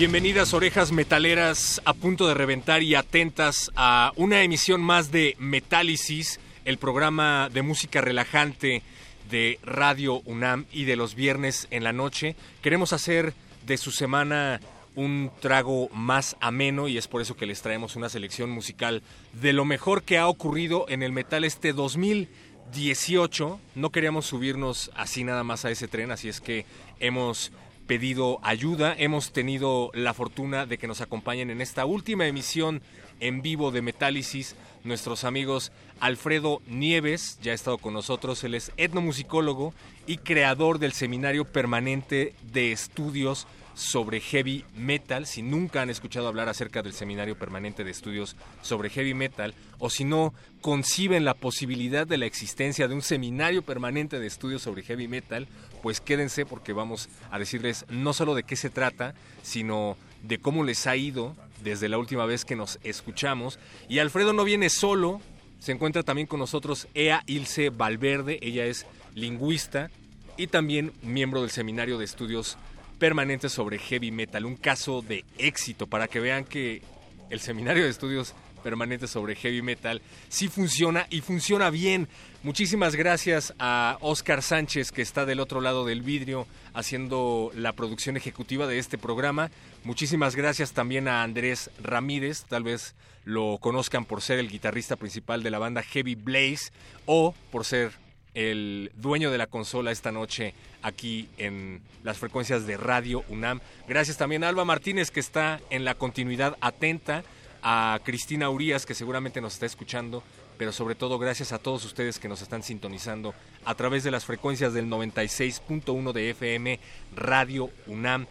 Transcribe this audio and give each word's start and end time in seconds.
Bienvenidas 0.00 0.54
orejas 0.54 0.92
metaleras 0.92 1.82
a 1.84 1.92
punto 1.92 2.26
de 2.26 2.32
reventar 2.32 2.82
y 2.82 2.94
atentas 2.94 3.70
a 3.76 4.14
una 4.16 4.42
emisión 4.42 4.80
más 4.80 5.12
de 5.12 5.36
Metálisis, 5.38 6.40
el 6.64 6.78
programa 6.78 7.50
de 7.52 7.60
música 7.60 8.00
relajante 8.00 8.82
de 9.30 9.58
Radio 9.62 10.22
UNAM 10.24 10.64
y 10.72 10.84
de 10.84 10.96
los 10.96 11.14
viernes 11.14 11.68
en 11.70 11.84
la 11.84 11.92
noche. 11.92 12.34
Queremos 12.62 12.94
hacer 12.94 13.34
de 13.66 13.76
su 13.76 13.90
semana 13.90 14.62
un 14.96 15.30
trago 15.38 15.90
más 15.90 16.34
ameno 16.40 16.88
y 16.88 16.96
es 16.96 17.06
por 17.06 17.20
eso 17.20 17.36
que 17.36 17.44
les 17.44 17.60
traemos 17.60 17.94
una 17.94 18.08
selección 18.08 18.48
musical 18.48 19.02
de 19.34 19.52
lo 19.52 19.66
mejor 19.66 20.02
que 20.02 20.16
ha 20.16 20.28
ocurrido 20.28 20.86
en 20.88 21.02
el 21.02 21.12
metal 21.12 21.44
este 21.44 21.74
2018. 21.74 23.60
No 23.74 23.90
queríamos 23.90 24.24
subirnos 24.24 24.90
así 24.94 25.24
nada 25.24 25.44
más 25.44 25.66
a 25.66 25.70
ese 25.70 25.88
tren, 25.88 26.10
así 26.10 26.30
es 26.30 26.40
que 26.40 26.64
hemos 27.00 27.52
pedido 27.90 28.38
ayuda. 28.44 28.94
Hemos 28.96 29.32
tenido 29.32 29.90
la 29.94 30.14
fortuna 30.14 30.64
de 30.64 30.78
que 30.78 30.86
nos 30.86 31.00
acompañen 31.00 31.50
en 31.50 31.60
esta 31.60 31.86
última 31.86 32.28
emisión 32.28 32.82
en 33.18 33.42
vivo 33.42 33.72
de 33.72 33.82
Metálisis 33.82 34.54
nuestros 34.84 35.24
amigos 35.24 35.72
Alfredo 35.98 36.62
Nieves, 36.68 37.40
ya 37.42 37.50
ha 37.50 37.54
estado 37.56 37.78
con 37.78 37.92
nosotros, 37.92 38.44
él 38.44 38.54
es 38.54 38.70
etnomusicólogo 38.76 39.74
y 40.06 40.18
creador 40.18 40.78
del 40.78 40.92
Seminario 40.92 41.44
Permanente 41.44 42.32
de 42.52 42.70
Estudios 42.70 43.48
sobre 43.74 44.20
heavy 44.20 44.64
metal. 44.76 45.26
Si 45.26 45.42
nunca 45.42 45.82
han 45.82 45.90
escuchado 45.90 46.28
hablar 46.28 46.48
acerca 46.48 46.82
del 46.82 46.92
Seminario 46.92 47.36
Permanente 47.36 47.82
de 47.82 47.90
Estudios 47.90 48.36
sobre 48.62 48.90
heavy 48.90 49.14
metal, 49.14 49.54
o 49.78 49.90
si 49.90 50.04
no 50.04 50.32
conciben 50.60 51.24
la 51.24 51.34
posibilidad 51.34 52.06
de 52.06 52.18
la 52.18 52.26
existencia 52.26 52.86
de 52.86 52.94
un 52.94 53.02
seminario 53.02 53.62
permanente 53.62 54.20
de 54.20 54.26
estudios 54.26 54.62
sobre 54.62 54.82
heavy 54.82 55.08
metal, 55.08 55.48
pues 55.82 56.00
quédense 56.00 56.46
porque 56.46 56.72
vamos 56.72 57.08
a 57.30 57.38
decirles 57.38 57.84
no 57.88 58.12
solo 58.12 58.34
de 58.34 58.42
qué 58.42 58.56
se 58.56 58.70
trata, 58.70 59.14
sino 59.42 59.96
de 60.22 60.38
cómo 60.38 60.64
les 60.64 60.86
ha 60.86 60.96
ido 60.96 61.34
desde 61.62 61.88
la 61.88 61.98
última 61.98 62.26
vez 62.26 62.44
que 62.44 62.56
nos 62.56 62.78
escuchamos. 62.82 63.58
Y 63.88 63.98
Alfredo 63.98 64.32
no 64.32 64.44
viene 64.44 64.70
solo, 64.70 65.20
se 65.58 65.72
encuentra 65.72 66.02
también 66.02 66.26
con 66.26 66.40
nosotros 66.40 66.88
Ea 66.94 67.22
Ilse 67.26 67.70
Valverde, 67.70 68.38
ella 68.42 68.64
es 68.66 68.86
lingüista 69.14 69.90
y 70.36 70.46
también 70.46 70.92
miembro 71.02 71.42
del 71.42 71.50
Seminario 71.50 71.98
de 71.98 72.04
Estudios 72.04 72.56
Permanentes 72.98 73.52
sobre 73.52 73.78
Heavy 73.78 74.10
Metal, 74.10 74.44
un 74.44 74.56
caso 74.56 75.02
de 75.02 75.24
éxito 75.38 75.86
para 75.86 76.08
que 76.08 76.20
vean 76.20 76.44
que 76.44 76.82
el 77.30 77.40
Seminario 77.40 77.84
de 77.84 77.90
Estudios 77.90 78.34
Permanentes 78.60 79.10
sobre 79.10 79.34
Heavy 79.34 79.62
Metal 79.62 80.00
sí 80.28 80.48
funciona 80.48 81.06
y 81.10 81.20
funciona 81.20 81.70
bien. 81.70 82.08
Muchísimas 82.42 82.96
gracias 82.96 83.54
a 83.58 83.98
Oscar 84.00 84.42
Sánchez 84.42 84.92
que 84.92 85.02
está 85.02 85.26
del 85.26 85.40
otro 85.40 85.60
lado 85.60 85.84
del 85.84 86.02
vidrio 86.02 86.46
haciendo 86.72 87.50
la 87.54 87.72
producción 87.72 88.16
ejecutiva 88.16 88.66
de 88.66 88.78
este 88.78 88.98
programa. 88.98 89.50
Muchísimas 89.84 90.36
gracias 90.36 90.72
también 90.72 91.08
a 91.08 91.22
Andrés 91.22 91.70
Ramírez, 91.82 92.44
tal 92.44 92.62
vez 92.62 92.94
lo 93.24 93.58
conozcan 93.60 94.04
por 94.04 94.22
ser 94.22 94.38
el 94.38 94.48
guitarrista 94.48 94.96
principal 94.96 95.42
de 95.42 95.50
la 95.50 95.58
banda 95.58 95.82
Heavy 95.82 96.14
Blaze 96.14 96.72
o 97.06 97.34
por 97.50 97.64
ser 97.64 97.92
el 98.34 98.92
dueño 98.96 99.30
de 99.30 99.38
la 99.38 99.46
consola 99.46 99.90
esta 99.90 100.12
noche 100.12 100.54
aquí 100.82 101.28
en 101.36 101.82
las 102.02 102.18
frecuencias 102.18 102.66
de 102.66 102.76
Radio 102.76 103.24
UNAM. 103.28 103.60
Gracias 103.88 104.16
también 104.16 104.44
a 104.44 104.48
Alba 104.48 104.64
Martínez 104.64 105.10
que 105.10 105.20
está 105.20 105.60
en 105.70 105.84
la 105.84 105.94
continuidad 105.94 106.56
atenta, 106.60 107.24
a 107.62 107.98
Cristina 108.04 108.50
Urias 108.50 108.86
que 108.86 108.94
seguramente 108.94 109.40
nos 109.40 109.54
está 109.54 109.66
escuchando, 109.66 110.22
pero 110.58 110.72
sobre 110.72 110.94
todo 110.94 111.18
gracias 111.18 111.52
a 111.52 111.58
todos 111.58 111.84
ustedes 111.84 112.18
que 112.18 112.28
nos 112.28 112.42
están 112.42 112.62
sintonizando 112.62 113.34
a 113.64 113.74
través 113.74 114.04
de 114.04 114.10
las 114.10 114.24
frecuencias 114.24 114.74
del 114.74 114.88
96.1 114.88 116.12
de 116.12 116.30
FM 116.30 116.80
Radio 117.16 117.70
UNAM. 117.86 118.26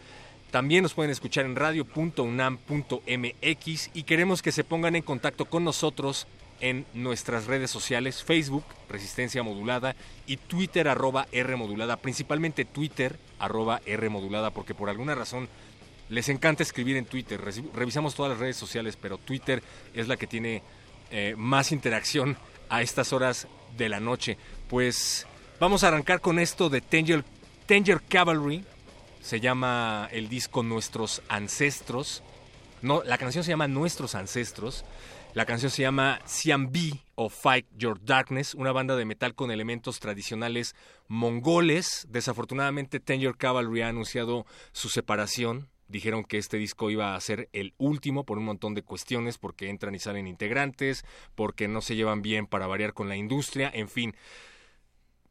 También 0.50 0.82
nos 0.82 0.94
pueden 0.94 1.12
escuchar 1.12 1.44
en 1.44 1.56
radio.unam.mx 1.56 3.90
y 3.94 4.02
queremos 4.02 4.42
que 4.42 4.52
se 4.52 4.64
pongan 4.64 4.96
en 4.96 5.02
contacto 5.02 5.44
con 5.44 5.64
nosotros 5.64 6.26
en 6.60 6.84
nuestras 6.92 7.46
redes 7.46 7.70
sociales, 7.70 8.22
Facebook, 8.22 8.64
Resistencia 8.88 9.42
Modulada, 9.42 9.96
y 10.26 10.36
Twitter, 10.36 10.88
arroba 10.88 11.26
R 11.32 11.56
Modulada, 11.56 11.96
principalmente 11.96 12.64
Twitter, 12.64 13.18
arroba 13.38 13.80
R 13.86 14.08
Modulada, 14.08 14.50
porque 14.50 14.74
por 14.74 14.90
alguna 14.90 15.14
razón 15.14 15.48
les 16.10 16.28
encanta 16.28 16.62
escribir 16.62 16.96
en 16.96 17.06
Twitter. 17.06 17.40
Revisamos 17.72 18.14
todas 18.14 18.30
las 18.30 18.38
redes 18.40 18.56
sociales, 18.56 18.98
pero 19.00 19.16
Twitter 19.16 19.62
es 19.94 20.08
la 20.08 20.16
que 20.16 20.26
tiene 20.26 20.62
eh, 21.10 21.34
más 21.38 21.72
interacción 21.72 22.36
a 22.68 22.82
estas 22.82 23.12
horas 23.12 23.46
de 23.78 23.88
la 23.88 24.00
noche. 24.00 24.36
Pues 24.68 25.26
vamos 25.60 25.84
a 25.84 25.88
arrancar 25.88 26.20
con 26.20 26.38
esto 26.38 26.68
de 26.68 26.80
Tanger, 26.80 27.24
Tanger 27.66 28.02
Cavalry. 28.02 28.64
Se 29.22 29.40
llama 29.40 30.08
el 30.10 30.28
disco 30.28 30.62
Nuestros 30.62 31.22
Ancestros. 31.28 32.22
No, 32.82 33.02
la 33.04 33.16
canción 33.16 33.44
se 33.44 33.50
llama 33.50 33.68
Nuestros 33.68 34.16
Ancestros. 34.16 34.84
La 35.32 35.46
canción 35.46 35.70
se 35.70 35.82
llama 35.82 36.20
Siam 36.24 36.72
B 36.72 36.92
o 37.14 37.28
Fight 37.28 37.66
Your 37.76 38.04
Darkness, 38.04 38.54
una 38.54 38.72
banda 38.72 38.96
de 38.96 39.04
metal 39.04 39.36
con 39.36 39.52
elementos 39.52 40.00
tradicionales 40.00 40.74
mongoles. 41.06 42.08
Desafortunadamente, 42.10 42.98
Tanger 42.98 43.36
Cavalry 43.36 43.82
ha 43.82 43.88
anunciado 43.88 44.44
su 44.72 44.88
separación 44.88 45.68
dijeron 45.90 46.24
que 46.24 46.38
este 46.38 46.56
disco 46.56 46.90
iba 46.90 47.14
a 47.14 47.20
ser 47.20 47.48
el 47.52 47.74
último 47.76 48.24
por 48.24 48.38
un 48.38 48.44
montón 48.44 48.74
de 48.74 48.82
cuestiones, 48.82 49.38
porque 49.38 49.68
entran 49.68 49.94
y 49.94 49.98
salen 49.98 50.26
integrantes, 50.26 51.04
porque 51.34 51.68
no 51.68 51.80
se 51.80 51.96
llevan 51.96 52.22
bien 52.22 52.46
para 52.46 52.66
variar 52.66 52.94
con 52.94 53.08
la 53.08 53.16
industria, 53.16 53.70
en 53.72 53.88
fin. 53.88 54.14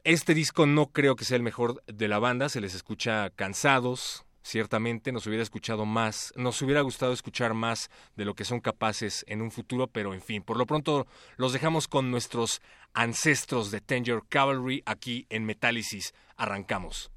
Este 0.04 0.34
disco 0.34 0.66
no 0.66 0.88
creo 0.88 1.16
que 1.16 1.26
sea 1.26 1.38
el 1.38 1.44
mejor 1.44 1.84
de 1.86 2.08
la 2.08 2.20
banda, 2.20 2.50
se 2.50 2.62
les 2.62 2.76
escucha 2.76 3.30
cansados, 3.32 4.26
ciertamente 4.42 5.12
nos 5.12 5.28
hubiera 5.28 5.44
escuchado 5.44 5.86
más, 5.86 6.34
nos 6.36 6.62
hubiera 6.62 6.82
gustado 6.82 7.14
escuchar 7.14 7.54
más 7.54 7.90
de 8.16 8.26
lo 8.26 8.34
que 8.34 8.46
son 8.46 8.60
capaces 8.60 9.24
en 9.28 9.42
un 9.42 9.52
futuro, 9.52 9.88
pero 9.88 10.14
en 10.14 10.22
fin, 10.22 10.42
por 10.42 10.58
lo 10.58 10.66
pronto 10.66 11.08
los 11.38 11.54
dejamos 11.54 11.88
con 11.88 12.12
nuestros 12.12 12.62
ancestros 12.94 13.72
de 13.72 13.82
Tanger 13.82 14.22
Cavalry 14.28 14.84
aquí 14.86 15.26
en 15.30 15.46
Metálisis. 15.46 16.14
Arrancamos. 16.38 17.12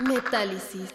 Metálisis. 0.00 0.94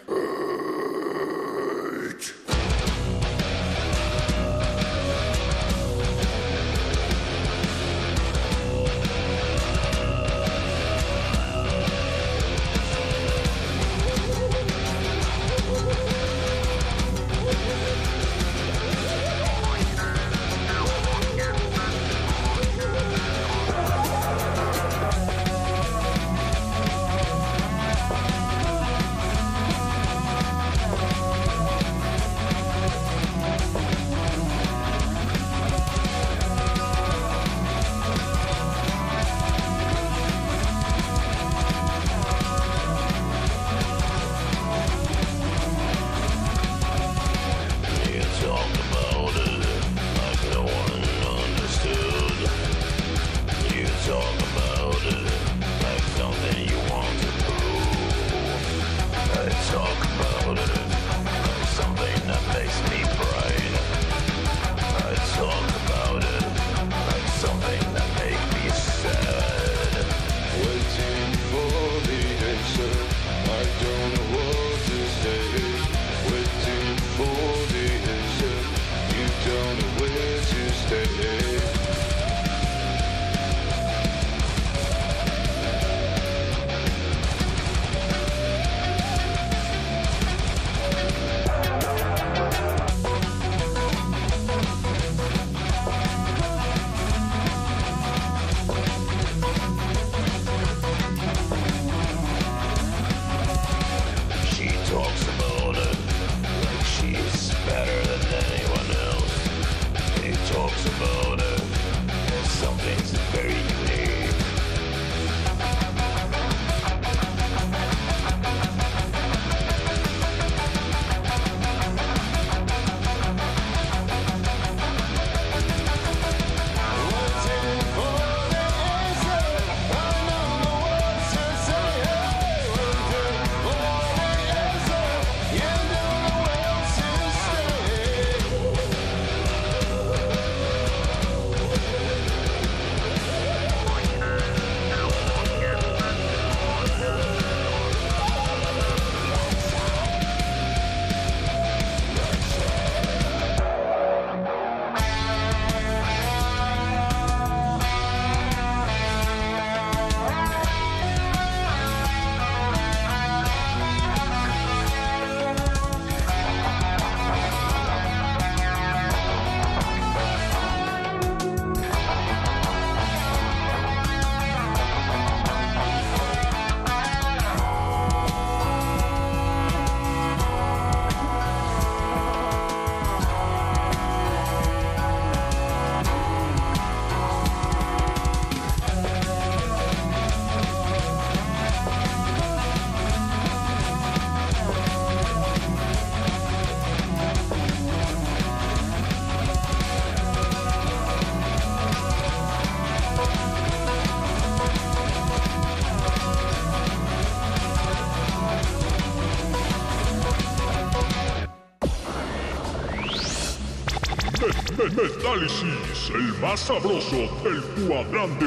Metálisis, 214.96 216.10
el 216.14 216.34
más 216.40 216.60
sabroso 216.60 217.16
del 217.42 217.62
cuadrante. 217.86 218.46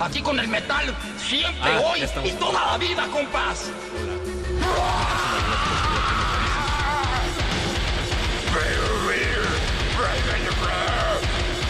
Aquí 0.00 0.20
con 0.20 0.38
el 0.38 0.46
metal, 0.48 0.94
siempre, 1.16 1.70
Ah, 1.72 1.80
hoy 1.84 2.04
y 2.24 2.32
toda 2.32 2.72
la 2.72 2.78
vida, 2.78 3.06
compas. 3.10 3.70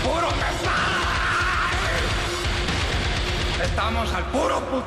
¡Puro 0.02 0.28
metal! 0.28 0.74
Estamos 3.64 4.12
al 4.14 4.24
puro 4.26 4.58
pu- 4.70 4.84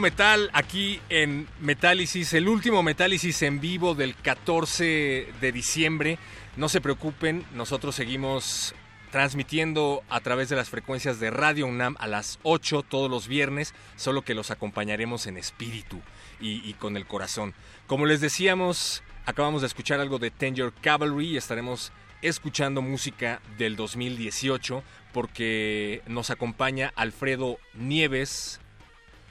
Metal 0.00 0.50
aquí 0.52 1.00
en 1.08 1.46
Metálisis, 1.60 2.32
el 2.32 2.48
último 2.48 2.82
Metálisis 2.82 3.42
en 3.42 3.60
vivo 3.60 3.94
del 3.94 4.14
14 4.14 5.28
de 5.40 5.52
diciembre. 5.52 6.18
No 6.56 6.68
se 6.68 6.80
preocupen, 6.80 7.44
nosotros 7.52 7.94
seguimos 7.94 8.74
transmitiendo 9.10 10.02
a 10.08 10.20
través 10.20 10.48
de 10.48 10.56
las 10.56 10.70
frecuencias 10.70 11.20
de 11.20 11.30
Radio 11.30 11.66
UNAM 11.66 11.96
a 11.98 12.06
las 12.06 12.38
8 12.42 12.82
todos 12.82 13.10
los 13.10 13.28
viernes, 13.28 13.74
solo 13.96 14.22
que 14.22 14.34
los 14.34 14.50
acompañaremos 14.50 15.26
en 15.26 15.36
espíritu 15.36 16.00
y, 16.40 16.68
y 16.68 16.74
con 16.74 16.96
el 16.96 17.06
corazón. 17.06 17.52
Como 17.86 18.06
les 18.06 18.20
decíamos, 18.20 19.02
acabamos 19.26 19.60
de 19.60 19.66
escuchar 19.66 20.00
algo 20.00 20.18
de 20.18 20.30
Tanger 20.30 20.72
Cavalry 20.80 21.32
y 21.32 21.36
estaremos 21.36 21.92
escuchando 22.22 22.80
música 22.80 23.42
del 23.58 23.76
2018 23.76 24.82
porque 25.12 26.02
nos 26.06 26.30
acompaña 26.30 26.92
Alfredo 26.96 27.58
Nieves, 27.74 28.61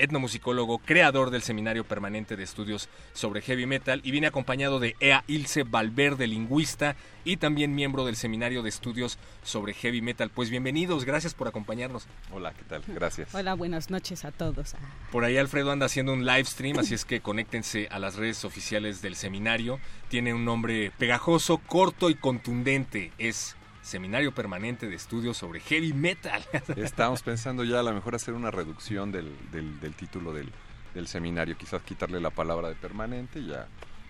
etnomusicólogo, 0.02 0.80
creador 0.80 1.30
del 1.30 1.42
Seminario 1.42 1.84
Permanente 1.84 2.36
de 2.36 2.44
Estudios 2.44 2.90
sobre 3.14 3.42
Heavy 3.42 3.66
Metal 3.66 4.02
y 4.04 4.12
viene 4.12 4.28
acompañado 4.28 4.80
de 4.80 4.96
Ea 5.00 5.24
Ilse 5.28 5.64
Valverde, 5.64 6.28
lingüista 6.28 6.96
y 7.24 7.38
también 7.38 7.76
miembro 7.76 8.06
del 8.06 8.16
Seminario 8.16 8.64
de 8.64 8.70
Estudios 8.70 9.20
sobre 9.44 9.74
Heavy 9.74 10.02
Metal. 10.02 10.30
Pues 10.30 10.50
bienvenidos, 10.50 11.06
gracias 11.06 11.34
por 11.34 11.48
acompañarnos. 11.48 12.08
Hola, 12.32 12.54
¿qué 12.54 12.64
tal? 12.64 12.84
Gracias. 12.88 13.34
Hola, 13.34 13.54
buenas 13.54 13.90
noches 13.90 14.26
a 14.26 14.32
todos. 14.32 14.76
Por 15.12 15.24
ahí 15.24 15.38
Alfredo 15.38 15.72
anda 15.72 15.86
haciendo 15.86 16.14
un 16.14 16.26
live 16.26 16.46
stream, 16.46 16.80
así 16.80 16.94
es 16.94 17.06
que 17.06 17.22
conéctense 17.22 17.88
a 17.92 18.00
las 18.00 18.16
redes 18.16 18.44
oficiales 18.44 19.02
del 19.02 19.16
seminario. 19.16 19.80
Tiene 20.10 20.34
un 20.34 20.46
nombre 20.46 20.92
pegajoso, 20.98 21.60
corto 21.60 22.10
y 22.10 22.16
contundente. 22.16 23.12
Es 23.18 23.56
Seminario 23.92 24.34
Permanente 24.34 24.88
de 24.88 24.96
Estudios 24.96 25.36
sobre 25.36 25.60
Heavy 25.60 25.92
Metal. 25.92 26.42
Estamos 26.78 27.24
pensando 27.24 27.66
ya 27.66 27.82
a 27.82 27.84
lo 27.84 27.92
mejor 27.92 28.16
hacer 28.16 28.34
una 28.34 28.50
reducción 28.50 29.12
del, 29.12 29.36
del, 29.52 29.94
título 29.96 30.32
del, 30.32 30.50
del, 30.94 31.10
seminario, 31.10 31.58
quizás 31.58 31.82
quitarle 31.82 32.22
la 32.22 32.30
palabra 32.30 32.70
de 32.70 32.76
permanente 32.76 33.40
y 33.40 33.48
ya 33.48 33.68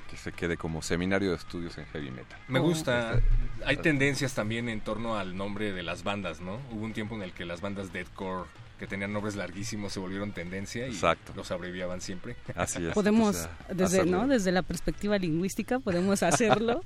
que 0.07 0.17
se 0.17 0.33
quede 0.33 0.55
como 0.55 0.83
Seminario 0.83 1.31
de 1.31 1.37
Estudios 1.37 1.79
en 1.79 1.87
Heavy 1.87 2.11
Metal. 2.11 2.37
Me 2.47 2.59
gusta. 2.59 3.21
Hay 3.65 3.77
tendencias 3.77 4.35
también 4.35 4.69
en 4.69 4.81
torno 4.81 5.17
al 5.17 5.35
nombre 5.35 5.73
de 5.73 5.81
las 5.81 6.03
bandas, 6.03 6.41
¿no? 6.41 6.59
Hubo 6.69 6.85
un 6.85 6.93
tiempo 6.93 7.15
en 7.15 7.23
el 7.23 7.31
que 7.31 7.45
las 7.45 7.61
bandas 7.61 7.91
deathcore 7.91 8.47
que 8.81 8.87
tenían 8.87 9.13
nombres 9.13 9.35
larguísimos 9.35 9.93
se 9.93 9.99
volvieron 9.99 10.31
tendencia 10.31 10.87
y 10.87 10.99
los 11.35 11.51
abreviaban 11.51 12.01
siempre. 12.01 12.35
Así 12.55 12.83
es. 12.83 12.95
Podemos, 12.95 13.47
desde, 13.71 14.07
¿no? 14.07 14.27
desde 14.27 14.51
la 14.51 14.63
perspectiva 14.63 15.19
lingüística, 15.19 15.79
podemos 15.79 16.23
hacerlo 16.23 16.81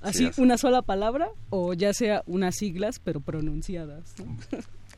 así, 0.00 0.30
una 0.36 0.58
sola 0.58 0.80
palabra 0.80 1.28
o 1.48 1.74
ya 1.74 1.92
sea 1.92 2.22
unas 2.26 2.54
siglas, 2.54 3.00
pero 3.00 3.18
pronunciadas. 3.18 4.14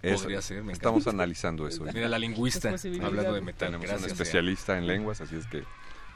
Podría 0.02 0.42
ser, 0.42 0.62
Estamos 0.68 1.06
analizando 1.06 1.66
eso. 1.66 1.84
Mira, 1.84 2.06
la 2.10 2.18
lingüista, 2.18 2.68
hablando 3.02 3.32
de 3.32 3.40
metal. 3.40 3.72
Tenemos 3.72 4.02
un 4.02 4.10
especialista 4.10 4.76
en 4.76 4.86
lenguas, 4.86 5.22
así 5.22 5.36
es 5.36 5.46
que 5.46 5.62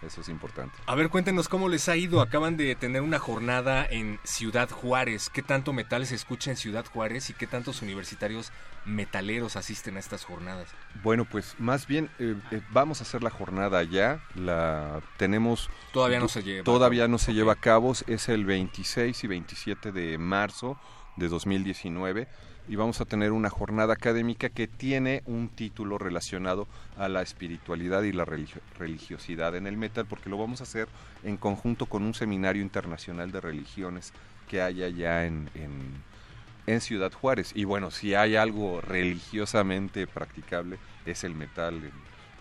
eso 0.07 0.21
es 0.21 0.29
importante. 0.29 0.77
A 0.87 0.95
ver, 0.95 1.09
cuéntenos 1.09 1.49
cómo 1.49 1.69
les 1.69 1.89
ha 1.89 1.97
ido. 1.97 2.21
Acaban 2.21 2.57
de 2.57 2.75
tener 2.75 3.03
una 3.03 3.19
jornada 3.19 3.87
en 3.89 4.19
Ciudad 4.25 4.71
Juárez. 4.71 5.31
¿Qué 5.31 5.43
tanto 5.43 5.73
metal 5.73 6.07
se 6.07 6.15
escucha 6.15 6.51
en 6.51 6.57
Ciudad 6.57 6.85
Juárez 6.87 7.31
y 7.31 7.35
qué 7.35 7.47
tantos 7.47 7.83
universitarios 7.83 8.53
metaleros 8.85 9.57
asisten 9.57 9.97
a 9.97 10.01
estas 10.01 10.25
jornadas? 10.25 10.69
Bueno, 11.03 11.25
pues 11.25 11.55
más 11.59 11.87
bien 11.87 12.11
eh, 12.19 12.35
eh, 12.51 12.61
vamos 12.71 13.01
a 13.01 13.05
hacer 13.05 13.23
la 13.23 13.31
jornada 13.31 13.83
ya. 13.83 14.23
La 14.35 15.01
tenemos. 15.17 15.71
Todavía 15.93 16.21
no 16.21 16.29
se 16.29 16.43
lleva. 16.43 16.65
Todavía 16.65 17.09
no 17.09 17.19
se 17.19 17.35
lleva 17.35 17.53
a 17.53 17.57
cabo. 17.57 17.93
Es 18.07 18.29
el 18.29 18.45
26 18.45 19.25
y 19.25 19.27
27 19.27 19.93
de 19.93 20.19
marzo 20.19 20.79
de 21.17 21.29
2019 21.29 22.29
y 22.69 22.77
vamos 22.77 23.01
a 23.01 23.05
tener 23.05 23.33
una 23.33 23.51
jornada 23.51 23.95
académica 23.95 24.49
que 24.49 24.67
tiene 24.67 25.23
un 25.27 25.49
título 25.49 25.99
relacionado 25.99 26.67
a 26.97 27.09
la 27.09 27.23
espiritualidad 27.23 28.03
y 28.03 28.13
la 28.13 28.25
religiosidad 28.25 29.55
en 29.55 29.67
el 29.67 29.77
metal, 29.77 30.07
porque 30.07 30.31
lo 30.31 30.39
vamos 30.39 30.61
a 30.61 30.65
hacer 30.65 30.89
en 31.23 31.37
conjunto 31.37 31.87
con 31.87 32.03
un 32.03 32.15
seminario 32.15 32.63
internacional 32.63 33.31
de 33.31 33.41
religiones 33.41 34.13
que 34.49 34.63
hay 34.63 34.83
allá 34.83 35.27
en, 35.27 35.51
en, 35.55 36.81
Ciudad 36.81 37.13
Juárez. 37.13 37.53
Y 37.55 37.65
bueno, 37.65 37.93
si 37.93 38.15
hay 38.15 38.35
algo 38.35 38.81
religiosamente 38.81 40.07
practicable, 40.09 40.79
es 41.05 41.23
el 41.23 41.35
metal 41.35 41.81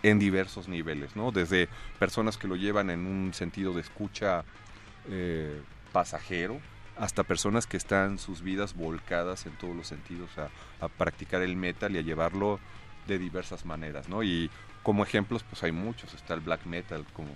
en, 0.02 0.18
diversos 0.18 0.68
niveles, 0.68 1.14
¿no? 1.14 1.30
Desde 1.30 1.68
personas 1.98 2.36
que 2.36 2.48
lo 2.48 2.56
llevan 2.56 2.90
en 2.90 3.06
un 3.06 3.32
sentido 3.32 3.72
de 3.72 3.82
escucha 3.82 4.44
eh, 5.08 5.60
pasajero, 5.92 6.60
hasta 6.98 7.22
personas 7.22 7.66
que 7.66 7.76
están 7.76 8.18
sus 8.18 8.42
vidas 8.42 8.74
volcadas 8.74 9.46
en 9.46 9.52
todos 9.58 9.76
los 9.76 9.86
sentidos 9.86 10.30
a, 10.38 10.88
practicar 10.88 11.42
el 11.42 11.56
metal 11.56 11.94
y 11.94 11.98
a 11.98 12.02
llevarlo 12.02 12.60
de 13.06 13.18
diversas 13.18 13.64
maneras, 13.64 14.08
¿no? 14.08 14.22
Y 14.22 14.50
como 14.82 15.02
ejemplos, 15.02 15.42
pues 15.42 15.62
hay 15.62 15.72
muchos, 15.72 16.14
está 16.14 16.34
el 16.34 16.40
black 16.40 16.64
metal 16.64 17.04
como 17.12 17.28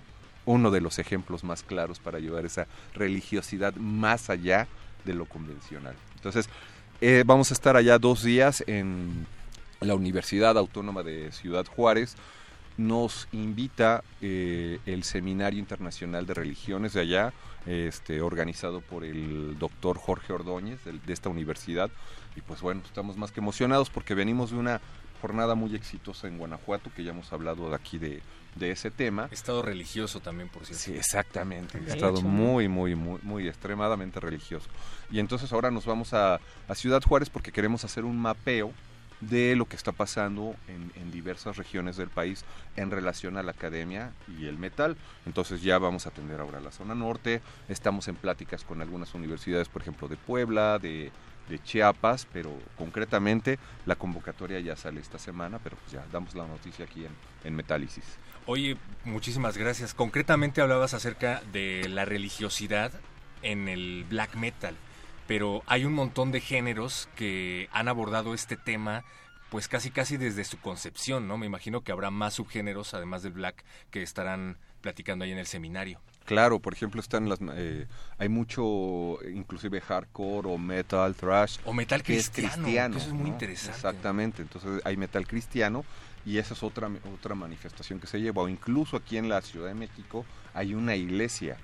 uno 0.45 0.71
de 0.71 0.81
los 0.81 0.99
ejemplos 0.99 1.43
más 1.43 1.63
claros 1.63 1.99
para 1.99 2.19
llevar 2.19 2.45
esa 2.45 2.67
religiosidad 2.93 3.75
más 3.75 4.29
allá 4.29 4.67
de 5.05 5.13
lo 5.13 5.25
convencional. 5.25 5.95
Entonces, 6.15 6.49
eh, 7.01 7.23
vamos 7.25 7.51
a 7.51 7.53
estar 7.53 7.75
allá 7.75 7.99
dos 7.99 8.23
días 8.23 8.63
en 8.67 9.27
la 9.79 9.95
Universidad 9.95 10.57
Autónoma 10.57 11.03
de 11.03 11.31
Ciudad 11.31 11.65
Juárez, 11.65 12.15
nos 12.77 13.27
invita 13.31 14.03
eh, 14.21 14.79
el 14.85 15.03
Seminario 15.03 15.59
Internacional 15.59 16.25
de 16.25 16.33
Religiones 16.33 16.93
de 16.93 17.01
allá, 17.01 17.33
este, 17.65 18.21
organizado 18.21 18.81
por 18.81 19.03
el 19.03 19.57
doctor 19.59 19.97
Jorge 19.97 20.33
Ordóñez 20.33 20.79
de, 20.83 21.13
esta 21.13 21.29
universidad. 21.29 21.89
Y 22.35 22.41
pues 22.41 22.61
bueno, 22.61 22.81
estamos 22.85 23.17
más 23.17 23.31
que 23.31 23.39
emocionados 23.39 23.89
porque 23.89 24.13
venimos 24.13 24.51
de 24.51 24.57
una 24.57 24.81
jornada 25.21 25.53
muy 25.53 25.75
exitosa 25.75 26.27
en 26.27 26.37
Guanajuato, 26.37 26.89
que 26.95 27.03
ya 27.03 27.11
hemos 27.11 27.31
hablado 27.31 27.69
de 27.69 27.75
aquí 27.75 27.97
de, 27.97 28.21
ese 28.59 28.91
tema. 28.91 29.29
Estado 29.31 29.61
religioso 29.61 30.19
también, 30.19 30.49
por 30.49 30.65
cierto. 30.65 30.83
Sí, 30.83 30.93
exactamente. 30.93 31.79
Estado 31.87 32.21
muy, 32.21 32.67
muy, 32.67 32.95
muy, 32.95 33.19
muy 33.21 33.47
extremadamente 33.47 34.19
religioso. 34.19 34.67
Y 35.09 35.19
entonces 35.19 35.53
ahora 35.53 35.71
nos 35.71 35.85
vamos 35.85 36.13
a, 36.13 36.39
a 36.67 36.75
Ciudad 36.75 37.01
Juárez 37.01 37.29
porque 37.29 37.51
queremos 37.51 37.85
hacer 37.85 38.03
un 38.03 38.19
mapeo 38.19 38.73
de 39.21 39.55
lo 39.55 39.65
que 39.65 39.75
está 39.75 39.91
pasando 39.91 40.55
en, 40.67 40.81
diversas 41.11 41.57
regiones 41.57 41.97
del 41.97 42.07
país 42.07 42.45
en 42.77 42.89
relación 42.89 43.37
a 43.37 43.43
la 43.43 43.51
academia 43.51 44.11
y 44.39 44.47
el 44.47 44.57
metal. 44.57 44.95
Entonces 45.25 45.61
ya 45.61 45.77
vamos 45.77 46.05
a 46.05 46.09
atender 46.09 46.39
ahora 46.39 46.61
la 46.61 46.71
zona 46.71 46.95
norte, 46.95 47.41
estamos 47.67 48.07
en 48.07 48.15
pláticas 48.15 48.63
con 48.63 48.81
algunas 48.81 49.13
universidades, 49.13 49.67
por 49.67 49.81
ejemplo, 49.81 50.07
de 50.07 50.15
Puebla, 50.15 50.79
de, 50.79 51.11
Chiapas, 51.65 52.25
pero 52.31 52.49
concretamente 52.77 53.59
la 53.85 53.97
convocatoria 53.97 54.61
ya 54.61 54.77
sale 54.77 55.01
esta 55.01 55.19
semana, 55.19 55.59
pero 55.61 55.75
pues 55.75 55.91
ya 55.91 56.05
damos 56.09 56.33
la 56.33 56.47
noticia 56.47 56.85
aquí 56.85 57.03
en, 57.03 57.11
en 57.43 57.55
Metálisis. 57.57 58.05
Oye, 58.45 58.77
muchísimas 59.03 59.57
gracias. 59.57 59.93
Concretamente 59.93 60.61
hablabas 60.61 60.93
acerca 60.93 61.41
de 61.51 61.89
la 61.89 62.05
religiosidad 62.05 62.93
en 63.41 63.67
el 63.67 64.05
black 64.09 64.35
metal 64.35 64.77
pero 65.31 65.63
hay 65.65 65.85
un 65.85 65.93
montón 65.93 66.33
de 66.33 66.41
géneros 66.41 67.07
que 67.15 67.69
han 67.71 67.87
abordado 67.87 68.33
este 68.33 68.57
tema 68.57 69.05
pues 69.49 69.69
casi 69.69 69.89
casi 69.89 70.17
desde 70.17 70.43
su 70.43 70.59
concepción, 70.59 71.25
¿no? 71.25 71.37
Me 71.37 71.45
imagino 71.45 71.85
que 71.85 71.93
habrá 71.93 72.11
más 72.11 72.33
subgéneros, 72.33 72.93
además 72.93 73.23
del 73.23 73.31
black, 73.31 73.63
que 73.91 74.01
estarán 74.03 74.57
platicando 74.81 75.23
ahí 75.23 75.31
en 75.31 75.37
el 75.37 75.45
seminario. 75.45 76.01
Claro, 76.25 76.59
por 76.59 76.73
ejemplo, 76.73 76.99
están 76.99 77.29
las, 77.29 77.39
eh, 77.53 77.87
hay 78.17 78.27
mucho, 78.27 79.19
inclusive 79.33 79.79
hardcore 79.79 80.49
o 80.49 80.57
metal, 80.57 81.15
thrash. 81.15 81.59
O 81.63 81.71
metal 81.71 82.03
cristiano. 82.03 82.97
eso 82.97 83.07
es 83.07 83.13
muy 83.13 83.29
interesante. 83.29 83.77
Exactamente, 83.77 84.41
entonces 84.41 84.81
hay 84.83 84.97
metal 84.97 85.25
cristiano 85.25 85.85
y 86.25 86.39
esa 86.39 86.55
es 86.55 86.61
otra, 86.61 86.91
otra 87.13 87.35
manifestación 87.35 88.01
que 88.01 88.07
se 88.07 88.19
lleva. 88.19 88.41
O 88.41 88.49
incluso 88.49 88.97
aquí 88.97 89.15
en 89.15 89.29
la 89.29 89.41
Ciudad 89.41 89.69
de 89.69 89.75
México 89.75 90.25
hay 90.53 90.73
una 90.73 90.97
iglesia 90.97 91.55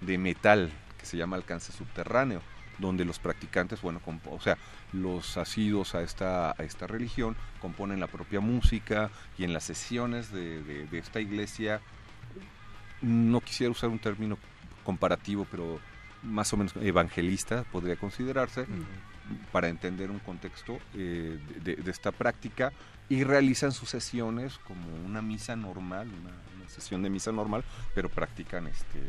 de 0.00 0.18
metal 0.18 0.72
que 0.98 1.06
se 1.06 1.16
llama 1.16 1.36
Alcance 1.36 1.70
Subterráneo 1.70 2.42
donde 2.78 3.04
los 3.04 3.18
practicantes, 3.18 3.80
bueno, 3.82 4.00
o 4.30 4.40
sea, 4.40 4.58
los 4.92 5.36
asidos 5.36 5.94
a 5.94 6.02
esta, 6.02 6.50
a 6.50 6.62
esta 6.62 6.86
religión 6.86 7.36
componen 7.60 8.00
la 8.00 8.06
propia 8.06 8.40
música 8.40 9.10
y 9.38 9.44
en 9.44 9.52
las 9.52 9.64
sesiones 9.64 10.32
de, 10.32 10.86
esta 10.92 11.20
iglesia, 11.20 11.80
no 13.00 13.40
quisiera 13.40 13.70
usar 13.70 13.90
un 13.90 13.98
término 13.98 14.38
comparativo, 14.84 15.46
pero 15.50 15.80
más 16.22 16.52
o 16.52 16.56
menos 16.56 16.74
evangelista 16.76 17.64
podría 17.64 17.96
considerarse, 17.96 18.66
para 19.50 19.68
entender 19.68 20.10
un 20.10 20.18
contexto 20.18 20.78
eh, 20.94 21.38
de, 21.62 21.90
esta 21.90 22.12
práctica 22.12 22.72
y 23.08 23.24
realizan 23.24 23.72
sus 23.72 23.88
sesiones 23.88 24.58
como 24.58 24.94
una 25.06 25.22
misa 25.22 25.56
normal, 25.56 26.08
una, 26.08 26.32
una 26.56 26.68
sesión 26.68 27.02
de 27.02 27.10
misa 27.10 27.32
normal, 27.32 27.64
pero 27.94 28.08
practican 28.08 28.66
este 28.66 29.00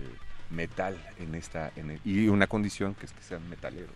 metal 0.53 0.97
en 1.19 1.35
esta 1.35 1.71
en 1.75 1.99
y 2.05 2.27
una 2.27 2.47
condición 2.47 2.95
que 2.95 3.05
es 3.05 3.11
que 3.11 3.21
sean 3.21 3.47
metaleros. 3.49 3.95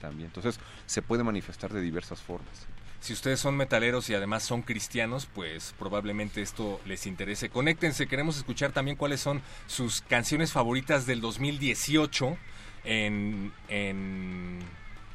También. 0.00 0.26
Entonces, 0.28 0.58
se 0.86 1.02
puede 1.02 1.22
manifestar 1.22 1.72
de 1.72 1.80
diversas 1.82 2.22
formas. 2.22 2.66
Si 3.00 3.14
ustedes 3.14 3.40
son 3.40 3.56
metaleros 3.56 4.10
y 4.10 4.14
además 4.14 4.42
son 4.42 4.60
cristianos, 4.60 5.26
pues 5.26 5.74
probablemente 5.78 6.42
esto 6.42 6.80
les 6.84 7.06
interese. 7.06 7.48
Conéctense, 7.48 8.06
queremos 8.06 8.36
escuchar 8.36 8.72
también 8.72 8.96
cuáles 8.96 9.20
son 9.20 9.40
sus 9.66 10.02
canciones 10.02 10.52
favoritas 10.52 11.06
del 11.06 11.22
2018 11.22 12.36
en, 12.84 13.52
en, 13.68 14.58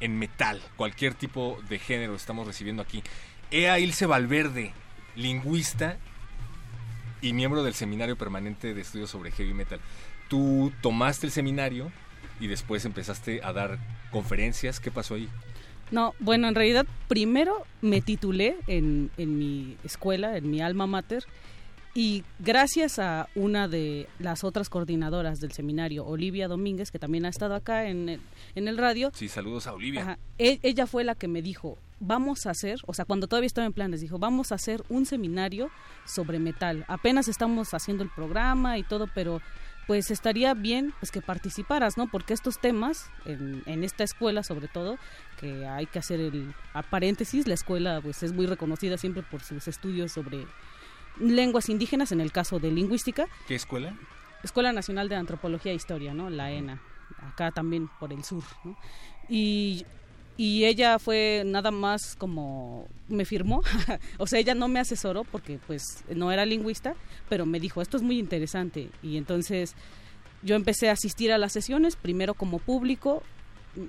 en 0.00 0.18
metal, 0.18 0.60
cualquier 0.76 1.14
tipo 1.14 1.58
de 1.68 1.78
género 1.78 2.16
estamos 2.16 2.46
recibiendo 2.46 2.82
aquí. 2.82 3.04
Ea 3.52 3.78
Ilse 3.78 4.06
Valverde, 4.06 4.72
lingüista 5.14 5.96
y 7.20 7.32
miembro 7.32 7.62
del 7.62 7.74
Seminario 7.74 8.16
Permanente 8.16 8.74
de 8.74 8.80
Estudios 8.80 9.10
sobre 9.10 9.30
Heavy 9.30 9.54
Metal 9.54 9.80
tú 10.28 10.72
tomaste 10.80 11.26
el 11.26 11.32
seminario 11.32 11.90
y 12.40 12.46
después 12.46 12.84
empezaste 12.84 13.42
a 13.42 13.52
dar 13.52 13.78
conferencias. 14.10 14.80
¿Qué 14.80 14.90
pasó 14.90 15.14
ahí? 15.14 15.28
No, 15.90 16.14
bueno, 16.18 16.48
en 16.48 16.54
realidad 16.54 16.86
primero 17.08 17.64
me 17.80 18.00
titulé 18.00 18.56
en, 18.66 19.10
en 19.16 19.38
mi 19.38 19.76
escuela, 19.84 20.36
en 20.36 20.50
mi 20.50 20.60
alma 20.60 20.86
mater, 20.86 21.24
y 21.96 22.24
gracias 22.38 22.98
a 22.98 23.28
una 23.34 23.68
de 23.68 24.06
las 24.18 24.44
otras 24.44 24.68
coordinadoras 24.68 25.40
del 25.40 25.52
seminario, 25.52 26.04
Olivia 26.04 26.46
Domínguez, 26.46 26.90
que 26.90 26.98
también 26.98 27.24
ha 27.24 27.30
estado 27.30 27.54
acá 27.54 27.86
en 27.86 28.10
el, 28.10 28.20
en 28.54 28.68
el 28.68 28.76
radio. 28.76 29.10
Sí, 29.14 29.28
saludos 29.28 29.66
a 29.66 29.72
Olivia. 29.72 30.18
E, 30.36 30.58
ella 30.62 30.86
fue 30.86 31.04
la 31.04 31.14
que 31.14 31.26
me 31.26 31.40
dijo, 31.40 31.78
vamos 31.98 32.44
a 32.44 32.50
hacer, 32.50 32.80
o 32.84 32.92
sea, 32.92 33.06
cuando 33.06 33.28
todavía 33.28 33.46
estaba 33.46 33.66
en 33.66 33.72
planes, 33.72 34.02
dijo, 34.02 34.18
vamos 34.18 34.52
a 34.52 34.56
hacer 34.56 34.82
un 34.90 35.06
seminario 35.06 35.70
sobre 36.04 36.38
metal. 36.38 36.84
Apenas 36.86 37.28
estamos 37.28 37.72
haciendo 37.72 38.02
el 38.02 38.10
programa 38.10 38.76
y 38.76 38.82
todo, 38.82 39.08
pero 39.14 39.40
pues 39.86 40.10
estaría 40.10 40.54
bien 40.54 40.92
pues 40.98 41.10
que 41.10 41.22
participaras, 41.22 41.96
¿no? 41.96 42.08
Porque 42.08 42.34
estos 42.34 42.58
temas, 42.58 43.10
en, 43.24 43.62
en 43.66 43.84
esta 43.84 44.04
escuela 44.04 44.42
sobre 44.42 44.68
todo, 44.68 44.98
que 45.40 45.66
hay 45.66 45.86
que 45.86 45.98
hacer 45.98 46.20
el 46.20 46.54
a 46.72 46.82
paréntesis, 46.82 47.46
la 47.46 47.54
escuela 47.54 48.00
pues 48.02 48.22
es 48.22 48.32
muy 48.32 48.46
reconocida 48.46 48.98
siempre 48.98 49.22
por 49.22 49.42
sus 49.42 49.68
estudios 49.68 50.12
sobre 50.12 50.46
lenguas 51.20 51.68
indígenas, 51.68 52.12
en 52.12 52.20
el 52.20 52.32
caso 52.32 52.58
de 52.58 52.70
lingüística. 52.70 53.26
¿Qué 53.46 53.54
escuela? 53.54 53.96
Escuela 54.42 54.72
Nacional 54.72 55.08
de 55.08 55.16
Antropología 55.16 55.72
e 55.72 55.74
Historia, 55.74 56.14
¿no? 56.14 56.30
La 56.30 56.50
ENA, 56.50 56.80
acá 57.20 57.50
también 57.50 57.88
por 57.98 58.12
el 58.12 58.22
sur, 58.24 58.44
¿no? 58.64 58.76
Y 59.28 59.86
y 60.36 60.64
ella 60.64 60.98
fue 60.98 61.42
nada 61.46 61.70
más 61.70 62.14
como 62.16 62.86
me 63.08 63.24
firmó, 63.24 63.62
o 64.18 64.26
sea, 64.26 64.38
ella 64.38 64.54
no 64.54 64.68
me 64.68 64.80
asesoró 64.80 65.24
porque 65.24 65.58
pues 65.66 66.04
no 66.14 66.32
era 66.32 66.44
lingüista, 66.44 66.94
pero 67.28 67.46
me 67.46 67.60
dijo, 67.60 67.80
esto 67.80 67.96
es 67.96 68.02
muy 68.02 68.18
interesante 68.18 68.90
y 69.02 69.16
entonces 69.16 69.74
yo 70.42 70.54
empecé 70.54 70.88
a 70.88 70.92
asistir 70.92 71.32
a 71.32 71.38
las 71.38 71.52
sesiones, 71.52 71.96
primero 71.96 72.34
como 72.34 72.58
público, 72.58 73.22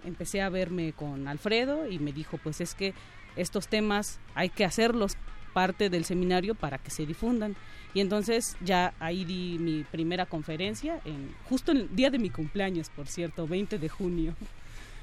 empecé 0.06 0.42
a 0.42 0.50
verme 0.50 0.94
con 0.94 1.28
Alfredo 1.28 1.90
y 1.90 2.00
me 2.00 2.14
dijo, 2.14 2.38
pues 2.38 2.62
es 2.62 2.74
que 2.74 2.94
estos 3.36 3.68
temas 3.68 4.20
hay 4.36 4.50
que 4.50 4.66
hacerlos 4.66 5.14
parte 5.54 5.90
del 5.90 6.06
seminario 6.06 6.56
para 6.56 6.78
que 6.78 6.92
se 6.92 7.06
difundan. 7.06 7.56
Y 7.94 8.02
entonces 8.02 8.58
ya 8.62 8.94
ahí 9.00 9.26
di 9.26 9.58
mi 9.60 9.84
primera 9.84 10.26
conferencia, 10.26 11.00
en, 11.06 11.34
justo 11.50 11.72
el 11.72 11.96
día 11.96 12.12
de 12.12 12.20
mi 12.20 12.30
cumpleaños, 12.30 12.90
por 12.90 13.08
cierto, 13.08 13.48
20 13.48 13.80
de 13.80 13.90
junio 13.90 14.36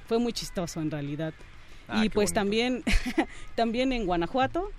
fue 0.06 0.18
muy 0.18 0.32
chistoso 0.32 0.80
en 0.80 0.90
realidad. 0.90 1.34
Ah, 1.88 2.04
y 2.04 2.08
pues 2.08 2.30
bonito. 2.30 2.40
también, 2.40 2.84
también 3.54 3.92
en 3.92 4.06
Guanajuato, 4.06 4.70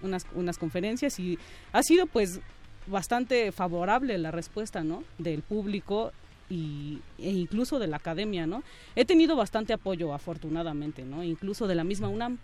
unas, 0.00 0.26
unas 0.34 0.58
conferencias 0.58 1.18
y 1.18 1.38
ha 1.72 1.82
sido 1.82 2.06
pues 2.06 2.40
bastante 2.86 3.52
favorable 3.52 4.16
la 4.18 4.30
respuesta, 4.30 4.82
¿no? 4.82 5.04
Del 5.18 5.42
público 5.42 6.12
y, 6.48 7.00
e 7.18 7.30
incluso 7.30 7.78
de 7.78 7.86
la 7.86 7.96
academia, 7.98 8.46
¿no? 8.46 8.62
He 8.96 9.04
tenido 9.04 9.36
bastante 9.36 9.72
apoyo, 9.72 10.14
afortunadamente, 10.14 11.04
¿no? 11.04 11.22
Incluso 11.22 11.66
de 11.66 11.74
la 11.74 11.84
misma 11.84 12.08
UNAM. 12.08 12.38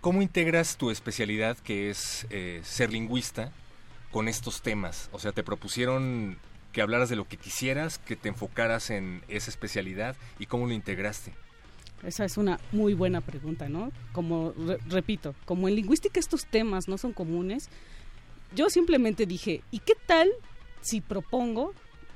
¿Cómo 0.00 0.22
integras 0.22 0.76
tu 0.76 0.90
especialidad, 0.90 1.56
que 1.58 1.90
es 1.90 2.26
eh, 2.30 2.60
ser 2.62 2.92
lingüista, 2.92 3.52
con 4.10 4.28
estos 4.28 4.62
temas? 4.62 5.08
O 5.12 5.18
sea, 5.18 5.32
te 5.32 5.42
propusieron 5.42 6.38
que 6.74 6.82
hablaras 6.82 7.08
de 7.08 7.16
lo 7.16 7.26
que 7.26 7.38
quisieras, 7.38 7.96
que 7.98 8.16
te 8.16 8.28
enfocaras 8.28 8.90
en 8.90 9.22
esa 9.28 9.50
especialidad 9.50 10.16
y 10.38 10.44
cómo 10.46 10.66
lo 10.66 10.74
integraste. 10.74 11.32
Esa 12.02 12.26
es 12.26 12.36
una 12.36 12.58
muy 12.72 12.92
buena 12.92 13.22
pregunta, 13.22 13.70
¿no? 13.70 13.90
Como, 14.12 14.52
re- 14.58 14.78
repito, 14.88 15.34
como 15.46 15.68
en 15.68 15.76
lingüística 15.76 16.20
estos 16.20 16.44
temas 16.44 16.86
no 16.88 16.98
son 16.98 17.14
comunes, 17.14 17.70
yo 18.54 18.68
simplemente 18.68 19.24
dije, 19.24 19.62
¿y 19.70 19.78
qué 19.78 19.94
tal 20.06 20.28
si 20.82 21.00
propongo 21.00 21.72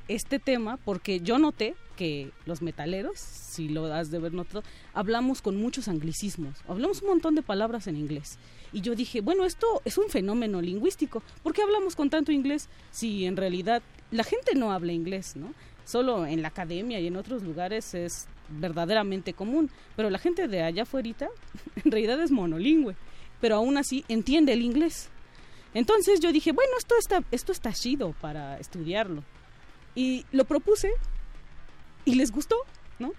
este 0.08 0.38
tema? 0.38 0.76
Porque 0.76 1.20
yo 1.20 1.38
noté 1.38 1.74
que 1.98 2.30
los 2.46 2.62
metaleros, 2.62 3.18
si 3.18 3.68
lo 3.68 3.92
has 3.92 4.12
de 4.12 4.20
ver 4.20 4.32
notado, 4.32 4.62
hablamos 4.94 5.42
con 5.42 5.56
muchos 5.56 5.88
anglicismos, 5.88 6.54
hablamos 6.68 7.02
un 7.02 7.08
montón 7.08 7.34
de 7.34 7.42
palabras 7.42 7.88
en 7.88 7.96
inglés. 7.96 8.38
Y 8.72 8.82
yo 8.82 8.94
dije, 8.94 9.20
bueno, 9.20 9.44
esto 9.44 9.82
es 9.84 9.98
un 9.98 10.08
fenómeno 10.08 10.60
lingüístico. 10.60 11.24
¿Por 11.42 11.54
qué 11.54 11.62
hablamos 11.62 11.96
con 11.96 12.08
tanto 12.08 12.30
inglés 12.30 12.68
si 12.92 13.24
en 13.24 13.36
realidad 13.36 13.82
la 14.12 14.22
gente 14.22 14.54
no 14.54 14.70
habla 14.70 14.92
inglés, 14.92 15.34
¿no? 15.34 15.52
Solo 15.84 16.24
en 16.24 16.40
la 16.40 16.48
academia 16.48 17.00
y 17.00 17.08
en 17.08 17.16
otros 17.16 17.42
lugares 17.42 17.92
es 17.94 18.28
verdaderamente 18.48 19.34
común, 19.34 19.68
pero 19.96 20.08
la 20.08 20.18
gente 20.20 20.46
de 20.46 20.62
allá 20.62 20.84
afuera 20.84 21.08
en 21.84 21.90
realidad 21.90 22.22
es 22.22 22.30
monolingüe, 22.30 22.94
pero 23.40 23.56
aún 23.56 23.76
así 23.76 24.04
entiende 24.06 24.52
el 24.52 24.62
inglés. 24.62 25.08
Entonces 25.74 26.20
yo 26.20 26.30
dije, 26.30 26.52
bueno, 26.52 26.70
esto 26.78 26.94
está, 26.96 27.24
esto 27.32 27.50
está 27.50 27.72
chido 27.72 28.14
para 28.20 28.58
estudiarlo. 28.60 29.24
Y 29.96 30.24
lo 30.30 30.44
propuse 30.44 30.92
y 32.04 32.14
les 32.14 32.30
gustó, 32.32 32.56
¿no? 32.98 33.12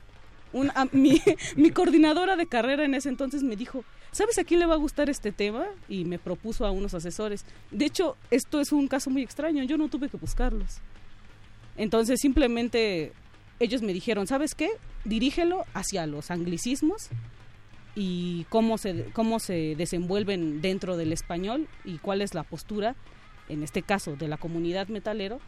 Mi 0.91 1.71
coordinadora 1.71 2.35
de 2.35 2.47
carrera 2.47 2.85
en 2.85 2.95
ese 2.95 3.09
entonces 3.09 3.43
me 3.43 3.55
dijo, 3.55 3.83
¿sabes 4.11 4.37
a 4.39 4.43
quién 4.43 4.59
le 4.59 4.65
va 4.65 4.73
a 4.73 4.77
gustar 4.77 5.09
este 5.09 5.31
tema? 5.31 5.65
Y 5.87 6.05
me 6.05 6.19
propuso 6.19 6.65
a 6.65 6.71
unos 6.71 6.93
asesores. 6.93 7.45
De 7.71 7.85
hecho, 7.85 8.15
esto 8.31 8.59
es 8.59 8.71
un 8.71 8.87
caso 8.87 9.09
muy 9.09 9.21
extraño, 9.21 9.63
yo 9.63 9.77
no 9.77 9.89
tuve 9.89 10.09
que 10.09 10.17
buscarlos. 10.17 10.77
Entonces 11.77 12.19
simplemente 12.19 13.13
ellos 13.59 13.81
me 13.81 13.93
dijeron, 13.93 14.27
¿sabes 14.27 14.55
qué? 14.55 14.69
Dirígelo 15.05 15.65
hacia 15.73 16.05
los 16.07 16.31
anglicismos 16.31 17.09
y 17.95 18.45
cómo 18.49 18.77
se, 18.77 19.05
cómo 19.13 19.39
se 19.39 19.75
desenvuelven 19.75 20.61
dentro 20.61 20.97
del 20.97 21.13
español 21.13 21.67
y 21.85 21.97
cuál 21.97 22.21
es 22.21 22.33
la 22.33 22.43
postura, 22.43 22.95
en 23.47 23.63
este 23.63 23.81
caso, 23.81 24.15
de 24.15 24.27
la 24.27 24.37
comunidad 24.37 24.87
metalero 24.87 25.39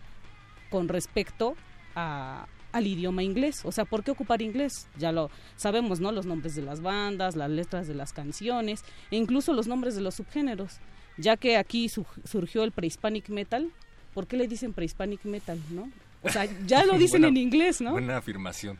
con 0.69 0.87
respecto 0.87 1.55
a, 1.95 2.47
al 2.71 2.87
idioma 2.87 3.23
inglés. 3.23 3.61
O 3.65 3.71
sea, 3.71 3.85
¿por 3.85 4.03
qué 4.03 4.11
ocupar 4.11 4.41
inglés? 4.41 4.87
Ya 4.97 5.11
lo 5.11 5.29
sabemos, 5.55 5.99
¿no? 5.99 6.11
Los 6.11 6.25
nombres 6.25 6.55
de 6.55 6.61
las 6.61 6.81
bandas, 6.81 7.35
las 7.35 7.49
letras 7.49 7.87
de 7.87 7.93
las 7.95 8.13
canciones 8.13 8.83
e 9.11 9.17
incluso 9.17 9.53
los 9.53 9.67
nombres 9.67 9.95
de 9.95 10.01
los 10.01 10.15
subgéneros. 10.15 10.77
Ya 11.17 11.37
que 11.37 11.57
aquí 11.57 11.89
su- 11.89 12.05
surgió 12.23 12.63
el 12.63 12.71
prehispanic 12.71 13.29
metal, 13.29 13.69
¿por 14.13 14.27
qué 14.27 14.37
le 14.37 14.47
dicen 14.47 14.73
prehispanic 14.73 15.23
metal, 15.25 15.59
no? 15.69 15.89
O 16.23 16.29
sea, 16.29 16.45
ya 16.65 16.85
lo 16.85 16.93
dicen 16.97 17.21
Buena- 17.21 17.27
en 17.27 17.37
inglés, 17.37 17.81
¿no? 17.81 17.91
Buena 17.91 18.17
afirmación. 18.17 18.77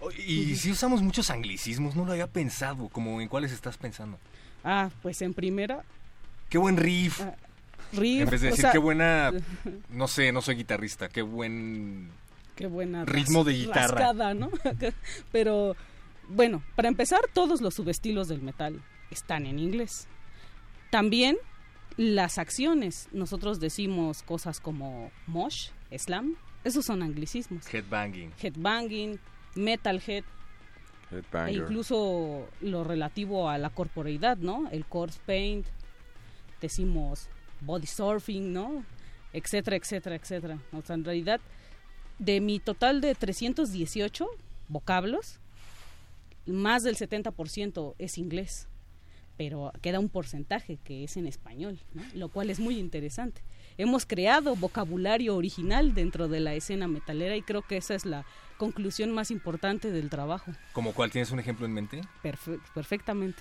O- 0.00 0.10
Y 0.10 0.56
si 0.56 0.70
usamos 0.70 1.02
muchos 1.02 1.30
anglicismos, 1.30 1.94
no 1.96 2.04
lo 2.04 2.12
había 2.12 2.26
pensado, 2.26 2.88
como 2.88 3.20
en 3.20 3.28
cuáles 3.28 3.52
estás 3.52 3.76
pensando. 3.78 4.18
Ah, 4.64 4.90
pues 5.02 5.22
en 5.22 5.34
primera, 5.34 5.82
Qué 6.50 6.56
buen 6.58 6.76
riff. 6.76 7.20
Ah, 7.20 7.34
riff, 7.92 8.22
en 8.22 8.30
vez 8.30 8.40
de 8.40 8.48
o 8.48 8.50
decir 8.50 8.62
sea, 8.62 8.72
qué 8.72 8.78
buena, 8.78 9.32
no 9.90 10.08
sé, 10.08 10.32
no 10.32 10.40
soy 10.42 10.56
guitarrista, 10.56 11.08
qué 11.08 11.22
buen 11.22 12.08
Qué 12.58 12.66
buena 12.66 13.04
Ritmo 13.04 13.44
de 13.44 13.52
guitarra. 13.52 13.86
rascada, 13.86 14.34
¿no? 14.34 14.50
Pero 15.32 15.76
bueno, 16.28 16.60
para 16.74 16.88
empezar, 16.88 17.20
todos 17.32 17.60
los 17.60 17.74
subestilos 17.74 18.26
del 18.26 18.42
metal 18.42 18.82
están 19.12 19.46
en 19.46 19.60
inglés. 19.60 20.08
También 20.90 21.36
las 21.96 22.36
acciones. 22.36 23.08
Nosotros 23.12 23.60
decimos 23.60 24.24
cosas 24.24 24.58
como 24.58 25.12
mosh, 25.28 25.68
slam, 25.96 26.34
esos 26.64 26.84
son 26.84 27.04
anglicismos. 27.04 27.72
headbanging. 27.72 28.32
Headbanging, 28.42 29.20
metalhead, 29.54 30.24
e 31.46 31.52
incluso 31.52 32.48
lo 32.60 32.82
relativo 32.82 33.48
a 33.48 33.56
la 33.56 33.70
corporeidad, 33.70 34.36
¿no? 34.38 34.68
El 34.72 34.84
corpse 34.84 35.20
paint, 35.24 35.64
decimos 36.60 37.28
body 37.60 37.86
surfing, 37.86 38.52
¿no? 38.52 38.84
Etcétera, 39.32 39.76
etcétera, 39.76 40.16
etcétera. 40.16 40.58
O 40.72 40.82
sea, 40.82 40.96
en 40.96 41.04
realidad, 41.04 41.40
de 42.18 42.40
mi 42.40 42.58
total 42.58 43.00
de 43.00 43.14
318 43.14 44.26
vocablos, 44.68 45.38
más 46.46 46.82
del 46.82 46.96
70% 46.96 47.94
es 47.98 48.18
inglés, 48.18 48.66
pero 49.36 49.72
queda 49.82 50.00
un 50.00 50.08
porcentaje 50.08 50.78
que 50.82 51.04
es 51.04 51.16
en 51.16 51.26
español, 51.26 51.78
¿no? 51.94 52.02
lo 52.14 52.28
cual 52.28 52.50
es 52.50 52.58
muy 52.60 52.78
interesante. 52.78 53.42
Hemos 53.76 54.06
creado 54.06 54.56
vocabulario 54.56 55.36
original 55.36 55.94
dentro 55.94 56.26
de 56.26 56.40
la 56.40 56.54
escena 56.54 56.88
metalera 56.88 57.36
y 57.36 57.42
creo 57.42 57.62
que 57.62 57.76
esa 57.76 57.94
es 57.94 58.04
la 58.04 58.24
conclusión 58.56 59.12
más 59.12 59.30
importante 59.30 59.92
del 59.92 60.10
trabajo. 60.10 60.50
¿Como 60.72 60.92
cuál 60.94 61.12
tienes 61.12 61.30
un 61.30 61.38
ejemplo 61.38 61.64
en 61.66 61.72
mente? 61.74 62.00
Perfe- 62.24 62.60
perfectamente. 62.74 63.40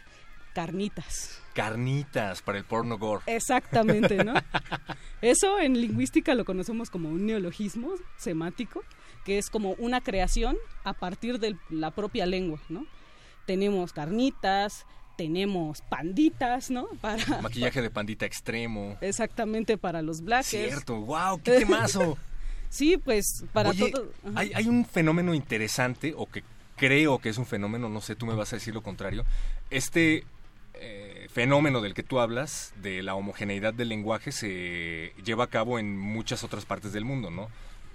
Carnitas. 0.58 1.40
Carnitas 1.54 2.42
para 2.42 2.58
el 2.58 2.64
porno 2.64 2.98
gore. 2.98 3.22
Exactamente, 3.28 4.24
¿no? 4.24 4.34
Eso 5.22 5.60
en 5.60 5.80
lingüística 5.80 6.34
lo 6.34 6.46
conocemos 6.46 6.90
como 6.90 7.10
un 7.10 7.28
neologismo 7.28 7.92
semántico, 8.18 8.84
que 9.24 9.38
es 9.38 9.52
como 9.52 9.74
una 9.74 10.02
creación 10.02 10.58
a 10.84 10.94
partir 10.94 11.38
de 11.38 11.56
la 11.70 11.92
propia 11.92 12.26
lengua, 12.26 12.60
¿no? 12.70 12.88
Tenemos 13.46 13.94
carnitas, 13.94 14.88
tenemos 15.16 15.84
panditas, 15.84 16.72
¿no? 16.72 16.88
Para 17.02 17.24
Maquillaje 17.44 17.84
de 17.84 17.92
pandita 17.92 18.26
extremo. 18.26 18.98
exactamente 19.00 19.78
para 19.78 20.02
los 20.02 20.22
blackers. 20.22 20.48
Cierto, 20.50 20.96
wow, 21.02 21.40
qué 21.44 21.60
temazo. 21.60 22.18
Sí, 22.70 22.98
pues 22.98 23.46
para 23.54 23.70
Oye, 23.70 23.92
todo. 23.92 24.12
hay, 24.36 24.52
hay 24.54 24.68
un 24.68 24.86
fenómeno 24.86 25.34
interesante, 25.34 26.14
o 26.18 26.26
que 26.26 26.44
creo 26.76 27.20
que 27.20 27.30
es 27.30 27.38
un 27.38 27.46
fenómeno, 27.46 27.88
no 27.88 28.02
sé, 28.02 28.16
tú 28.16 28.26
me 28.26 28.34
vas 28.34 28.52
a 28.52 28.58
decir 28.58 28.74
lo 28.74 28.84
contrario. 28.84 29.24
Este 29.70 30.26
eh, 30.82 31.28
fenómeno 31.30 31.82
del 31.82 31.94
que 31.94 32.04
tú 32.04 32.20
hablas, 32.20 32.74
de 32.82 33.04
la 33.04 33.16
homogeneidad 33.16 33.74
del 33.74 33.90
lenguaje, 33.90 34.32
se 34.32 35.14
lleva 35.24 35.46
a 35.46 35.48
cabo 35.48 35.80
en 35.80 35.98
muchas 35.98 36.44
otras 36.44 36.66
partes 36.66 36.94
del 36.94 37.06
mundo, 37.06 37.30
¿no? 37.30 37.50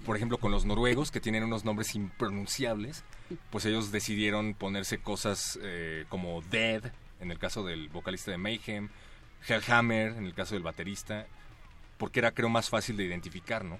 Por 0.05 0.15
ejemplo, 0.15 0.37
con 0.37 0.51
los 0.51 0.65
noruegos, 0.65 1.11
que 1.11 1.21
tienen 1.21 1.43
unos 1.43 1.63
nombres 1.63 1.95
impronunciables, 1.95 3.03
pues 3.49 3.65
ellos 3.65 3.91
decidieron 3.91 4.53
ponerse 4.53 4.97
cosas 4.97 5.57
eh, 5.61 6.05
como 6.09 6.41
Dead, 6.41 6.91
en 7.19 7.31
el 7.31 7.39
caso 7.39 7.63
del 7.63 7.89
vocalista 7.89 8.31
de 8.31 8.37
Mayhem, 8.37 8.89
Hellhammer, 9.47 10.13
en 10.13 10.25
el 10.25 10.33
caso 10.33 10.55
del 10.55 10.63
baterista, 10.63 11.25
porque 11.97 12.19
era, 12.19 12.31
creo, 12.31 12.49
más 12.49 12.69
fácil 12.69 12.97
de 12.97 13.05
identificar, 13.05 13.63
¿no? 13.63 13.79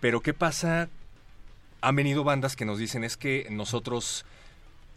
Pero 0.00 0.20
¿qué 0.20 0.34
pasa? 0.34 0.88
Han 1.80 1.96
venido 1.96 2.22
bandas 2.24 2.54
que 2.54 2.64
nos 2.64 2.78
dicen 2.78 3.02
es 3.02 3.16
que 3.16 3.46
nosotros 3.50 4.24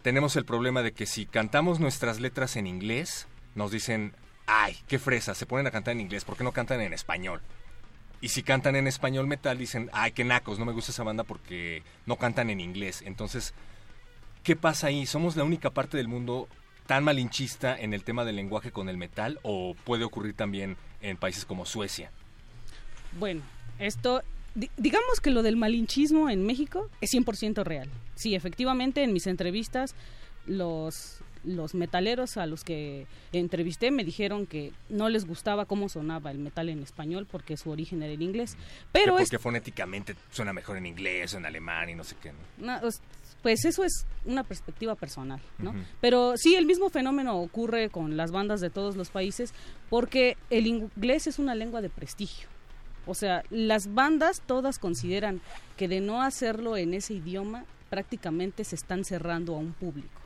tenemos 0.02 0.36
el 0.36 0.46
problema 0.46 0.82
de 0.82 0.94
que 0.94 1.06
si 1.06 1.26
cantamos 1.26 1.80
nuestras 1.80 2.20
letras 2.20 2.56
en 2.56 2.68
inglés, 2.68 3.28
nos 3.56 3.72
dicen, 3.72 4.14
ay, 4.48 4.78
qué 4.88 5.00
fresa, 5.00 5.36
se 5.36 5.46
ponen 5.46 5.68
a 5.68 5.72
cantar 5.72 5.94
en 5.94 6.02
inglés, 6.02 6.26
¿por 6.26 6.38
qué 6.38 6.44
no 6.44 6.52
cantan 6.52 6.82
en 6.82 6.94
español? 6.94 7.42
Y 8.20 8.30
si 8.30 8.44
cantan 8.44 8.76
en 8.76 8.88
español 8.88 9.28
metal, 9.28 9.58
dicen, 9.58 9.90
ay, 9.94 10.12
qué 10.12 10.24
nacos, 10.24 10.60
no 10.60 10.66
me 10.66 10.74
gusta 10.74 10.92
esa 10.92 11.04
banda 11.04 11.24
porque 11.24 11.84
no 12.06 12.18
cantan 12.18 12.50
en 12.52 12.60
inglés. 12.60 13.02
Entonces, 13.06 13.54
¿qué 14.44 14.56
pasa 14.56 14.88
ahí? 14.88 15.06
¿Somos 15.06 15.36
la 15.36 15.44
única 15.44 15.72
parte 15.72 15.98
del 15.98 16.08
mundo 16.08 16.48
tan 16.86 17.04
malinchista 17.04 17.76
en 17.76 17.94
el 17.94 18.04
tema 18.04 18.24
del 18.24 18.36
lenguaje 18.36 18.72
con 18.72 18.90
el 18.90 18.98
metal 18.98 19.40
o 19.42 19.76
puede 19.86 20.04
ocurrir 20.04 20.36
también 20.36 20.78
en 21.02 21.18
países 21.18 21.46
como 21.46 21.66
Suecia? 21.66 22.12
Bueno, 23.18 23.42
esto 23.80 24.22
digamos 24.78 25.20
que 25.22 25.32
lo 25.32 25.44
del 25.44 25.56
malinchismo 25.56 26.30
en 26.30 26.46
México 26.46 26.90
es 27.02 27.12
100% 27.14 27.64
real. 27.64 27.90
Sí, 28.16 28.36
efectivamente, 28.36 29.04
en 29.04 29.14
mis 29.14 29.28
entrevistas 29.28 29.96
los 30.46 31.22
los 31.44 31.74
metaleros 31.74 32.38
a 32.38 32.46
los 32.46 32.64
que 32.64 33.08
entrevisté 33.32 33.92
me 33.92 34.04
dijeron 34.04 34.46
que 34.46 34.74
no 34.90 35.10
les 35.10 35.26
gustaba 35.26 35.66
cómo 35.66 35.90
sonaba 35.90 36.32
el 36.32 36.38
metal 36.38 36.70
en 36.70 36.84
español 36.84 37.28
porque 37.30 37.58
su 37.58 37.72
origen 37.72 38.04
era 38.04 38.14
en 38.14 38.22
inglés. 38.22 38.58
Pero 38.92 39.18
porque 39.18 39.40
fonéticamente 39.40 40.16
suena 40.32 40.54
mejor 40.54 40.78
en 40.78 40.86
inglés 40.86 41.34
o 41.34 41.38
en 41.38 41.46
alemán 41.46 41.90
y 41.90 41.96
no 41.96 42.04
sé 42.04 42.16
qué. 42.22 42.32
pues 43.42 43.66
eso 43.66 43.84
es 43.84 44.06
una 44.26 44.44
perspectiva 44.44 44.96
personal, 44.96 45.42
¿no? 45.58 45.74
Pero 46.00 46.38
sí, 46.38 46.56
el 46.56 46.66
mismo 46.66 46.90
fenómeno 46.90 47.38
ocurre 47.38 47.90
con 47.90 48.18
las 48.18 48.32
bandas 48.32 48.62
de 48.62 48.70
todos 48.70 48.96
los 48.96 49.10
países 49.10 49.54
porque 49.90 50.38
el 50.50 50.68
inglés 50.68 51.28
es 51.28 51.40
una 51.40 51.56
lengua 51.56 51.82
de 51.82 51.90
prestigio. 51.90 52.48
O 53.06 53.16
sea, 53.16 53.44
las 53.50 53.94
bandas 53.94 54.42
todas 54.46 54.80
consideran 54.80 55.42
que 55.78 55.88
de 55.88 56.02
no 56.02 56.22
hacerlo 56.22 56.78
en 56.78 56.94
ese 56.94 57.16
idioma 57.16 57.66
prácticamente 57.90 58.64
se 58.64 58.76
están 58.76 59.04
cerrando 59.04 59.56
a 59.56 59.60
un 59.60 59.74
público. 59.74 60.22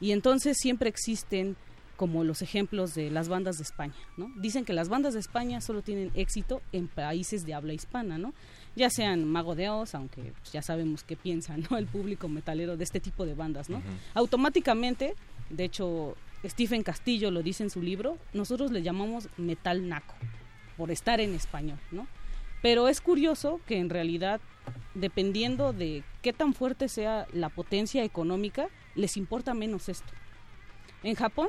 Y 0.00 0.12
entonces 0.12 0.56
siempre 0.58 0.88
existen 0.88 1.56
como 1.96 2.24
los 2.24 2.42
ejemplos 2.42 2.94
de 2.94 3.10
las 3.10 3.28
bandas 3.28 3.56
de 3.56 3.62
España, 3.62 3.94
¿no? 4.16 4.30
Dicen 4.36 4.64
que 4.64 4.74
las 4.74 4.88
bandas 4.88 5.14
de 5.14 5.20
España 5.20 5.60
solo 5.60 5.80
tienen 5.82 6.10
éxito 6.14 6.60
en 6.72 6.88
países 6.88 7.46
de 7.46 7.54
habla 7.54 7.72
hispana, 7.72 8.18
¿no? 8.18 8.34
Ya 8.74 8.90
sean 8.90 9.24
Mago 9.24 9.54
de 9.54 9.70
Oz, 9.70 9.94
aunque 9.94 10.34
pues, 10.38 10.52
ya 10.52 10.60
sabemos 10.60 11.04
qué 11.04 11.16
piensa, 11.16 11.56
¿no? 11.56 11.78
El 11.78 11.86
público 11.86 12.28
metalero 12.28 12.76
de 12.76 12.84
este 12.84 13.00
tipo 13.00 13.24
de 13.24 13.34
bandas, 13.34 13.70
¿no? 13.70 13.80
Automáticamente, 14.14 15.14
de 15.48 15.64
hecho, 15.64 16.16
Stephen 16.44 16.82
Castillo 16.82 17.30
lo 17.30 17.42
dice 17.42 17.62
en 17.62 17.70
su 17.70 17.80
libro, 17.80 18.18
nosotros 18.34 18.70
le 18.72 18.82
llamamos 18.82 19.28
metal 19.38 19.88
naco 19.88 20.14
por 20.76 20.90
estar 20.90 21.20
en 21.20 21.34
español, 21.34 21.78
¿no? 21.90 22.06
Pero 22.62 22.88
es 22.88 23.00
curioso 23.00 23.60
que 23.66 23.78
en 23.78 23.90
realidad, 23.90 24.40
dependiendo 24.94 25.72
de 25.72 26.02
qué 26.22 26.32
tan 26.32 26.54
fuerte 26.54 26.88
sea 26.88 27.26
la 27.32 27.48
potencia 27.48 28.04
económica, 28.04 28.68
les 28.94 29.16
importa 29.16 29.54
menos 29.54 29.88
esto. 29.88 30.12
En 31.02 31.14
Japón 31.14 31.48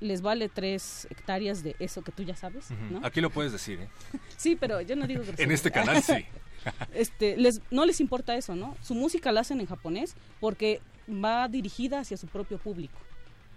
les 0.00 0.22
vale 0.22 0.48
tres 0.48 1.06
hectáreas 1.10 1.62
de 1.62 1.76
eso 1.78 2.02
que 2.02 2.12
tú 2.12 2.22
ya 2.22 2.36
sabes, 2.36 2.68
¿no? 2.90 3.00
Aquí 3.04 3.20
lo 3.20 3.30
puedes 3.30 3.52
decir, 3.52 3.80
¿eh? 3.80 3.88
sí, 4.36 4.56
pero 4.56 4.80
yo 4.80 4.96
no 4.96 5.06
digo 5.06 5.22
En 5.38 5.50
este 5.50 5.70
canal 5.70 6.02
sí. 6.02 6.26
este, 6.94 7.36
les, 7.36 7.60
no 7.70 7.84
les 7.86 8.00
importa 8.00 8.36
eso, 8.36 8.54
¿no? 8.54 8.76
Su 8.82 8.94
música 8.94 9.32
la 9.32 9.40
hacen 9.40 9.60
en 9.60 9.66
japonés 9.66 10.14
porque 10.40 10.80
va 11.08 11.48
dirigida 11.48 12.00
hacia 12.00 12.16
su 12.16 12.26
propio 12.26 12.58
público. 12.58 12.98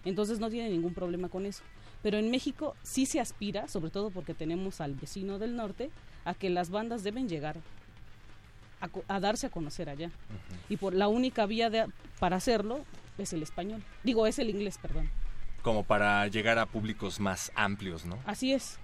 Entonces 0.05 0.39
no 0.39 0.49
tiene 0.49 0.69
ningún 0.69 0.93
problema 0.93 1.27
con 1.29 1.45
eso. 1.45 1.63
Pero 2.07 2.19
en 2.19 2.31
México 2.31 2.73
sí 2.83 3.05
se 3.05 3.19
aspira, 3.19 3.67
sobre 3.67 3.91
todo 3.91 4.11
porque 4.11 4.33
tenemos 4.33 4.79
al 4.79 4.95
vecino 4.95 5.39
del 5.39 5.57
norte, 5.57 5.91
a 6.23 6.35
que 6.35 6.49
las 6.49 6.69
bandas 6.69 7.03
deben 7.03 7.27
llegar 7.27 7.57
a, 9.09 9.19
darse 9.19 9.47
a 9.47 9.49
conocer 9.49 9.89
allá. 9.89 10.09
Y 10.69 10.77
por 10.77 10.93
la 10.93 11.09
única 11.09 11.45
vía 11.45 11.69
de, 11.69 11.85
para 12.17 12.37
hacerlo 12.37 12.85
es 13.17 13.33
el 13.33 13.43
español. 13.43 13.83
Digo, 14.05 14.25
es 14.25 14.39
el 14.39 14.49
inglés, 14.49 14.77
perdón. 14.81 15.09
Como 15.63 15.83
para 15.83 16.25
llegar 16.27 16.59
a 16.59 16.65
públicos 16.65 17.19
más 17.19 17.51
amplios, 17.55 18.05
¿no? 18.05 18.17
Así 18.25 18.53
es. 18.53 18.79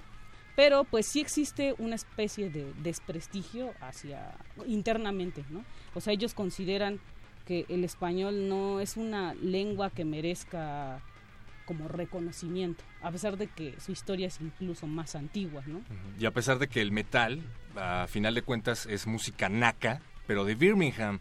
Pero 0.57 0.83
pues 0.83 1.05
sí 1.05 1.21
existe 1.21 1.75
una 1.77 1.95
especie 1.95 2.49
de 2.49 2.73
desprestigio 2.83 3.71
hacia 3.79 4.35
internamente, 4.67 5.45
¿no? 5.49 5.63
O 5.95 6.01
sea, 6.01 6.11
ellos 6.11 6.33
consideran 6.33 6.99
que 7.45 7.65
el 7.69 7.85
español 7.85 8.49
no 8.49 8.81
es 8.81 8.97
una 8.97 9.33
lengua 9.35 9.91
que 9.91 10.03
merezca 10.03 11.01
como 11.65 11.87
reconocimiento, 11.87 12.83
a 13.01 13.11
pesar 13.11 13.37
de 13.37 13.47
que 13.47 13.79
su 13.79 13.91
historia 13.91 14.27
es 14.27 14.39
incluso 14.41 14.87
más 14.87 15.15
antigua, 15.15 15.63
¿no? 15.65 15.81
Y 16.19 16.25
a 16.25 16.31
pesar 16.31 16.59
de 16.59 16.67
que 16.67 16.81
el 16.81 16.91
metal, 16.91 17.41
a 17.75 18.07
final 18.07 18.35
de 18.35 18.41
cuentas, 18.41 18.85
es 18.85 19.07
música 19.07 19.49
naca, 19.49 20.01
pero 20.27 20.45
de 20.45 20.55
Birmingham. 20.55 21.19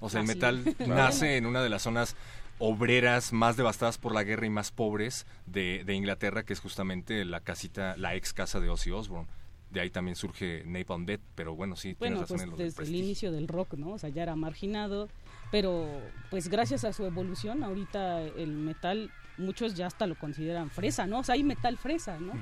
O 0.00 0.08
sea, 0.10 0.20
el 0.20 0.26
metal 0.26 0.62
nace 0.86 1.36
en 1.36 1.46
una 1.46 1.62
de 1.62 1.68
las 1.68 1.82
zonas 1.82 2.16
obreras 2.58 3.32
más 3.32 3.56
devastadas 3.56 3.98
por 3.98 4.14
la 4.14 4.22
guerra 4.22 4.46
y 4.46 4.50
más 4.50 4.70
pobres 4.70 5.26
de, 5.46 5.84
Inglaterra, 5.88 6.44
que 6.44 6.52
es 6.52 6.60
justamente 6.60 7.24
la 7.24 7.40
casita, 7.40 7.96
la 7.96 8.14
ex 8.14 8.32
casa 8.32 8.60
de 8.60 8.68
Ozzy 8.68 8.90
Osbourne. 8.90 9.28
De 9.70 9.80
ahí 9.80 9.90
también 9.90 10.16
surge 10.16 10.62
Napalm 10.66 11.06
Death, 11.06 11.22
pero 11.34 11.56
bueno, 11.56 11.76
sí, 11.76 11.94
tienes 11.94 12.20
razón 12.20 12.50
pues 12.50 12.76
desde 12.76 12.84
el 12.84 12.94
inicio 12.94 13.32
del 13.32 13.48
rock, 13.48 13.74
¿no? 13.74 13.92
O 13.92 13.98
sea, 13.98 14.10
ya 14.10 14.22
era 14.22 14.36
marginado, 14.36 15.08
pero 15.50 15.88
pues 16.30 16.48
gracias 16.48 16.84
a 16.84 16.92
su 16.92 17.06
evolución, 17.06 17.64
ahorita 17.64 18.20
el 18.20 18.52
metal 18.52 19.10
muchos 19.38 19.74
ya 19.74 19.86
hasta 19.86 20.06
lo 20.06 20.14
consideran 20.16 20.70
fresa, 20.70 21.06
¿no? 21.06 21.20
O 21.20 21.24
sea, 21.24 21.34
hay 21.34 21.44
metal 21.44 21.76
fresa, 21.76 22.18
¿no? 22.18 22.32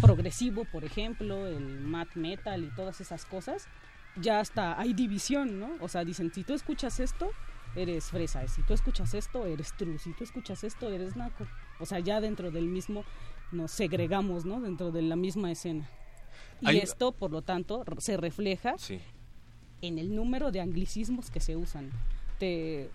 Progresivo, 0.00 0.64
por 0.64 0.84
ejemplo, 0.84 1.46
el 1.46 1.80
mat 1.80 2.08
metal 2.14 2.64
y 2.64 2.74
todas 2.74 3.00
esas 3.00 3.24
cosas, 3.24 3.66
ya 4.16 4.40
hasta 4.40 4.78
hay 4.78 4.94
división, 4.94 5.58
¿no? 5.58 5.70
O 5.80 5.88
sea, 5.88 6.04
dicen, 6.04 6.32
si 6.32 6.44
tú 6.44 6.54
escuchas 6.54 7.00
esto, 7.00 7.30
eres 7.74 8.06
fresa, 8.06 8.46
si 8.48 8.62
tú 8.62 8.74
escuchas 8.74 9.14
esto, 9.14 9.46
eres 9.46 9.72
true, 9.76 9.98
si 9.98 10.12
tú 10.12 10.24
escuchas 10.24 10.64
esto, 10.64 10.88
eres 10.90 11.16
naco. 11.16 11.46
O 11.78 11.86
sea, 11.86 11.98
ya 12.00 12.20
dentro 12.20 12.50
del 12.50 12.66
mismo 12.66 13.04
nos 13.52 13.70
segregamos, 13.70 14.44
¿no? 14.44 14.60
Dentro 14.60 14.90
de 14.90 15.02
la 15.02 15.16
misma 15.16 15.50
escena. 15.50 15.88
Y 16.60 16.76
esto, 16.76 17.12
por 17.12 17.30
lo 17.30 17.42
tanto, 17.42 17.84
se 17.98 18.16
refleja 18.16 18.74
en 19.80 19.98
el 19.98 20.14
número 20.14 20.52
de 20.52 20.60
anglicismos 20.60 21.30
que 21.30 21.40
se 21.40 21.56
usan. 21.56 21.90
Te, 22.38 22.90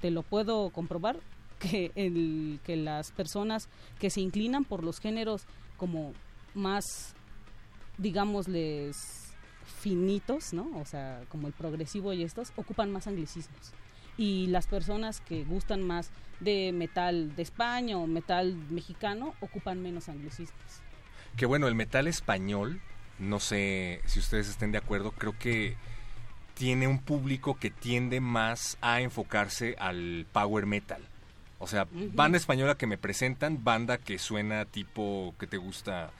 te 0.00 0.10
lo 0.10 0.22
puedo 0.22 0.70
comprobar 0.70 1.18
que, 1.58 1.92
el, 1.94 2.60
que 2.64 2.76
las 2.76 3.10
personas 3.12 3.68
que 3.98 4.10
se 4.10 4.20
inclinan 4.20 4.64
por 4.64 4.84
los 4.84 5.00
géneros 5.00 5.44
como 5.76 6.12
más, 6.54 7.14
digámosles, 7.98 9.32
finitos, 9.80 10.52
¿no? 10.52 10.70
O 10.76 10.84
sea, 10.84 11.22
como 11.28 11.46
el 11.46 11.52
progresivo 11.52 12.12
y 12.12 12.22
estos, 12.22 12.52
ocupan 12.56 12.90
más 12.90 13.06
anglicismos. 13.06 13.72
Y 14.16 14.48
las 14.48 14.66
personas 14.66 15.20
que 15.20 15.44
gustan 15.44 15.82
más 15.82 16.10
de 16.40 16.72
metal 16.72 17.34
de 17.36 17.42
España 17.42 17.96
o 17.96 18.06
metal 18.06 18.54
mexicano 18.70 19.34
ocupan 19.40 19.80
menos 19.80 20.08
anglicismos. 20.08 20.82
Que 21.36 21.46
bueno, 21.46 21.68
el 21.68 21.74
metal 21.76 22.08
español, 22.08 22.80
no 23.18 23.38
sé 23.38 24.00
si 24.06 24.18
ustedes 24.18 24.48
estén 24.48 24.72
de 24.72 24.78
acuerdo, 24.78 25.12
creo 25.12 25.38
que 25.38 25.76
tiene 26.54 26.88
un 26.88 26.98
público 26.98 27.54
que 27.54 27.70
tiende 27.70 28.20
más 28.20 28.76
a 28.80 29.00
enfocarse 29.00 29.76
al 29.78 30.26
power 30.32 30.66
metal. 30.66 31.00
O 31.58 31.66
sea, 31.66 31.88
banda 31.90 32.38
española 32.38 32.76
que 32.76 32.86
me 32.86 32.98
presentan, 32.98 33.64
banda 33.64 33.98
que 33.98 34.18
suena 34.18 34.64
tipo 34.64 35.34
que 35.38 35.46
te 35.46 35.56
gusta. 35.56 36.10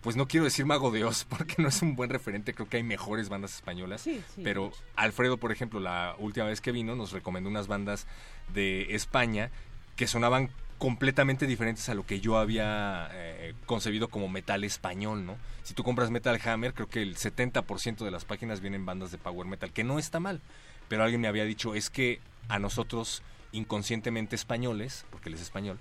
Pues 0.00 0.16
no 0.16 0.28
quiero 0.28 0.44
decir 0.44 0.64
Mago 0.64 0.90
de 0.90 1.04
Oz 1.04 1.24
porque 1.28 1.56
no 1.58 1.68
es 1.68 1.82
un 1.82 1.96
buen 1.96 2.10
referente, 2.10 2.54
creo 2.54 2.68
que 2.68 2.78
hay 2.78 2.82
mejores 2.82 3.28
bandas 3.28 3.54
españolas. 3.54 4.02
Sí, 4.02 4.22
pero 4.42 4.72
Alfredo, 4.96 5.36
por 5.36 5.52
ejemplo, 5.52 5.80
la 5.80 6.14
última 6.18 6.46
vez 6.46 6.60
que 6.60 6.72
vino 6.72 6.96
nos 6.96 7.12
recomendó 7.12 7.50
unas 7.50 7.66
bandas 7.66 8.06
de 8.54 8.94
España 8.94 9.50
que 9.96 10.06
sonaban 10.06 10.50
completamente 10.78 11.46
diferentes 11.46 11.88
a 11.88 11.94
lo 11.94 12.06
que 12.06 12.20
yo 12.20 12.38
había 12.38 13.10
eh, 13.12 13.54
concebido 13.66 14.08
como 14.08 14.28
metal 14.28 14.62
español, 14.64 15.26
¿no? 15.26 15.36
Si 15.64 15.74
tú 15.74 15.82
compras 15.82 16.10
Metal 16.10 16.40
Hammer, 16.44 16.72
creo 16.72 16.88
que 16.88 17.02
el 17.02 17.16
70% 17.16 18.04
de 18.04 18.10
las 18.10 18.24
páginas 18.24 18.60
vienen 18.60 18.86
bandas 18.86 19.10
de 19.10 19.18
power 19.18 19.46
metal, 19.46 19.72
que 19.72 19.84
no 19.84 19.98
está 19.98 20.20
mal, 20.20 20.40
pero 20.88 21.02
alguien 21.02 21.20
me 21.20 21.28
había 21.28 21.44
dicho, 21.44 21.74
es 21.74 21.90
que 21.90 22.20
a 22.48 22.58
nosotros 22.58 23.22
inconscientemente 23.52 24.36
españoles, 24.36 25.04
porque 25.10 25.28
él 25.28 25.34
es 25.34 25.42
español, 25.42 25.78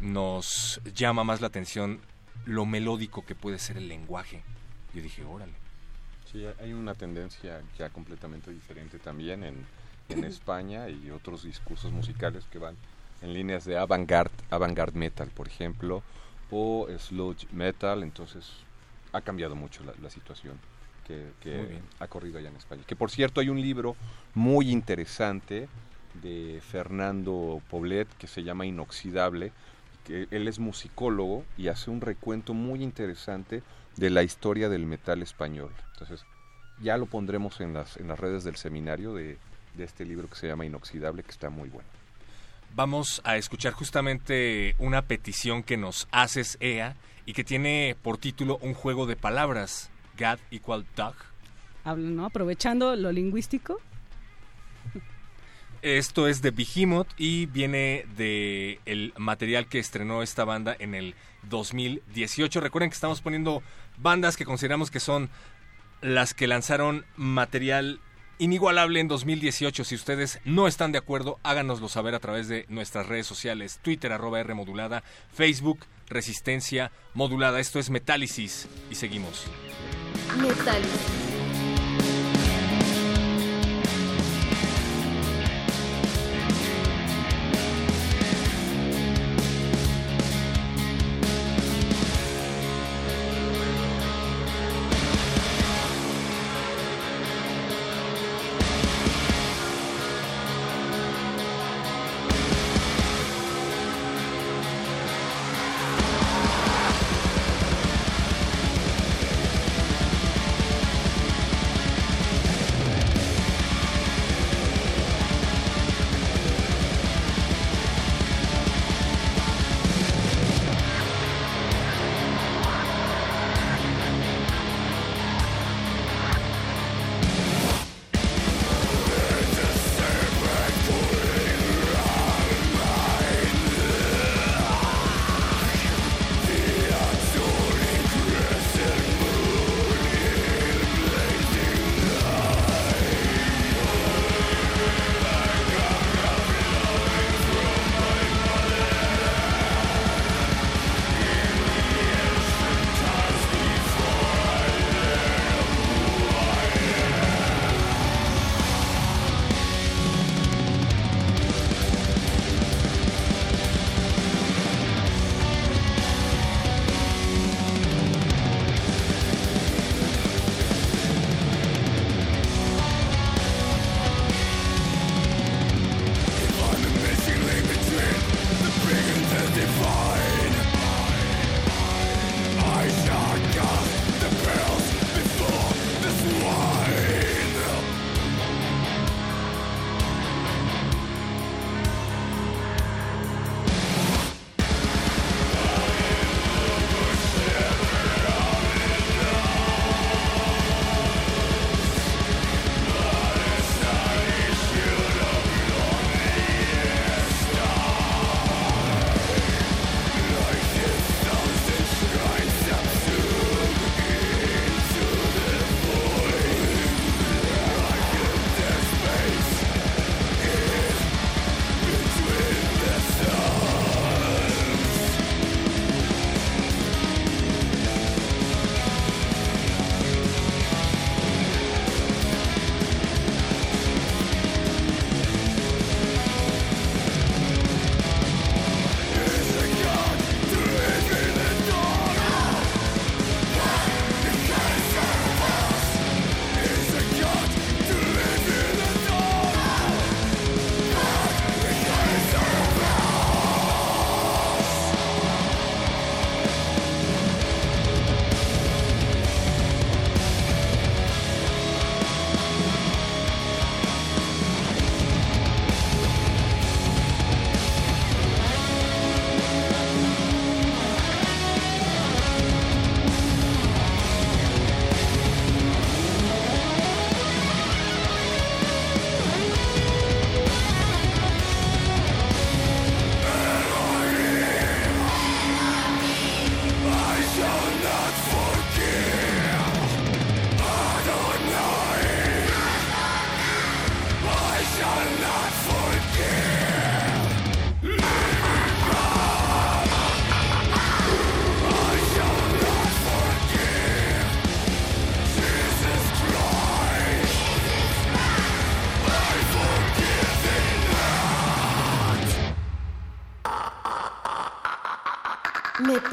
nos 0.00 0.80
llama 0.94 1.24
más 1.24 1.40
la 1.40 1.48
atención 1.48 2.00
lo 2.46 2.66
melódico 2.66 3.24
que 3.24 3.34
puede 3.34 3.58
ser 3.58 3.76
el 3.76 3.88
lenguaje. 3.88 4.42
Yo 4.94 5.02
dije, 5.02 5.24
órale. 5.24 5.52
Sí, 6.30 6.44
hay 6.60 6.72
una 6.72 6.94
tendencia 6.94 7.60
ya 7.78 7.90
completamente 7.90 8.50
diferente 8.50 8.98
también 8.98 9.44
en, 9.44 9.66
en 10.08 10.24
España 10.24 10.88
y 10.88 11.10
otros 11.10 11.42
discursos 11.42 11.92
musicales 11.92 12.44
que 12.50 12.58
van 12.58 12.76
en 13.20 13.34
líneas 13.34 13.64
de 13.64 13.76
avant-garde 13.76 14.32
avant 14.50 14.94
metal, 14.94 15.28
por 15.28 15.48
ejemplo, 15.48 16.02
o 16.50 16.88
sludge 16.98 17.46
metal, 17.52 18.02
entonces 18.02 18.50
ha 19.12 19.20
cambiado 19.20 19.54
mucho 19.54 19.84
la, 19.84 19.92
la 20.00 20.10
situación 20.10 20.58
que, 21.06 21.32
que 21.40 21.80
ha 21.98 22.06
corrido 22.06 22.38
allá 22.38 22.48
en 22.48 22.56
España. 22.56 22.82
Que 22.86 22.96
por 22.96 23.10
cierto 23.10 23.40
hay 23.40 23.48
un 23.48 23.60
libro 23.60 23.96
muy 24.34 24.70
interesante 24.70 25.68
de 26.22 26.60
Fernando 26.60 27.60
Poblet 27.70 28.08
que 28.18 28.26
se 28.26 28.42
llama 28.42 28.66
Inoxidable, 28.66 29.52
que 30.04 30.26
él 30.30 30.48
es 30.48 30.58
musicólogo 30.58 31.44
y 31.56 31.68
hace 31.68 31.90
un 31.90 32.00
recuento 32.00 32.54
muy 32.54 32.82
interesante 32.82 33.62
de 33.96 34.10
la 34.10 34.22
historia 34.22 34.68
del 34.68 34.86
metal 34.86 35.22
español. 35.22 35.72
Entonces, 35.92 36.24
ya 36.80 36.96
lo 36.96 37.06
pondremos 37.06 37.60
en 37.60 37.74
las, 37.74 37.96
en 37.96 38.08
las 38.08 38.18
redes 38.18 38.44
del 38.44 38.56
seminario 38.56 39.14
de, 39.14 39.38
de 39.74 39.84
este 39.84 40.04
libro 40.04 40.28
que 40.28 40.36
se 40.36 40.46
llama 40.46 40.64
Inoxidable, 40.66 41.22
que 41.22 41.30
está 41.30 41.50
muy 41.50 41.68
bueno. 41.68 41.88
vamos 42.74 43.20
a 43.24 43.36
escuchar 43.36 43.72
justamente 43.72 44.74
una 44.78 45.02
petición 45.02 45.62
que 45.62 45.76
nos 45.76 46.08
haces, 46.12 46.56
EA, 46.60 46.94
y 47.26 47.32
que 47.32 47.44
tiene 47.44 47.96
por 48.02 48.18
título 48.18 48.58
un 48.62 48.74
juego 48.74 49.06
de 49.06 49.16
palabras, 49.16 49.90
God 50.18 50.38
equal 50.50 50.86
dog. 50.96 51.14
Hablan, 51.84 52.16
¿no? 52.16 52.26
Aprovechando 52.26 52.96
lo 52.96 53.12
lingüístico. 53.12 53.80
Esto 55.82 56.28
es 56.28 56.42
de 56.42 56.50
Behemoth 56.50 57.08
y 57.16 57.46
viene 57.46 58.04
de 58.16 58.80
material 59.16 59.66
que 59.66 59.78
estrenó 59.78 60.22
esta 60.22 60.44
banda 60.44 60.76
en 60.78 60.94
el 60.94 61.14
2018. 61.44 62.60
Recuerden 62.60 62.90
que 62.90 62.94
estamos 62.94 63.22
poniendo 63.22 63.62
bandas 63.96 64.36
que 64.36 64.44
consideramos 64.44 64.90
que 64.90 65.00
son 65.00 65.30
las 66.02 66.34
que 66.34 66.46
lanzaron 66.46 67.06
material 67.16 68.00
inigualable 68.38 69.00
en 69.00 69.08
2018. 69.08 69.84
Si 69.84 69.94
ustedes 69.94 70.40
no 70.44 70.66
están 70.66 70.92
de 70.92 70.98
acuerdo, 70.98 71.38
háganoslo 71.44 71.88
saber 71.88 72.14
a 72.14 72.20
través 72.20 72.48
de 72.48 72.66
nuestras 72.68 73.06
redes 73.06 73.26
sociales, 73.26 73.80
Twitter 73.82 74.12
arroba 74.12 74.40
R 74.40 74.54
Facebook 75.32 75.86
Resistencia 76.08 76.90
Modulada. 77.14 77.60
Esto 77.60 77.78
es 77.78 77.88
Metálisis 77.88 78.68
y 78.90 78.96
seguimos. 78.96 79.46
Metálisis. 80.40 81.29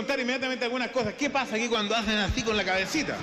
Preguntar 0.00 0.20
inmediatamente 0.20 0.64
algunas 0.64 0.90
cosas. 0.92 1.12
¿Qué 1.12 1.28
pasa 1.28 1.56
aquí 1.56 1.68
cuando 1.68 1.94
hacen 1.94 2.16
así 2.16 2.42
con 2.42 2.56
la 2.56 2.64
cabecita? 2.64 3.18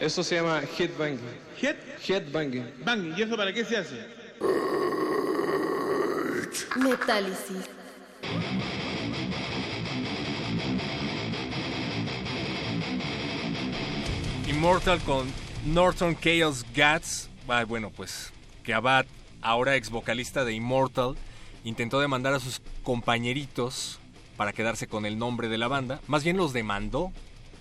Eso 0.00 0.24
se 0.24 0.34
llama 0.34 0.60
headbanging. 0.76 1.20
¿Head? 1.62 1.76
Headbanging. 2.04 2.68
Banging. 2.84 3.14
¿Y 3.16 3.22
eso 3.22 3.36
para 3.36 3.52
qué 3.52 3.64
se 3.64 3.76
hace? 3.76 4.04
Metálisis. 6.74 7.70
Immortal 14.48 14.98
con 15.02 15.32
Norton 15.64 16.16
Chaos 16.20 16.66
Gats. 16.74 17.28
Ah, 17.46 17.64
bueno, 17.64 17.90
pues 17.90 18.32
que 18.64 18.74
Abad, 18.74 19.06
ahora 19.42 19.76
ex 19.76 19.90
vocalista 19.90 20.44
de 20.44 20.54
Immortal, 20.54 21.14
intentó 21.62 22.00
demandar 22.00 22.34
a 22.34 22.40
sus 22.40 22.60
compañeritos 22.82 24.00
para 24.36 24.52
quedarse 24.52 24.86
con 24.86 25.06
el 25.06 25.18
nombre 25.18 25.48
de 25.48 25.58
la 25.58 25.68
banda. 25.68 26.00
Más 26.06 26.24
bien 26.24 26.36
los 26.36 26.52
demandó 26.52 27.12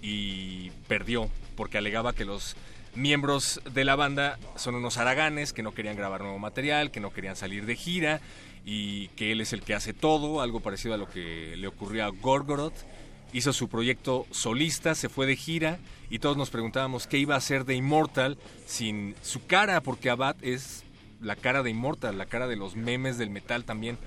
y 0.02 0.72
perdió 0.88 1.30
porque 1.56 1.78
alegaba 1.78 2.14
que 2.14 2.26
los 2.26 2.56
miembros 2.96 3.62
de 3.74 3.86
la 3.86 3.96
banda 3.96 4.40
son 4.56 4.76
unos 4.76 4.98
haraganes 4.98 5.54
que 5.54 5.64
no 5.64 5.74
querían 5.74 5.98
grabar 5.98 6.22
nuevo 6.22 6.40
material, 6.40 6.92
que 6.92 7.00
no 7.00 7.12
querían 7.12 7.36
salir 7.36 7.66
de 7.66 7.76
gira 7.76 8.22
y 8.66 9.10
que 9.10 9.32
él 9.32 9.42
es 9.42 9.54
el 9.54 9.62
que 9.62 9.76
hace 9.76 9.94
todo, 9.94 10.42
algo 10.42 10.60
parecido 10.60 10.94
a 10.94 10.98
lo 10.98 11.10
que 11.10 11.56
le 11.58 11.68
ocurrió 11.68 12.06
a 12.06 12.10
Gorgoroth. 12.10 12.86
Hizo 13.34 13.52
su 13.52 13.68
proyecto 13.68 14.26
solista, 14.32 14.96
se 14.96 15.10
fue 15.10 15.26
de 15.26 15.36
gira 15.36 15.78
y 16.10 16.20
todos 16.20 16.38
nos 16.38 16.50
preguntábamos 16.50 17.06
qué 17.06 17.18
iba 17.18 17.36
a 17.36 17.40
hacer 17.40 17.66
de 17.66 17.76
Immortal 17.76 18.38
sin 18.66 19.16
su 19.22 19.46
cara, 19.46 19.82
porque 19.82 20.10
Abad 20.10 20.38
es 20.42 20.85
la 21.22 21.36
cara 21.36 21.64
de 21.64 21.70
Immortal, 21.70 22.18
la 22.18 22.26
cara 22.26 22.48
de 22.48 22.56
los 22.56 22.76
memes 22.76 23.18
del 23.18 23.30
metal 23.30 23.64
también. 23.66 23.98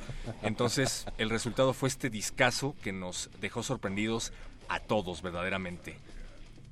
Entonces, 0.42 1.06
el 1.18 1.30
resultado 1.30 1.74
fue 1.74 1.88
este 1.88 2.11
discazo 2.11 2.74
que 2.82 2.92
nos 2.92 3.30
dejó 3.40 3.62
sorprendidos 3.62 4.32
a 4.68 4.80
todos 4.80 5.22
verdaderamente. 5.22 5.96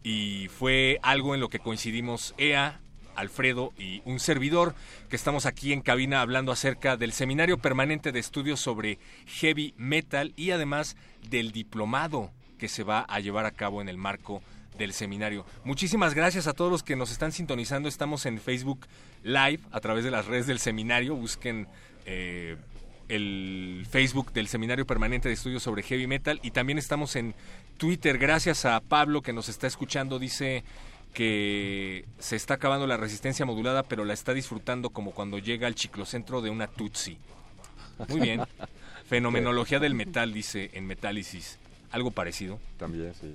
Y 0.02 0.48
fue 0.48 1.00
algo 1.02 1.34
en 1.34 1.40
lo 1.40 1.48
que 1.48 1.58
coincidimos 1.58 2.34
EA, 2.38 2.80
Alfredo 3.16 3.72
y 3.78 4.02
un 4.04 4.20
servidor, 4.20 4.74
que 5.08 5.16
estamos 5.16 5.46
aquí 5.46 5.72
en 5.72 5.80
cabina 5.80 6.20
hablando 6.20 6.52
acerca 6.52 6.96
del 6.96 7.12
Seminario 7.12 7.58
Permanente 7.58 8.12
de 8.12 8.20
Estudios 8.20 8.60
sobre 8.60 8.98
Heavy 9.26 9.74
Metal 9.78 10.32
y 10.36 10.50
además 10.50 10.96
del 11.28 11.50
diplomado 11.50 12.30
que 12.58 12.68
se 12.68 12.82
va 12.82 13.00
a 13.00 13.20
llevar 13.20 13.46
a 13.46 13.50
cabo 13.50 13.80
en 13.80 13.88
el 13.88 13.96
marco 13.96 14.42
del 14.78 14.92
seminario. 14.92 15.44
Muchísimas 15.64 16.14
gracias 16.14 16.46
a 16.46 16.52
todos 16.52 16.70
los 16.70 16.82
que 16.82 16.96
nos 16.96 17.10
están 17.10 17.32
sintonizando. 17.32 17.88
Estamos 17.88 18.26
en 18.26 18.40
Facebook 18.40 18.86
Live 19.22 19.60
a 19.72 19.80
través 19.80 20.04
de 20.04 20.10
las 20.10 20.26
redes 20.26 20.46
del 20.46 20.58
seminario. 20.58 21.16
Busquen 21.16 21.68
eh, 22.04 22.56
el 23.08 23.86
Facebook 23.90 24.32
del 24.32 24.48
Seminario 24.48 24.86
Permanente 24.86 25.28
de 25.28 25.34
Estudios 25.34 25.62
sobre 25.62 25.82
Heavy 25.82 26.06
Metal 26.06 26.40
y 26.42 26.50
también 26.50 26.78
estamos 26.78 27.16
en 27.16 27.34
Twitter. 27.76 28.18
Gracias 28.18 28.64
a 28.64 28.80
Pablo 28.80 29.22
que 29.22 29.32
nos 29.32 29.48
está 29.48 29.66
escuchando. 29.66 30.18
Dice 30.18 30.64
que 31.14 32.04
se 32.18 32.36
está 32.36 32.54
acabando 32.54 32.86
la 32.86 32.96
resistencia 32.96 33.46
modulada, 33.46 33.82
pero 33.82 34.04
la 34.04 34.12
está 34.12 34.34
disfrutando 34.34 34.90
como 34.90 35.12
cuando 35.12 35.38
llega 35.38 35.66
al 35.66 35.76
ciclocentro 35.76 36.42
de 36.42 36.50
una 36.50 36.66
Tutsi. 36.66 37.18
Muy 38.08 38.20
bien. 38.20 38.42
Fenomenología 39.08 39.78
del 39.78 39.94
metal, 39.94 40.32
dice 40.32 40.70
en 40.74 40.86
Metálisis. 40.86 41.58
Algo 41.92 42.10
parecido. 42.10 42.58
También, 42.76 43.14
sí. 43.14 43.34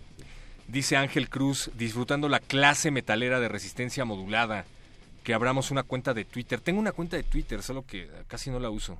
Dice 0.72 0.96
Ángel 0.96 1.30
Cruz, 1.30 1.70
disfrutando 1.78 2.30
la 2.30 2.40
clase 2.40 2.92
metalera 2.92 3.42
de 3.42 3.50
resistencia 3.50 4.06
modulada. 4.06 4.64
Que 5.22 5.34
abramos 5.34 5.70
una 5.70 5.84
cuenta 5.84 6.14
de 6.14 6.24
Twitter. 6.24 6.62
Tengo 6.62 6.80
una 6.80 6.94
cuenta 6.94 7.18
de 7.18 7.24
Twitter, 7.24 7.62
solo 7.62 7.86
que 7.86 8.10
casi 8.30 8.50
no 8.50 8.60
la 8.60 8.70
uso. 8.70 8.98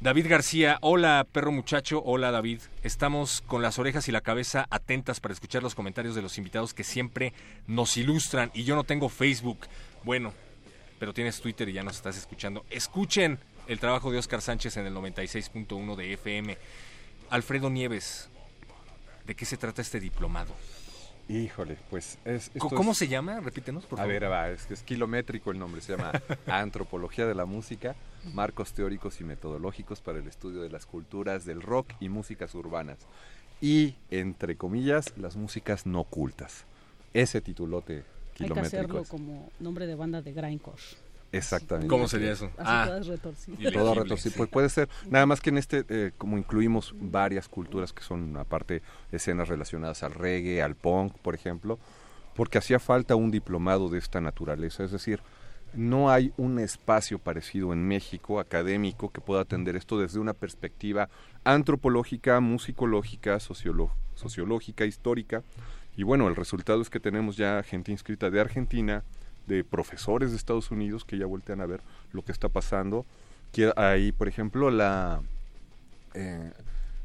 David 0.00 0.26
García, 0.28 0.76
hola 0.82 1.26
perro 1.32 1.52
muchacho, 1.52 2.02
hola 2.04 2.30
David. 2.30 2.60
Estamos 2.82 3.40
con 3.46 3.62
las 3.62 3.78
orejas 3.78 4.08
y 4.08 4.12
la 4.12 4.20
cabeza 4.20 4.66
atentas 4.68 5.20
para 5.20 5.32
escuchar 5.32 5.62
los 5.62 5.74
comentarios 5.74 6.14
de 6.14 6.20
los 6.20 6.36
invitados 6.36 6.74
que 6.74 6.84
siempre 6.84 7.32
nos 7.66 7.96
ilustran. 7.96 8.50
Y 8.52 8.64
yo 8.64 8.76
no 8.76 8.84
tengo 8.84 9.08
Facebook. 9.08 9.66
Bueno, 10.04 10.34
pero 10.98 11.14
tienes 11.14 11.40
Twitter 11.40 11.66
y 11.70 11.72
ya 11.72 11.82
nos 11.82 11.96
estás 11.96 12.18
escuchando. 12.18 12.66
Escuchen 12.68 13.38
el 13.68 13.80
trabajo 13.80 14.12
de 14.12 14.18
Oscar 14.18 14.42
Sánchez 14.42 14.76
en 14.76 14.84
el 14.84 14.94
96.1 14.94 15.96
de 15.96 16.12
FM. 16.12 16.58
Alfredo 17.30 17.70
Nieves, 17.70 18.28
¿de 19.26 19.34
qué 19.34 19.44
se 19.44 19.56
trata 19.56 19.82
este 19.82 20.00
diplomado? 20.00 20.52
Híjole, 21.28 21.78
pues 21.88 22.18
es... 22.26 22.50
esto 22.54 22.68
¿Cómo 22.68 22.92
es- 22.92 22.98
se 22.98 23.08
llama? 23.08 23.40
Repítenos, 23.40 23.86
por 23.86 23.98
A 23.98 24.02
favor. 24.02 24.12
ver, 24.20 24.30
va, 24.30 24.50
es 24.50 24.66
que 24.66 24.74
es 24.74 24.82
kilométrico 24.82 25.50
el 25.50 25.58
nombre, 25.58 25.80
se 25.80 25.96
llama 25.96 26.12
Antropología 26.46 27.26
de 27.26 27.34
la 27.34 27.46
Música, 27.46 27.96
Marcos 28.34 28.72
Teóricos 28.74 29.20
y 29.20 29.24
Metodológicos 29.24 30.00
para 30.02 30.18
el 30.18 30.26
Estudio 30.28 30.60
de 30.60 30.68
las 30.68 30.84
Culturas 30.84 31.46
del 31.46 31.62
Rock 31.62 31.92
y 32.00 32.10
Músicas 32.10 32.54
Urbanas. 32.54 32.98
Y, 33.62 33.94
entre 34.10 34.56
comillas, 34.56 35.16
las 35.16 35.36
músicas 35.36 35.86
no 35.86 36.04
cultas. 36.04 36.64
Ese 37.14 37.40
titulote 37.40 37.94
Hay 37.98 38.02
que 38.34 38.44
kilométrico. 38.44 38.66
hacerlo 38.66 39.00
es. 39.02 39.08
como 39.08 39.50
nombre 39.60 39.86
de 39.86 39.94
banda 39.94 40.20
de 40.20 40.32
grindcore. 40.34 40.82
Exactamente. 41.36 41.88
¿Cómo 41.88 42.08
sería 42.08 42.32
eso? 42.32 42.46
Así 42.56 42.62
Ah, 42.64 42.84
todas 42.86 43.06
retorcidas. 43.06 43.72
Retorcido. 43.74 44.16
sí. 44.16 44.30
Pues 44.36 44.48
puede 44.48 44.68
ser. 44.68 44.88
Nada 45.08 45.26
más 45.26 45.40
que 45.40 45.50
en 45.50 45.58
este, 45.58 45.84
eh, 45.88 46.12
como 46.16 46.38
incluimos 46.38 46.94
varias 46.98 47.48
culturas 47.48 47.92
que 47.92 48.02
son, 48.02 48.36
aparte, 48.36 48.82
escenas 49.12 49.48
relacionadas 49.48 50.02
al 50.02 50.14
reggae, 50.14 50.62
al 50.62 50.74
punk, 50.74 51.14
por 51.18 51.34
ejemplo, 51.34 51.78
porque 52.34 52.58
hacía 52.58 52.78
falta 52.78 53.16
un 53.16 53.30
diplomado 53.30 53.88
de 53.88 53.98
esta 53.98 54.20
naturaleza. 54.20 54.84
Es 54.84 54.90
decir, 54.90 55.20
no 55.74 56.10
hay 56.10 56.32
un 56.36 56.58
espacio 56.60 57.18
parecido 57.18 57.72
en 57.72 57.86
México, 57.86 58.38
académico, 58.38 59.10
que 59.10 59.20
pueda 59.20 59.40
atender 59.42 59.76
esto 59.76 59.98
desde 59.98 60.20
una 60.20 60.32
perspectiva 60.32 61.08
antropológica, 61.42 62.38
musicológica, 62.40 63.38
sociológica, 63.40 64.84
histórica. 64.84 65.42
Y 65.96 66.02
bueno, 66.02 66.28
el 66.28 66.36
resultado 66.36 66.80
es 66.82 66.90
que 66.90 67.00
tenemos 67.00 67.36
ya 67.36 67.62
gente 67.62 67.92
inscrita 67.92 68.30
de 68.30 68.40
Argentina, 68.40 69.04
de 69.46 69.64
profesores 69.64 70.30
de 70.30 70.36
Estados 70.36 70.70
Unidos 70.70 71.04
que 71.04 71.18
ya 71.18 71.26
voltean 71.26 71.60
a 71.60 71.66
ver 71.66 71.80
lo 72.12 72.22
que 72.22 72.32
está 72.32 72.48
pasando. 72.48 73.04
Que 73.52 73.72
hay, 73.76 74.10
por 74.12 74.26
ejemplo, 74.28 74.70
la, 74.70 75.20
eh, 76.14 76.50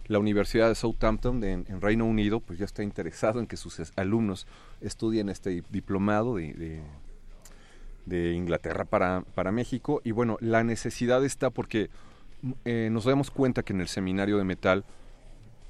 la 0.07 0.19
Universidad 0.19 0.67
de 0.69 0.75
Southampton 0.75 1.43
en, 1.43 1.81
Reino 1.81 2.05
Unido, 2.05 2.39
pues 2.39 2.57
ya 2.59 2.65
está 2.65 2.81
interesado 2.83 3.39
en 3.39 3.45
que 3.47 3.57
sus 3.57 3.79
alumnos 3.95 4.47
estudien 4.81 5.29
este 5.29 5.49
di- 5.51 5.63
diplomado 5.69 6.35
de, 6.37 6.53
de- 6.53 6.81
de 8.05 8.33
Inglaterra 8.33 8.85
para, 8.85 9.21
para 9.35 9.51
México. 9.51 10.01
Y 10.03 10.11
bueno, 10.11 10.37
la 10.41 10.63
necesidad 10.63 11.23
está 11.23 11.49
porque 11.51 11.89
eh, 12.65 12.89
nos 12.91 13.03
damos 13.05 13.29
cuenta 13.29 13.61
que 13.63 13.73
en 13.73 13.81
el 13.81 13.87
seminario 13.87 14.37
de 14.37 14.43
metal, 14.45 14.83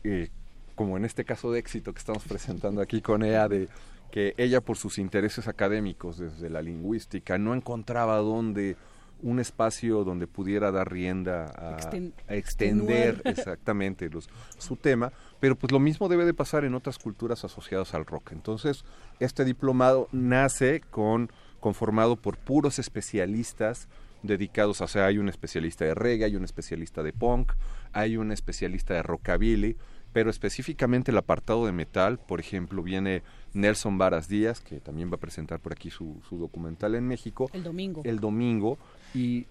eh, 0.05 0.30
como 0.76 0.95
en 0.95 1.03
este 1.03 1.26
caso 1.26 1.51
de 1.51 1.59
éxito 1.59 1.91
que 1.91 1.99
estamos 1.99 2.24
presentando 2.28 2.82
aquí 2.82 3.01
con 3.01 3.24
ella, 3.24 3.49
de 3.49 3.67
que 4.12 4.34
ella 4.38 4.62
por 4.62 4.78
sus 4.78 4.97
intereses 4.97 5.47
académicos 5.47 6.18
desde 6.18 6.49
la 6.49 6.62
lingüística 6.62 7.38
no 7.38 7.53
encontraba 7.53 8.18
dónde 8.18 8.76
un 9.22 9.39
espacio 9.39 10.05
donde 10.05 10.28
pudiera 10.28 10.72
dar 10.72 10.89
rienda 10.91 11.45
a, 11.57 11.78
Exten- 11.78 12.14
a 12.30 12.36
extender 12.36 13.22
exactamente 13.26 14.10
los, 14.10 14.30
su 14.57 14.78
tema, 14.78 15.12
pero 15.41 15.57
pues 15.57 15.74
lo 15.74 15.80
mismo 15.80 16.07
debe 16.07 16.24
de 16.26 16.34
pasar 16.34 16.64
en 16.64 16.74
otras 16.74 16.97
culturas 16.97 17.43
asociadas 17.43 17.93
al 17.93 18.05
rock. 18.05 18.32
Entonces, 18.32 18.86
este 19.20 19.43
diplomado 19.43 20.07
nace 20.14 20.82
con 20.89 21.30
conformado 21.60 22.16
por 22.16 22.38
puros 22.38 22.80
especialistas 22.80 23.89
dedicados, 24.24 24.80
o 24.82 24.88
sea, 24.88 25.05
hay 25.07 25.18
un 25.18 25.28
especialista 25.28 25.84
de 25.86 25.95
reggae, 25.95 26.26
hay 26.26 26.36
un 26.38 26.45
especialista 26.45 27.03
de 27.03 27.12
punk, 27.12 27.51
hay 27.91 28.16
un 28.18 28.32
especialista 28.32 28.93
de 28.93 29.03
rockabilly, 29.03 29.76
pero 30.14 30.30
específicamente 30.30 31.12
el 31.12 31.18
apartado 31.18 31.66
de 31.66 31.72
metal, 31.74 32.20
por 32.20 32.39
ejemplo, 32.39 32.82
viene 32.84 33.22
Nelson 33.54 33.97
Varas 33.97 34.28
Díaz, 34.28 34.60
que 34.62 34.80
también 34.80 35.12
va 35.12 35.16
a 35.16 35.20
presentar 35.20 35.60
por 35.60 35.74
aquí 35.74 35.89
su, 35.89 36.22
su 36.28 36.38
documental 36.38 36.95
en 36.95 37.08
México. 37.08 37.50
El 37.54 37.64
domingo. 37.64 38.02
El 38.04 38.20
domingo, 38.20 38.78
y 39.14 39.45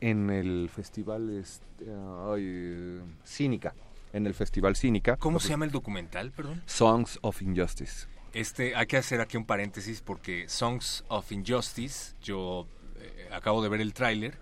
en 0.00 0.30
el 0.30 0.70
festival 0.74 1.30
este, 1.30 1.86
ay, 2.30 3.00
Cínica, 3.24 3.74
en 4.12 4.26
el 4.26 4.34
festival 4.34 4.76
Cínica. 4.76 5.16
¿Cómo 5.16 5.40
se 5.40 5.48
llama 5.48 5.64
el 5.64 5.70
documental, 5.70 6.30
perdón? 6.32 6.62
Songs 6.66 7.18
of 7.22 7.42
Injustice. 7.42 8.06
Este, 8.32 8.76
hay 8.76 8.86
que 8.86 8.96
hacer 8.96 9.20
aquí 9.20 9.36
un 9.36 9.46
paréntesis 9.46 10.02
porque 10.02 10.48
Songs 10.48 11.04
of 11.08 11.32
Injustice, 11.32 12.14
yo 12.22 12.66
eh, 12.96 13.28
acabo 13.32 13.62
de 13.62 13.68
ver 13.68 13.80
el 13.80 13.94
tráiler 13.94 14.38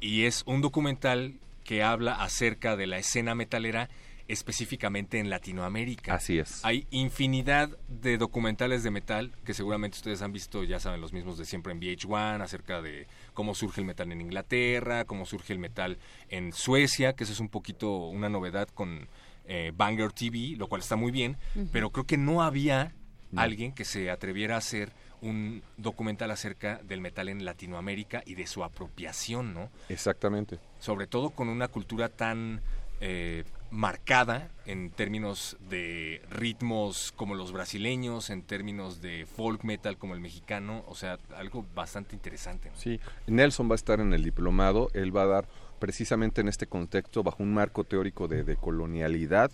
y 0.00 0.24
es 0.24 0.42
un 0.46 0.60
documental 0.60 1.38
que 1.64 1.82
habla 1.82 2.22
acerca 2.22 2.76
de 2.76 2.86
la 2.86 2.98
escena 2.98 3.34
metalera 3.34 3.88
específicamente 4.28 5.18
en 5.18 5.30
Latinoamérica. 5.30 6.14
Así 6.14 6.38
es. 6.38 6.64
Hay 6.64 6.86
infinidad 6.90 7.70
de 7.88 8.18
documentales 8.18 8.82
de 8.82 8.90
metal 8.90 9.32
que 9.44 9.54
seguramente 9.54 9.96
ustedes 9.96 10.22
han 10.22 10.32
visto, 10.32 10.64
ya 10.64 10.80
saben, 10.80 11.00
los 11.00 11.12
mismos 11.12 11.38
de 11.38 11.44
siempre 11.44 11.72
en 11.72 11.80
VH1, 11.80 12.42
acerca 12.42 12.82
de 12.82 13.06
cómo 13.34 13.54
surge 13.54 13.80
el 13.80 13.86
metal 13.86 14.10
en 14.12 14.20
Inglaterra, 14.20 15.04
cómo 15.04 15.26
surge 15.26 15.52
el 15.52 15.58
metal 15.58 15.98
en 16.28 16.52
Suecia, 16.52 17.14
que 17.14 17.24
eso 17.24 17.32
es 17.32 17.40
un 17.40 17.48
poquito 17.48 18.06
una 18.08 18.28
novedad 18.28 18.68
con 18.68 19.08
eh, 19.46 19.72
Banger 19.76 20.12
TV, 20.12 20.56
lo 20.56 20.66
cual 20.68 20.80
está 20.80 20.96
muy 20.96 21.12
bien, 21.12 21.36
pero 21.72 21.90
creo 21.90 22.04
que 22.04 22.16
no 22.16 22.42
había 22.42 22.92
No. 23.30 23.40
alguien 23.40 23.72
que 23.72 23.84
se 23.84 24.10
atreviera 24.10 24.56
a 24.56 24.58
hacer 24.58 24.92
un 25.22 25.62
documental 25.76 26.30
acerca 26.30 26.80
del 26.84 27.00
metal 27.00 27.28
en 27.28 27.44
Latinoamérica 27.44 28.22
y 28.26 28.34
de 28.34 28.46
su 28.46 28.62
apropiación, 28.64 29.54
¿no? 29.54 29.70
Exactamente. 29.88 30.58
sobre 30.78 31.06
todo 31.06 31.30
con 31.30 31.48
una 31.48 31.68
cultura 31.68 32.08
tan 32.08 32.60
eh, 33.00 33.44
marcada 33.70 34.48
en 34.64 34.90
términos 34.90 35.56
de 35.68 36.22
ritmos 36.30 37.12
como 37.16 37.34
los 37.34 37.52
brasileños, 37.52 38.30
en 38.30 38.42
términos 38.42 39.00
de 39.00 39.26
folk 39.26 39.64
metal 39.64 39.96
como 39.98 40.14
el 40.14 40.20
mexicano, 40.20 40.84
o 40.88 40.94
sea, 40.94 41.18
algo 41.36 41.64
bastante 41.74 42.14
interesante. 42.14 42.70
Sí, 42.74 43.00
Nelson 43.26 43.68
va 43.68 43.74
a 43.74 43.76
estar 43.76 44.00
en 44.00 44.12
el 44.12 44.22
diplomado, 44.22 44.88
él 44.94 45.14
va 45.14 45.22
a 45.22 45.26
dar 45.26 45.48
precisamente 45.78 46.40
en 46.40 46.48
este 46.48 46.66
contexto, 46.66 47.22
bajo 47.22 47.42
un 47.42 47.52
marco 47.52 47.84
teórico 47.84 48.28
de, 48.28 48.44
de 48.44 48.56
colonialidad, 48.56 49.50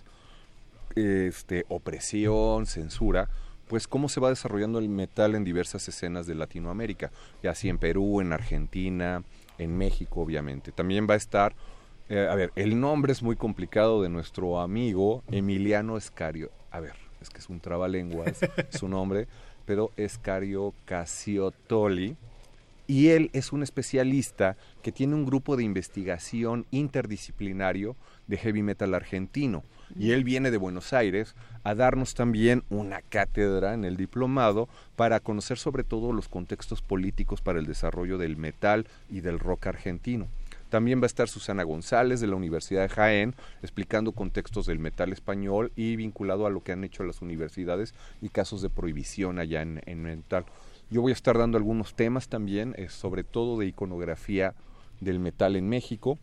este, 0.95 1.65
opresión, 1.69 2.65
censura, 2.65 3.29
pues 3.67 3.87
cómo 3.87 4.09
se 4.09 4.19
va 4.19 4.29
desarrollando 4.29 4.79
el 4.79 4.89
metal 4.89 5.35
en 5.35 5.43
diversas 5.43 5.87
escenas 5.87 6.27
de 6.27 6.35
Latinoamérica, 6.35 7.11
ya 7.41 7.51
así 7.51 7.69
en 7.69 7.77
Perú, 7.77 8.21
en 8.21 8.33
Argentina, 8.33 9.23
en 9.57 9.77
México, 9.77 10.21
obviamente. 10.21 10.71
También 10.71 11.07
va 11.09 11.15
a 11.15 11.17
estar, 11.17 11.55
eh, 12.09 12.27
a 12.29 12.35
ver, 12.35 12.51
el 12.55 12.79
nombre 12.79 13.11
es 13.11 13.23
muy 13.23 13.35
complicado 13.35 14.01
de 14.01 14.09
nuestro 14.09 14.59
amigo 14.59 15.23
Emiliano 15.31 15.97
Escario. 15.97 16.51
A 16.71 16.79
ver, 16.79 16.93
es 17.21 17.29
que 17.29 17.39
es 17.39 17.49
un 17.49 17.59
trabalenguas 17.59 18.39
su 18.69 18.87
nombre, 18.87 19.27
pero 19.65 19.91
Escario 19.95 20.73
Casiotoli. 20.85 22.17
Y 22.85 23.09
él 23.09 23.29
es 23.31 23.53
un 23.53 23.63
especialista 23.63 24.57
que 24.81 24.91
tiene 24.91 25.15
un 25.15 25.25
grupo 25.25 25.55
de 25.55 25.63
investigación 25.63 26.65
interdisciplinario 26.71 27.95
de 28.27 28.37
heavy 28.37 28.61
metal 28.61 28.93
argentino. 28.93 29.63
Y 29.97 30.11
él 30.11 30.23
viene 30.23 30.51
de 30.51 30.57
Buenos 30.57 30.91
Aires 30.91 31.35
a 31.63 31.75
darnos 31.75 32.13
también 32.13 32.63
una 32.69 33.01
cátedra 33.01 33.73
en 33.73 33.85
el 33.85 33.95
diplomado 33.95 34.67
para 34.95 35.19
conocer 35.21 35.57
sobre 35.57 35.83
todo 35.83 36.11
los 36.11 36.27
contextos 36.27 36.81
políticos 36.81 37.41
para 37.41 37.59
el 37.59 37.67
desarrollo 37.67 38.17
del 38.17 38.35
metal 38.35 38.87
y 39.09 39.21
del 39.21 39.39
rock 39.39 39.67
argentino. 39.67 40.27
También 40.73 41.01
va 41.01 41.03
a 41.03 41.05
estar 41.05 41.29
Susana 41.29 41.61
González 41.61 42.19
de 42.19 42.25
la 42.25 42.35
Universidad 42.35 42.81
de 42.81 42.89
Jaén 42.89 43.35
explicando 43.61 44.11
contextos 44.13 44.65
del 44.65 44.79
metal 44.79 45.13
español 45.13 45.71
y 45.75 45.95
vinculado 45.97 46.47
a 46.47 46.49
lo 46.49 46.63
que 46.63 46.71
han 46.71 46.83
hecho 46.83 47.03
las 47.03 47.21
universidades 47.21 47.93
y 48.23 48.29
casos 48.29 48.63
de 48.63 48.71
prohibición 48.71 49.37
allá 49.37 49.61
en, 49.61 49.83
en 49.85 50.01
metal. 50.01 50.45
Yo 50.89 51.03
voy 51.03 51.11
a 51.11 51.13
estar 51.13 51.37
dando 51.37 51.59
algunos 51.59 51.93
temas 51.93 52.27
también, 52.27 52.73
eh, 52.75 52.89
sobre 52.89 53.23
todo 53.23 53.59
de 53.59 53.67
iconografía 53.67 54.55
del 54.99 55.19
metal 55.19 55.55
en 55.57 55.69
México, 55.69 56.17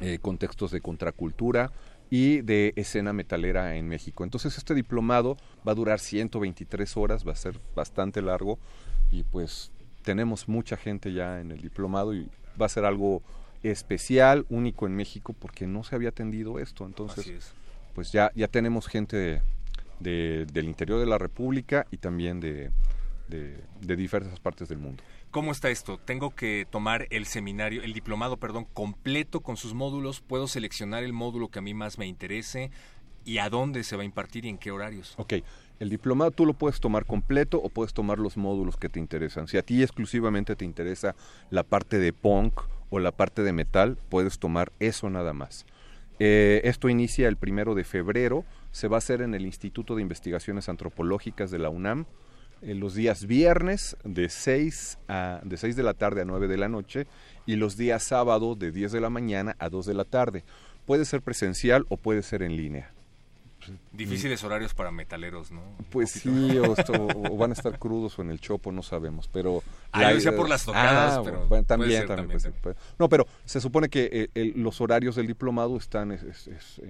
eh, 0.00 0.18
contextos 0.20 0.72
de 0.72 0.80
contracultura 0.80 1.70
y 2.10 2.40
de 2.40 2.72
escena 2.74 3.12
metalera 3.12 3.76
en 3.76 3.86
México. 3.86 4.24
Entonces 4.24 4.58
este 4.58 4.74
diplomado 4.74 5.36
va 5.64 5.70
a 5.70 5.76
durar 5.76 6.00
123 6.00 6.96
horas, 6.96 7.24
va 7.24 7.30
a 7.30 7.36
ser 7.36 7.60
bastante 7.76 8.22
largo 8.22 8.58
y 9.12 9.22
pues 9.22 9.70
tenemos 10.02 10.48
mucha 10.48 10.76
gente 10.76 11.12
ya 11.12 11.40
en 11.40 11.52
el 11.52 11.60
diplomado 11.60 12.12
y 12.12 12.28
va 12.60 12.66
a 12.66 12.68
ser 12.68 12.84
algo 12.84 13.22
especial, 13.62 14.46
único 14.48 14.86
en 14.86 14.94
México 14.94 15.34
porque 15.38 15.66
no 15.66 15.84
se 15.84 15.94
había 15.94 16.10
atendido 16.10 16.58
esto. 16.58 16.86
Entonces 16.86 17.54
pues 17.98 18.12
ya, 18.12 18.30
ya 18.36 18.46
tenemos 18.46 18.86
gente 18.86 19.16
de, 19.16 19.42
de, 19.98 20.46
del 20.52 20.66
interior 20.66 21.00
de 21.00 21.06
la 21.06 21.18
República 21.18 21.84
y 21.90 21.96
también 21.96 22.38
de, 22.38 22.70
de, 23.26 23.56
de, 23.80 23.96
diversas 23.96 24.38
partes 24.38 24.68
del 24.68 24.78
mundo. 24.78 25.02
¿Cómo 25.32 25.50
está 25.50 25.68
esto? 25.68 25.98
Tengo 25.98 26.32
que 26.32 26.64
tomar 26.70 27.08
el 27.10 27.26
seminario, 27.26 27.82
el 27.82 27.92
diplomado, 27.92 28.36
perdón, 28.36 28.68
completo 28.72 29.40
con 29.40 29.56
sus 29.56 29.74
módulos. 29.74 30.20
Puedo 30.20 30.46
seleccionar 30.46 31.02
el 31.02 31.12
módulo 31.12 31.48
que 31.48 31.58
a 31.58 31.62
mí 31.62 31.74
más 31.74 31.98
me 31.98 32.06
interese 32.06 32.70
y 33.24 33.38
a 33.38 33.50
dónde 33.50 33.82
se 33.82 33.96
va 33.96 34.02
a 34.02 34.04
impartir 34.04 34.44
y 34.44 34.48
en 34.48 34.58
qué 34.58 34.70
horarios. 34.70 35.14
Ok, 35.16 35.34
el 35.80 35.90
diplomado 35.90 36.30
tú 36.30 36.46
lo 36.46 36.54
puedes 36.54 36.78
tomar 36.78 37.04
completo 37.04 37.60
o 37.60 37.68
puedes 37.68 37.92
tomar 37.92 38.20
los 38.20 38.36
módulos 38.36 38.76
que 38.76 38.88
te 38.88 39.00
interesan. 39.00 39.48
Si 39.48 39.58
a 39.58 39.62
ti 39.62 39.82
exclusivamente 39.82 40.54
te 40.54 40.64
interesa 40.64 41.16
la 41.50 41.64
parte 41.64 41.98
de 41.98 42.12
punk 42.12 42.60
o 42.90 42.98
la 42.98 43.12
parte 43.12 43.42
de 43.42 43.52
metal, 43.52 43.98
puedes 44.08 44.38
tomar 44.38 44.72
eso 44.80 45.10
nada 45.10 45.32
más. 45.32 45.66
Eh, 46.18 46.62
esto 46.64 46.88
inicia 46.88 47.28
el 47.28 47.36
primero 47.36 47.74
de 47.74 47.84
febrero, 47.84 48.44
se 48.72 48.88
va 48.88 48.96
a 48.96 48.98
hacer 48.98 49.22
en 49.22 49.34
el 49.34 49.46
Instituto 49.46 49.96
de 49.96 50.02
Investigaciones 50.02 50.68
Antropológicas 50.68 51.50
de 51.50 51.58
la 51.58 51.70
UNAM 51.70 52.06
en 52.62 52.80
los 52.80 52.94
días 52.94 53.26
viernes 53.26 53.96
de 54.04 54.28
6, 54.28 54.98
a, 55.08 55.40
de 55.44 55.56
6 55.56 55.76
de 55.76 55.82
la 55.82 55.94
tarde 55.94 56.22
a 56.22 56.24
9 56.24 56.48
de 56.48 56.56
la 56.56 56.68
noche 56.68 57.06
y 57.46 57.56
los 57.56 57.76
días 57.76 58.02
sábado 58.02 58.56
de 58.56 58.72
10 58.72 58.92
de 58.92 59.00
la 59.00 59.10
mañana 59.10 59.54
a 59.58 59.68
2 59.68 59.86
de 59.86 59.94
la 59.94 60.04
tarde. 60.04 60.44
Puede 60.86 61.04
ser 61.04 61.22
presencial 61.22 61.86
o 61.88 61.96
puede 61.96 62.22
ser 62.22 62.42
en 62.42 62.56
línea. 62.56 62.92
Difíciles 63.92 64.42
horarios 64.44 64.74
para 64.74 64.90
metaleros, 64.90 65.50
¿no? 65.50 65.62
Pues 65.90 66.10
sí, 66.10 66.58
o, 66.58 66.74
esto, 66.74 66.92
o, 67.30 67.36
van 67.36 67.50
a 67.50 67.54
estar 67.54 67.78
crudos 67.78 68.18
o 68.18 68.22
en 68.22 68.30
el 68.30 68.40
chopo, 68.40 68.72
no 68.72 68.82
sabemos, 68.82 69.28
pero... 69.28 69.62
Ah, 69.92 70.02
la, 70.02 70.14
decía 70.14 70.34
por 70.34 70.48
las 70.48 70.64
tocadas, 70.64 71.18
ah, 71.18 71.22
pero 71.24 71.46
bueno, 71.46 71.64
también, 71.64 71.92
ser, 71.92 72.06
también, 72.06 72.28
también, 72.38 72.54
también. 72.62 72.76
No, 72.98 73.08
pero 73.08 73.26
se 73.44 73.60
supone 73.60 73.88
que 73.88 74.08
eh, 74.12 74.30
el, 74.34 74.62
los 74.62 74.80
horarios 74.80 75.16
del 75.16 75.26
diplomado 75.26 75.76
están 75.76 76.12
es, 76.12 76.22
es, 76.22 76.48
es, 76.48 76.80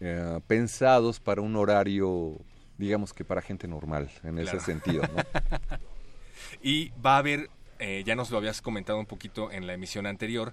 eh, 0.00 0.40
pensados 0.46 1.20
para 1.20 1.40
un 1.40 1.54
horario 1.56 2.38
digamos 2.82 3.12
que 3.12 3.24
para 3.24 3.40
gente 3.42 3.68
normal 3.68 4.10
en 4.24 4.36
claro. 4.36 4.58
ese 4.58 4.60
sentido. 4.60 5.02
¿no? 5.02 5.22
y 6.62 6.90
va 7.04 7.14
a 7.14 7.18
haber, 7.18 7.48
eh, 7.78 8.02
ya 8.04 8.14
nos 8.14 8.30
lo 8.30 8.38
habías 8.38 8.60
comentado 8.60 8.98
un 8.98 9.06
poquito 9.06 9.50
en 9.52 9.66
la 9.66 9.74
emisión 9.74 10.06
anterior, 10.06 10.52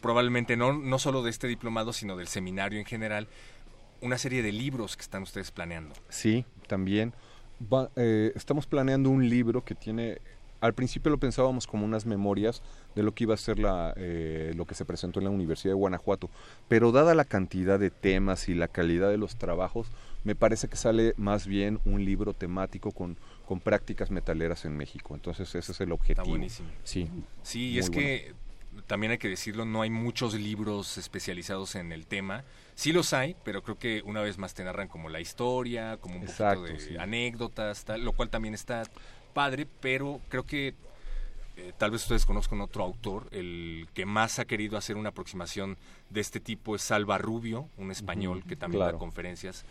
probablemente 0.00 0.56
no, 0.56 0.72
no 0.72 0.98
solo 0.98 1.22
de 1.22 1.30
este 1.30 1.46
diplomado, 1.46 1.92
sino 1.92 2.16
del 2.16 2.28
seminario 2.28 2.78
en 2.78 2.86
general, 2.86 3.28
una 4.00 4.18
serie 4.18 4.42
de 4.42 4.52
libros 4.52 4.96
que 4.96 5.02
están 5.02 5.22
ustedes 5.22 5.50
planeando. 5.50 5.94
Sí, 6.08 6.44
también. 6.66 7.12
Va, 7.72 7.90
eh, 7.96 8.32
estamos 8.36 8.66
planeando 8.66 9.10
un 9.10 9.28
libro 9.28 9.64
que 9.64 9.74
tiene 9.74 10.18
al 10.60 10.74
principio 10.74 11.10
lo 11.10 11.18
pensábamos 11.18 11.66
como 11.66 11.84
unas 11.84 12.06
memorias 12.06 12.62
de 12.94 13.02
lo 13.02 13.12
que 13.12 13.24
iba 13.24 13.34
a 13.34 13.36
ser 13.36 13.58
la, 13.58 13.94
eh, 13.96 14.52
lo 14.56 14.64
que 14.64 14.74
se 14.74 14.84
presentó 14.84 15.20
en 15.20 15.24
la 15.24 15.30
Universidad 15.30 15.72
de 15.72 15.78
Guanajuato, 15.78 16.30
pero 16.68 16.90
dada 16.90 17.14
la 17.14 17.24
cantidad 17.24 17.78
de 17.78 17.90
temas 17.90 18.48
y 18.48 18.54
la 18.54 18.68
calidad 18.68 19.08
de 19.08 19.18
los 19.18 19.36
trabajos, 19.36 19.88
me 20.24 20.34
parece 20.34 20.68
que 20.68 20.76
sale 20.76 21.14
más 21.16 21.46
bien 21.46 21.80
un 21.84 22.04
libro 22.04 22.34
temático 22.34 22.90
con, 22.90 23.16
con 23.46 23.60
prácticas 23.60 24.10
metaleras 24.10 24.64
en 24.64 24.76
México. 24.76 25.14
Entonces 25.14 25.54
ese 25.54 25.72
es 25.72 25.80
el 25.80 25.92
objetivo. 25.92 26.22
Está 26.22 26.30
buenísimo. 26.30 26.68
Sí. 26.82 27.08
Sí, 27.42 27.70
y 27.70 27.78
es 27.78 27.88
bueno. 27.88 28.02
que 28.02 28.34
también 28.86 29.12
hay 29.12 29.18
que 29.18 29.28
decirlo, 29.28 29.64
no 29.64 29.82
hay 29.82 29.90
muchos 29.90 30.34
libros 30.34 30.98
especializados 30.98 31.74
en 31.74 31.92
el 31.92 32.06
tema. 32.06 32.44
Sí 32.74 32.92
los 32.92 33.12
hay, 33.12 33.36
pero 33.44 33.62
creo 33.62 33.78
que 33.78 34.02
una 34.04 34.20
vez 34.20 34.38
más 34.38 34.54
te 34.54 34.64
narran 34.64 34.88
como 34.88 35.08
la 35.08 35.20
historia, 35.20 35.96
como 35.98 36.16
un 36.16 36.22
Exacto, 36.22 36.62
poquito 36.62 36.78
de 36.78 36.88
sí. 36.88 36.96
anécdotas, 36.96 37.84
tal, 37.84 38.04
lo 38.04 38.12
cual 38.12 38.30
también 38.30 38.54
está 38.54 38.84
padre, 39.34 39.66
pero 39.80 40.20
creo 40.28 40.44
que 40.44 40.74
eh, 41.56 41.72
tal 41.76 41.90
vez 41.90 42.02
ustedes 42.02 42.24
conozcan 42.24 42.60
otro 42.60 42.84
autor, 42.84 43.28
el 43.32 43.88
que 43.94 44.06
más 44.06 44.38
ha 44.38 44.44
querido 44.44 44.76
hacer 44.76 44.96
una 44.96 45.08
aproximación 45.08 45.76
de 46.08 46.20
este 46.20 46.38
tipo 46.38 46.76
es 46.76 46.82
Salva 46.82 47.18
Rubio, 47.18 47.68
un 47.76 47.90
español 47.90 48.38
uh 48.38 48.40
-huh, 48.42 48.48
que 48.48 48.56
también 48.56 48.80
claro. 48.80 48.92
da 48.92 48.98
conferencias, 48.98 49.64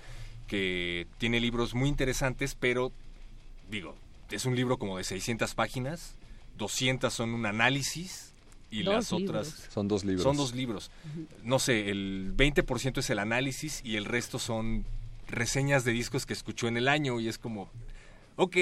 que 0.48 1.08
tiene 1.18 1.40
libros 1.40 1.76
muy 1.76 1.88
interesantes, 1.88 2.56
pero 2.56 2.92
digo, 3.70 3.96
es 4.32 4.46
un 4.46 4.56
libro 4.56 4.78
como 4.78 4.98
de 4.98 5.06
600 5.06 5.56
páginas, 5.56 6.16
200 6.58 7.14
son 7.14 7.34
un 7.34 7.46
análisis 7.46 8.27
y 8.70 8.84
dos 8.84 8.94
las 8.96 9.12
libros. 9.12 9.48
otras 9.48 9.70
son 9.72 9.88
dos 9.88 10.04
libros. 10.04 10.24
Son 10.24 10.38
dos 10.38 10.54
libros. 10.54 10.92
Uh 11.06 11.20
-huh. 11.20 11.28
No 11.44 11.60
sé, 11.60 11.90
el 11.90 12.34
20% 12.36 13.00
es 13.00 13.10
el 13.10 13.20
análisis 13.20 13.82
y 13.84 13.96
el 13.96 14.06
resto 14.06 14.40
son 14.40 14.86
reseñas 15.28 15.84
de 15.84 15.92
discos 15.92 16.26
que 16.26 16.34
escuchó 16.34 16.68
en 16.68 16.78
el 16.78 16.88
año 16.88 17.20
y 17.20 17.28
es 17.28 17.38
como, 17.38 17.70
ok, 18.36 18.58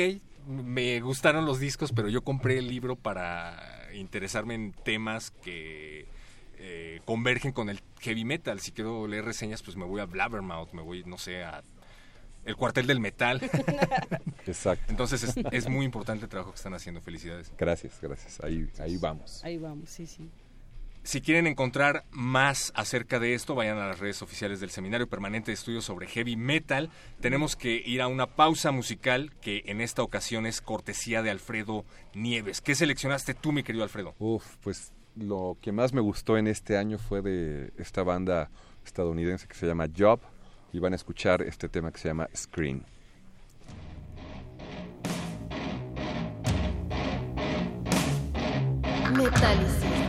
me 0.47 0.99
gustaron 1.01 1.45
los 1.45 1.59
discos, 1.59 1.91
pero 1.91 2.09
yo 2.09 2.21
compré 2.21 2.57
el 2.57 2.67
libro 2.67 2.95
para 2.95 3.89
interesarme 3.93 4.55
en 4.55 4.73
temas 4.73 5.31
que 5.31 6.05
eh, 6.57 7.01
convergen 7.05 7.51
con 7.51 7.69
el 7.69 7.79
heavy 8.01 8.25
metal. 8.25 8.59
Si 8.59 8.71
quiero 8.71 9.07
leer 9.07 9.25
reseñas, 9.25 9.63
pues 9.63 9.75
me 9.75 9.85
voy 9.85 10.01
a 10.01 10.05
Blabbermouth, 10.05 10.71
me 10.73 10.81
voy, 10.81 11.03
no 11.05 11.17
sé, 11.17 11.43
a 11.43 11.63
el 12.45 12.55
cuartel 12.55 12.87
del 12.87 12.99
metal. 12.99 13.41
Exacto. 14.45 14.85
Entonces 14.89 15.23
es, 15.23 15.35
es, 15.51 15.69
muy 15.69 15.85
importante 15.85 16.25
el 16.25 16.29
trabajo 16.29 16.51
que 16.51 16.57
están 16.57 16.73
haciendo. 16.73 17.01
Felicidades. 17.01 17.51
Gracias, 17.57 17.99
gracias. 18.01 18.39
Ahí, 18.41 18.69
ahí 18.79 18.97
vamos. 18.97 19.43
Ahí 19.43 19.57
vamos, 19.57 19.89
sí, 19.89 20.05
sí. 20.05 20.29
Si 21.05 21.21
quieren 21.21 21.45
encontrar 21.45 22.03
más 22.09 22.71
acerca 22.75 23.19
de 23.19 23.35
esto, 23.35 23.53
vayan 23.53 23.77
a 23.77 23.87
las 23.87 23.99
redes 23.99 24.23
oficiales 24.23 24.59
del 24.59 24.71
Seminario 24.71 25.07
Permanente 25.07 25.51
de 25.51 25.53
Estudios 25.53 25.85
sobre 25.85 26.07
Heavy 26.07 26.35
Metal. 26.35 26.89
Tenemos 27.21 27.55
que 27.55 27.75
ir 27.75 28.01
a 28.01 28.07
una 28.07 28.25
pausa 28.25 28.71
musical 28.71 29.31
que 29.39 29.61
en 29.67 29.81
esta 29.81 30.01
ocasión 30.01 30.47
es 30.47 30.61
cortesía 30.61 31.21
de 31.21 31.29
Alfredo 31.29 31.85
Nieves. 32.15 32.59
¿Qué 32.59 32.73
seleccionaste 32.73 33.35
tú, 33.35 33.51
mi 33.51 33.61
querido 33.61 33.83
Alfredo? 33.83 34.15
Uf, 34.17 34.55
pues 34.61 34.93
lo 35.15 35.59
que 35.61 35.71
más 35.71 35.93
me 35.93 36.01
gustó 36.01 36.39
en 36.39 36.47
este 36.47 36.75
año 36.75 36.97
fue 36.97 37.21
de 37.21 37.71
esta 37.77 38.01
banda 38.01 38.49
estadounidense 38.83 39.47
que 39.47 39.53
se 39.53 39.67
llama 39.67 39.87
Job 39.95 40.19
y 40.75 40.79
van 40.79 40.91
a 40.91 40.97
escuchar 40.97 41.41
este 41.41 41.69
tema 41.69 41.89
que 41.89 41.99
se 41.99 42.09
llama 42.09 42.27
Screen. 42.35 42.83
Metálisis. 49.13 50.04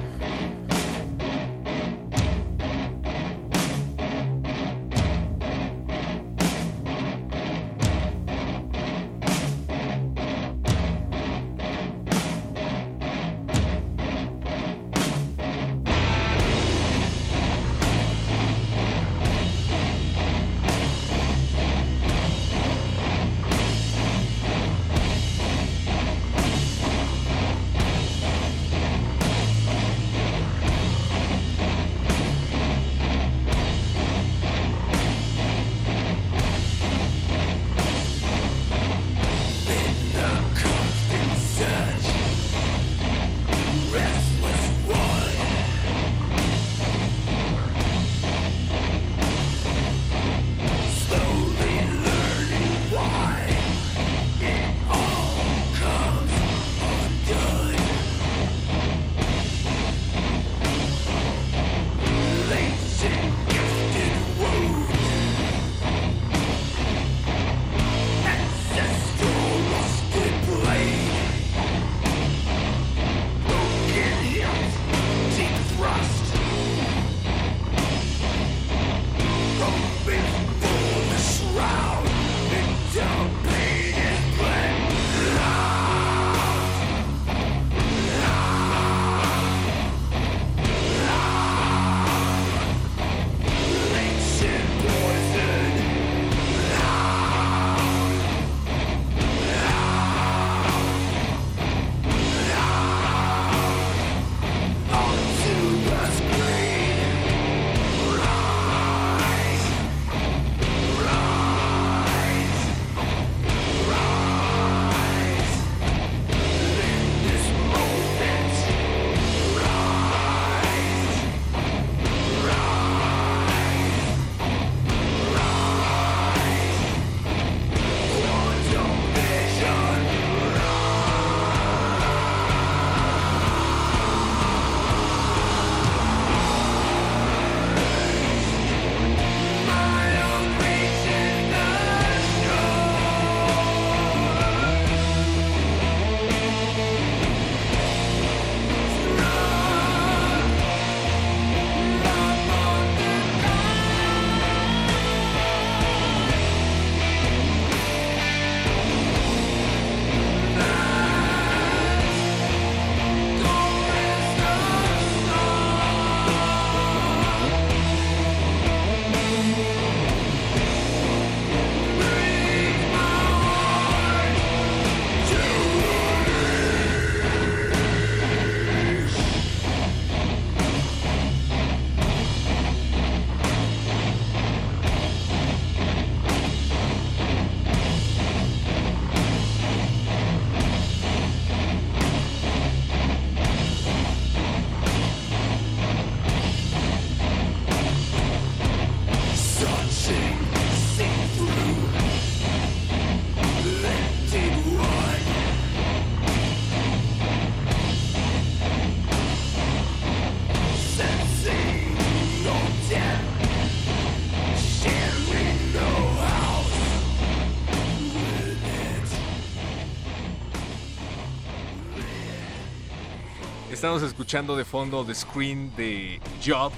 Estamos 223.86 224.02
escuchando 224.02 224.56
de 224.56 224.64
fondo 224.64 225.04
The 225.04 225.14
Screen 225.14 225.70
de 225.76 226.20
Job. 226.44 226.72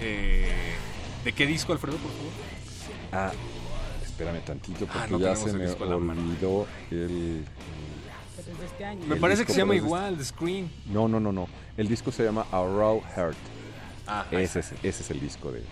Eh, 0.00 0.50
¿De 1.22 1.30
qué 1.34 1.46
disco, 1.46 1.74
Alfredo, 1.74 1.98
por 1.98 2.10
favor? 2.10 2.32
Ah, 3.12 3.32
espérame 4.02 4.40
tantito 4.42 4.86
porque 4.86 4.98
Ah, 4.98 5.06
no 5.10 5.18
ya 5.18 5.36
se 5.36 5.52
me 5.52 5.68
olvidó 5.68 6.66
el... 6.90 7.44
Pero 8.34 8.50
es 8.50 8.58
de 8.60 8.64
este 8.64 8.82
año. 8.82 9.06
Me 9.06 9.16
El 9.16 9.20
parece 9.20 9.44
que 9.44 9.52
se 9.52 9.58
llama 9.58 9.76
igual, 9.76 10.16
The 10.16 10.24
Screen. 10.24 10.72
No, 10.86 11.06
no, 11.06 11.20
no, 11.20 11.32
no. 11.32 11.48
El 11.76 11.86
disco 11.86 12.10
se 12.10 12.24
llama 12.24 12.46
A 12.50 12.62
Raw 12.62 13.02
Heart. 13.14 13.36
Ah, 14.06 14.24
ahí 14.30 14.44
ese, 14.44 14.60
es, 14.60 14.72
ese 14.82 15.02
es 15.02 15.10
el 15.10 15.20
disco 15.20 15.52
de... 15.52 15.62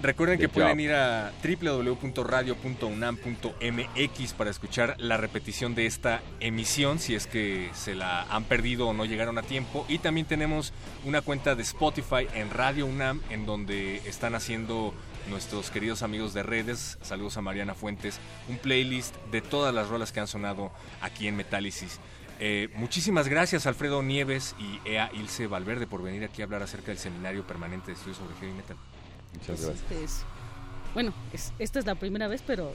Recuerden 0.00 0.38
de 0.38 0.42
que 0.42 0.48
pueden 0.48 0.80
ir 0.80 0.92
a 0.92 1.32
www.radio.unam.mx 1.44 4.32
para 4.32 4.50
escuchar 4.50 4.96
la 4.98 5.16
repetición 5.16 5.74
de 5.74 5.86
esta 5.86 6.22
emisión 6.40 6.98
si 6.98 7.14
es 7.14 7.28
que 7.28 7.70
se 7.72 7.94
la 7.94 8.22
han 8.22 8.44
perdido 8.44 8.88
o 8.88 8.92
no 8.92 9.04
llegaron 9.04 9.38
a 9.38 9.42
tiempo. 9.42 9.86
Y 9.88 9.98
también 9.98 10.26
tenemos 10.26 10.72
una 11.04 11.20
cuenta 11.20 11.54
de 11.54 11.62
Spotify 11.62 12.26
en 12.34 12.50
Radio 12.50 12.86
UNAM 12.86 13.20
en 13.30 13.46
donde 13.46 13.98
están 14.08 14.34
haciendo 14.34 14.92
nuestros 15.30 15.70
queridos 15.70 16.02
amigos 16.02 16.34
de 16.34 16.42
redes, 16.42 16.98
saludos 17.02 17.36
a 17.36 17.42
Mariana 17.42 17.74
Fuentes, 17.74 18.18
un 18.48 18.58
playlist 18.58 19.14
de 19.30 19.40
todas 19.40 19.72
las 19.72 19.88
rolas 19.88 20.10
que 20.10 20.20
han 20.20 20.26
sonado 20.26 20.72
aquí 21.00 21.28
en 21.28 21.36
Metálisis. 21.36 22.00
Eh, 22.40 22.70
muchísimas 22.74 23.28
gracias 23.28 23.66
Alfredo 23.66 24.02
Nieves 24.02 24.56
y 24.58 24.80
Ea 24.88 25.10
Ilse 25.12 25.46
Valverde 25.46 25.86
por 25.86 26.02
venir 26.02 26.24
aquí 26.24 26.42
a 26.42 26.46
hablar 26.46 26.62
acerca 26.62 26.88
del 26.88 26.98
seminario 26.98 27.46
permanente 27.46 27.88
de 27.88 27.92
estudios 27.92 28.16
sobre 28.16 28.34
heavy 28.40 28.52
metal. 28.52 28.76
Muchas 29.34 29.46
Pues, 29.46 29.60
gracias. 29.66 29.82
este 29.90 30.04
es- 30.04 30.22
bueno, 30.94 31.12
es- 31.32 31.52
esta 31.58 31.78
es 31.78 31.86
la 31.86 31.94
primera 31.94 32.28
vez, 32.28 32.42
pero 32.46 32.72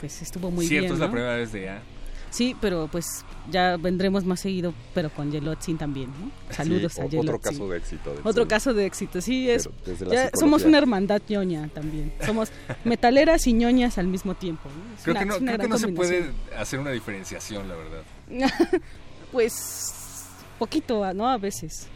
pues 0.00 0.20
estuvo 0.22 0.50
muy 0.50 0.66
Cierto, 0.66 0.82
bien. 0.84 0.92
es 0.94 0.98
la 1.00 1.06
¿no? 1.06 1.12
primera 1.12 1.36
vez 1.36 1.52
de 1.52 1.64
Ea. 1.64 1.82
Sí, 2.30 2.56
pero 2.62 2.88
pues 2.90 3.04
ya 3.50 3.76
vendremos 3.76 4.24
más 4.24 4.40
seguido, 4.40 4.72
pero 4.94 5.10
con 5.10 5.30
Yelotzin 5.30 5.76
también, 5.76 6.08
¿no? 6.18 6.30
Saludos 6.54 6.94
Sí, 6.94 7.02
a 7.02 7.04
Yelotzin. 7.04 7.28
Otro 7.28 7.38
caso 7.40 7.68
de 7.68 7.76
éxito. 7.78 8.14
del 8.14 8.20
Otro 8.26 8.48
caso 8.48 8.72
de 8.72 8.86
éxito, 8.86 9.20
sí, 9.20 9.50
es. 9.50 9.68
La 10.00 10.14
ya 10.14 10.30
somos 10.40 10.64
una 10.64 10.78
hermandad 10.78 11.20
ñoña 11.28 11.68
también. 11.68 12.10
Somos 12.24 12.48
metaleras 12.84 13.46
y 13.46 13.52
ñoñas 13.52 13.98
al 13.98 14.06
mismo 14.06 14.34
tiempo. 14.34 14.62
¿no? 14.70 14.94
Es 14.96 15.02
Creo 15.02 15.12
una- 15.12 15.20
que 15.20 15.26
no, 15.26 15.34
es 15.34 15.40
una 15.42 15.52
creo 15.52 15.62
que 15.64 15.68
no 15.68 15.78
se 15.78 15.88
puede 15.88 16.30
hacer 16.58 16.78
una 16.80 16.90
diferenciación, 16.90 17.68
la 17.68 17.74
verdad. 17.76 18.02
pues 19.30 20.24
poquito, 20.58 21.12
¿no? 21.14 21.28
A 21.28 21.36
veces. 21.38 21.86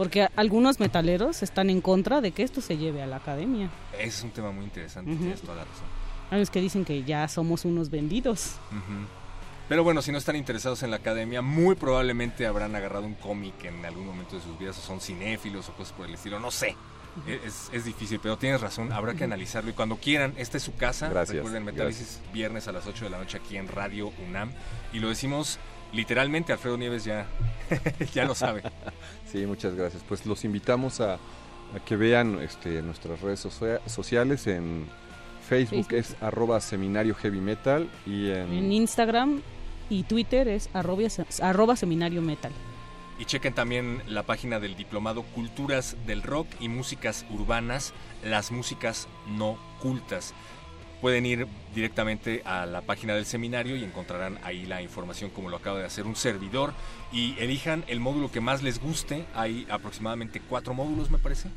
Porque 0.00 0.28
algunos 0.34 0.80
metaleros 0.80 1.42
están 1.42 1.68
en 1.68 1.82
contra 1.82 2.22
de 2.22 2.32
que 2.32 2.42
esto 2.42 2.62
se 2.62 2.78
lleve 2.78 3.02
a 3.02 3.06
la 3.06 3.16
academia. 3.16 3.68
Ese 3.98 4.06
es 4.06 4.22
un 4.22 4.30
tema 4.30 4.50
muy 4.50 4.64
interesante, 4.64 5.14
tienes 5.14 5.42
toda 5.42 5.56
la 5.56 5.64
razón. 5.64 5.84
Hay 6.30 6.40
los 6.40 6.48
que 6.48 6.62
dicen 6.62 6.86
que 6.86 7.04
ya 7.04 7.28
somos 7.28 7.66
unos 7.66 7.90
vendidos. 7.90 8.52
Pero 9.68 9.84
bueno, 9.84 10.00
si 10.00 10.10
no 10.10 10.16
están 10.16 10.36
interesados 10.36 10.82
en 10.84 10.90
la 10.90 10.96
academia, 10.96 11.42
muy 11.42 11.74
probablemente 11.74 12.46
habrán 12.46 12.74
agarrado 12.74 13.04
un 13.04 13.12
cómic 13.12 13.62
en 13.64 13.84
algún 13.84 14.06
momento 14.06 14.36
de 14.36 14.42
sus 14.42 14.58
vidas, 14.58 14.78
o 14.78 14.80
son 14.80 15.02
cinéfilos 15.02 15.68
o 15.68 15.74
cosas 15.74 15.92
por 15.92 16.06
el 16.06 16.14
estilo, 16.14 16.40
no 16.40 16.50
sé. 16.50 16.74
Es, 17.26 17.68
es 17.70 17.84
difícil, 17.84 18.20
pero 18.22 18.38
tienes 18.38 18.62
razón, 18.62 18.92
habrá 18.92 19.12
que 19.12 19.24
analizarlo. 19.24 19.68
Y 19.68 19.74
cuando 19.74 19.96
quieran, 19.96 20.32
esta 20.38 20.56
es 20.56 20.62
su 20.62 20.76
casa. 20.76 21.10
Gracias, 21.10 21.36
Recuerden, 21.36 21.62
Metálisis, 21.62 22.20
viernes 22.32 22.68
a 22.68 22.72
las 22.72 22.86
8 22.86 23.04
de 23.04 23.10
la 23.10 23.18
noche 23.18 23.36
aquí 23.36 23.58
en 23.58 23.68
Radio 23.68 24.12
UNAM. 24.26 24.50
Y 24.94 25.00
lo 25.00 25.10
decimos 25.10 25.58
literalmente, 25.92 26.52
Alfredo 26.52 26.76
Nieves 26.76 27.04
ya, 27.04 27.26
ya 28.14 28.24
lo 28.24 28.34
sabe. 28.34 28.62
Sí, 29.30 29.46
muchas 29.46 29.74
gracias. 29.74 30.02
Pues 30.08 30.26
los 30.26 30.44
invitamos 30.44 31.00
a, 31.00 31.14
a 31.14 31.80
que 31.84 31.96
vean 31.96 32.38
este, 32.40 32.82
nuestras 32.82 33.20
redes 33.20 33.40
socia- 33.44 33.80
sociales. 33.86 34.46
En 34.46 34.86
Facebook, 35.48 35.86
Facebook. 35.88 35.94
es 35.98 36.16
arroba 36.22 36.60
seminario 36.60 37.14
heavy 37.14 37.40
metal 37.40 37.88
y 38.06 38.30
en... 38.30 38.52
En 38.52 38.72
Instagram 38.72 39.42
y 39.88 40.04
Twitter 40.04 40.46
es 40.48 40.70
arroba, 40.72 41.02
arroba 41.42 41.76
seminario 41.76 42.22
metal. 42.22 42.52
Y 43.18 43.24
chequen 43.26 43.52
también 43.52 44.02
la 44.06 44.22
página 44.22 44.60
del 44.60 44.76
diplomado 44.76 45.22
Culturas 45.24 45.96
del 46.06 46.22
Rock 46.22 46.46
y 46.58 46.68
Músicas 46.68 47.26
Urbanas, 47.30 47.92
las 48.24 48.50
músicas 48.50 49.08
no 49.28 49.58
cultas. 49.82 50.32
Pueden 51.00 51.24
ir 51.24 51.46
directamente 51.74 52.42
a 52.44 52.66
la 52.66 52.82
página 52.82 53.14
del 53.14 53.24
seminario 53.24 53.76
y 53.76 53.84
encontrarán 53.84 54.38
ahí 54.42 54.66
la 54.66 54.82
información 54.82 55.30
como 55.30 55.48
lo 55.48 55.56
acaba 55.56 55.78
de 55.78 55.86
hacer 55.86 56.06
un 56.06 56.14
servidor 56.14 56.74
y 57.12 57.34
elijan 57.38 57.84
el 57.88 58.00
módulo 58.00 58.30
que 58.30 58.40
más 58.40 58.62
les 58.62 58.80
guste. 58.80 59.24
Hay 59.34 59.66
aproximadamente 59.70 60.40
cuatro 60.40 60.74
módulos, 60.74 61.10
me 61.10 61.18
parece. 61.18 61.48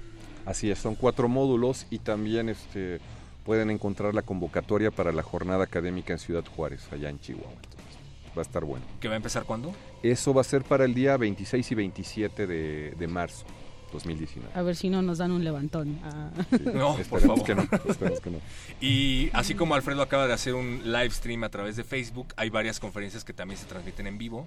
Así 0.45 0.71
es, 0.71 0.79
son 0.79 0.95
cuatro 0.95 1.27
módulos 1.27 1.87
y 1.89 1.99
también 1.99 2.49
este, 2.49 2.99
pueden 3.43 3.69
encontrar 3.69 4.13
la 4.13 4.21
convocatoria 4.21 4.91
para 4.91 5.11
la 5.11 5.23
jornada 5.23 5.63
académica 5.63 6.13
en 6.13 6.19
Ciudad 6.19 6.43
Juárez, 6.45 6.87
allá 6.91 7.09
en 7.09 7.19
Chihuahua. 7.19 7.51
Entonces, 7.51 7.97
va 8.37 8.41
a 8.41 8.45
estar 8.45 8.63
bueno. 8.63 8.85
¿Que 8.99 9.07
va 9.07 9.15
a 9.15 9.17
empezar 9.17 9.43
cuándo? 9.43 9.73
Eso 10.01 10.33
va 10.33 10.41
a 10.41 10.45
ser 10.45 10.63
para 10.63 10.85
el 10.85 10.93
día 10.93 11.17
26 11.17 11.71
y 11.71 11.75
27 11.75 12.47
de, 12.47 12.91
de 12.91 13.07
marzo 13.07 13.45
2019. 13.93 14.51
A 14.53 14.61
ver 14.63 14.75
si 14.75 14.89
no 14.89 15.01
nos 15.01 15.19
dan 15.19 15.31
un 15.31 15.43
levantón. 15.43 15.99
Ah. 16.03 16.29
No, 16.73 16.97
por 17.09 17.21
favor. 17.21 17.43
que 17.43 17.55
no, 17.55 17.61
esperemos 17.87 18.19
que 18.19 18.29
no. 18.31 18.39
Y 18.81 19.29
así 19.33 19.55
como 19.55 19.75
Alfredo 19.75 20.01
acaba 20.01 20.27
de 20.27 20.33
hacer 20.33 20.55
un 20.55 20.81
live 20.83 21.11
stream 21.11 21.43
a 21.45 21.49
través 21.49 21.75
de 21.77 21.83
Facebook, 21.85 22.33
hay 22.35 22.49
varias 22.49 22.79
conferencias 22.79 23.23
que 23.23 23.31
también 23.33 23.59
se 23.59 23.65
transmiten 23.65 24.07
en 24.07 24.17
vivo. 24.17 24.45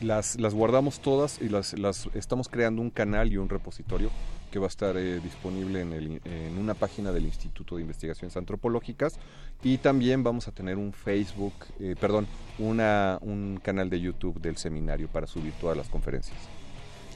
Las, 0.00 0.38
las 0.40 0.52
guardamos 0.54 0.98
todas 1.00 1.40
y 1.40 1.48
las, 1.48 1.78
las 1.78 2.08
estamos 2.14 2.48
creando 2.48 2.82
un 2.82 2.90
canal 2.90 3.32
y 3.32 3.36
un 3.36 3.48
repositorio 3.48 4.10
que 4.50 4.58
va 4.58 4.66
a 4.66 4.68
estar 4.68 4.96
eh, 4.96 5.20
disponible 5.20 5.80
en, 5.80 5.92
el- 5.92 6.20
en 6.24 6.58
una 6.58 6.74
página 6.74 7.10
del 7.12 7.24
Instituto 7.24 7.76
de 7.76 7.82
Investigaciones 7.82 8.36
Antropológicas 8.36 9.14
y 9.62 9.78
también 9.78 10.22
vamos 10.22 10.46
a 10.48 10.52
tener 10.52 10.76
un 10.78 10.92
Facebook, 10.92 11.54
eh, 11.80 11.94
perdón, 11.98 12.26
una, 12.58 13.18
un 13.22 13.58
canal 13.62 13.88
de 13.88 14.00
YouTube 14.00 14.40
del 14.40 14.56
seminario 14.56 15.08
para 15.08 15.26
subir 15.26 15.52
todas 15.60 15.76
las 15.76 15.88
conferencias. 15.88 16.36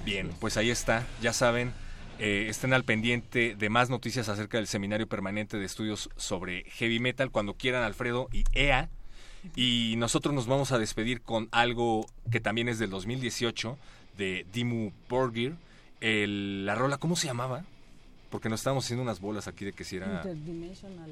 Bien, 0.05 0.31
pues 0.41 0.57
ahí 0.57 0.71
está, 0.71 1.07
ya 1.21 1.33
saben, 1.33 1.73
eh, 2.19 2.47
estén 2.49 2.73
al 2.73 2.85
pendiente 2.85 3.55
de 3.57 3.69
más 3.69 3.91
noticias 3.91 4.29
acerca 4.29 4.57
del 4.59 4.67
Seminario 4.67 5.07
Permanente 5.07 5.59
de 5.59 5.65
Estudios 5.67 6.09
sobre 6.17 6.65
Heavy 6.71 6.99
Metal 6.99 7.31
cuando 7.31 7.55
quieran 7.55 7.83
Alfredo 7.83 8.29
y 8.33 8.45
EA. 8.53 8.89
Y 9.55 9.95
nosotros 9.99 10.35
nos 10.35 10.47
vamos 10.47 10.73
a 10.73 10.79
despedir 10.79 11.21
con 11.23 11.49
algo 11.53 12.07
que 12.31 12.41
también 12.41 12.69
es 12.69 12.79
del 12.79 12.91
2018 12.91 13.79
de 14.17 14.45
Dimu 14.53 14.93
Borgir. 15.09 15.55
El- 16.01 16.67
la 16.67 16.75
rola, 16.75 16.99
¿cómo 16.99 17.15
se 17.17 17.27
llamaba? 17.29 17.65
Porque 18.31 18.49
nos 18.49 18.61
estábamos 18.61 18.85
haciendo 18.85 19.03
unas 19.03 19.21
bolas 19.21 19.47
aquí 19.47 19.65
de 19.65 19.73
que 19.73 19.85
si 19.85 19.97
era 19.97 20.07
Interdimensional. 20.25 21.11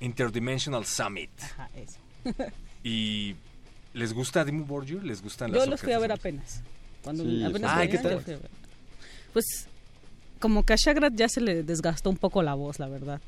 Interdimensional 0.00 0.86
Summit. 0.86 1.30
Ajá, 1.42 1.68
eso. 1.76 1.98
¿Y 2.82 3.34
les 3.92 4.12
gusta 4.12 4.44
Dimu 4.44 4.64
Borgir? 4.64 5.02
¿Les 5.04 5.22
gustan 5.22 5.50
Yo 5.52 5.58
las 5.60 5.68
los 5.68 5.80
fui 5.80 5.92
a 5.92 5.98
ver 5.98 6.12
apenas. 6.12 6.62
Cuando 7.04 7.22
Sí, 7.22 7.28
vine- 7.30 7.46
apenas 7.46 7.70
sí. 7.70 7.76
Ay, 7.78 7.86
venía, 7.88 8.02
¿qué 8.02 8.08
tal? 8.32 8.40
Pues 9.32 9.66
como 10.40 10.64
que 10.64 10.72
a 10.72 10.76
Shagrat 10.76 11.14
ya 11.14 11.28
se 11.28 11.40
le 11.40 11.62
desgastó 11.62 12.10
un 12.10 12.16
poco 12.16 12.42
la 12.42 12.54
voz, 12.54 12.78
la 12.78 12.88
verdad. 12.88 13.20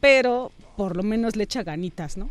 Pero 0.00 0.50
por 0.76 0.96
lo 0.96 1.02
menos 1.02 1.36
le 1.36 1.44
echa 1.44 1.62
ganitas, 1.62 2.16
¿no? 2.16 2.30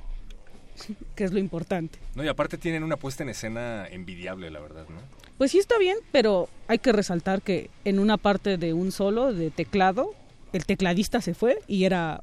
que 1.15 1.23
es 1.23 1.31
lo 1.31 1.39
importante. 1.39 1.99
No, 2.15 2.23
y 2.23 2.27
aparte 2.27 2.57
tienen 2.57 2.83
una 2.83 2.97
puesta 2.97 3.23
en 3.23 3.29
escena 3.29 3.87
envidiable, 3.87 4.49
la 4.51 4.59
verdad, 4.59 4.85
¿no? 4.89 4.99
Pues 5.37 5.51
sí 5.51 5.57
está 5.59 5.77
bien, 5.79 5.97
pero 6.11 6.49
hay 6.67 6.79
que 6.79 6.91
resaltar 6.91 7.41
que 7.41 7.69
en 7.85 7.99
una 7.99 8.17
parte 8.17 8.57
de 8.57 8.73
un 8.73 8.91
solo 8.91 9.33
de 9.33 9.49
teclado, 9.51 10.13
el 10.53 10.65
tecladista 10.65 11.21
se 11.21 11.33
fue 11.33 11.59
y 11.67 11.85
era 11.85 12.21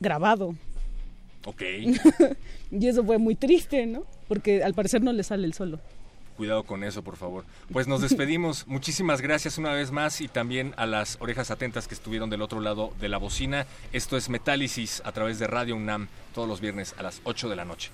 grabado. 0.00 0.54
Ok. 1.44 1.62
Y 2.72 2.86
eso 2.86 3.04
fue 3.04 3.18
muy 3.18 3.34
triste, 3.34 3.84
¿no? 3.86 4.04
Porque 4.28 4.62
al 4.62 4.74
parecer 4.74 5.02
no 5.02 5.12
le 5.12 5.24
sale 5.24 5.44
el 5.44 5.54
solo. 5.54 5.80
Cuidado 6.40 6.62
con 6.62 6.84
eso, 6.84 7.04
por 7.04 7.18
favor. 7.18 7.44
Pues 7.70 7.86
nos 7.86 8.00
despedimos. 8.00 8.66
Muchísimas 8.66 9.20
gracias 9.20 9.58
una 9.58 9.74
vez 9.74 9.90
más 9.90 10.22
y 10.22 10.28
también 10.28 10.72
a 10.78 10.86
las 10.86 11.18
orejas 11.20 11.50
atentas 11.50 11.86
que 11.86 11.92
estuvieron 11.92 12.30
del 12.30 12.40
otro 12.40 12.60
lado 12.60 12.94
de 12.98 13.10
la 13.10 13.18
bocina. 13.18 13.66
Esto 13.92 14.16
es 14.16 14.30
Metálisis 14.30 15.02
a 15.04 15.12
través 15.12 15.38
de 15.38 15.46
Radio 15.46 15.76
UNAM 15.76 16.08
todos 16.34 16.48
los 16.48 16.62
viernes 16.62 16.94
a 16.96 17.02
las 17.02 17.20
8 17.24 17.50
de 17.50 17.56
la 17.56 17.66
noche. 17.66 17.90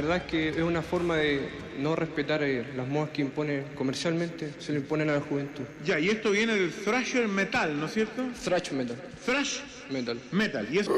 Verdad 0.00 0.16
es 0.18 0.22
que 0.24 0.48
es 0.48 0.62
una 0.62 0.80
forma 0.80 1.16
de 1.16 1.50
no 1.78 1.94
respetar 1.94 2.42
eh, 2.42 2.72
las 2.74 2.88
modas 2.88 3.10
que 3.10 3.20
impone 3.20 3.64
comercialmente, 3.74 4.54
se 4.58 4.72
le 4.72 4.78
imponen 4.78 5.10
a 5.10 5.14
la 5.14 5.20
juventud. 5.20 5.64
Ya, 5.84 5.98
y 5.98 6.08
esto 6.08 6.30
viene 6.30 6.54
del 6.54 6.72
thrasher 6.72 7.28
metal, 7.28 7.78
¿no 7.78 7.86
es 7.86 7.92
cierto? 7.92 8.22
Thrash 8.42 8.72
metal. 8.72 8.96
Thrash 9.24 9.60
Metal. 9.90 10.18
metal. 10.30 10.66
Y 10.72 10.78
es... 10.78 10.88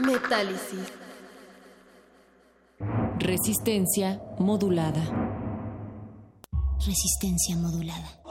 Metálisis. 0.00 0.92
Resistencia 3.18 4.20
modulada. 4.38 5.02
Resistencia 6.84 7.56
modulada. 7.56 8.23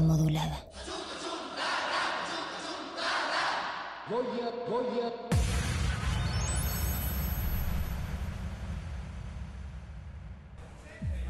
Modulada. 0.00 0.64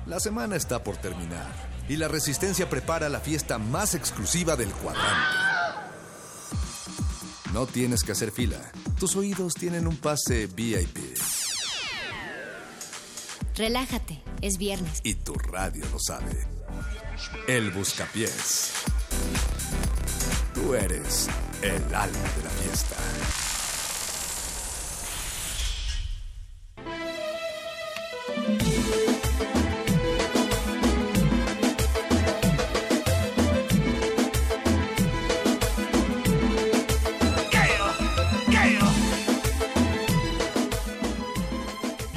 La 0.07 0.21
semana 0.21 0.57
está 0.57 0.83
por 0.85 0.99
terminar 0.99 1.51
y 1.89 1.97
la 1.97 2.09
Resistencia 2.09 2.69
prepara 2.69 3.09
la 3.09 3.21
fiesta 3.21 3.59
más 3.59 3.95
exclusiva 3.95 4.57
del 4.57 4.71
cuadrante. 4.71 5.37
No 7.55 7.67
tienes 7.67 8.03
que 8.03 8.13
hacer 8.13 8.31
fila. 8.31 8.61
Tus 8.99 9.17
oídos 9.17 9.55
tienen 9.55 9.87
un 9.87 9.97
pase 9.97 10.47
VIP 10.47 11.42
Relájate, 13.57 14.23
es 14.41 14.57
viernes. 14.59 15.01
y 15.05 15.15
tu 15.15 15.35
radio 15.35 15.85
lo 15.93 15.99
sabe. 15.99 16.47
El 17.49 17.71
Buscapiés. 17.71 18.73
Tú 20.55 20.75
eres 20.75 21.29
el 21.63 21.95
alma 21.95 22.19
de 22.37 22.45
la 22.45 22.51
fiesta. 22.51 22.97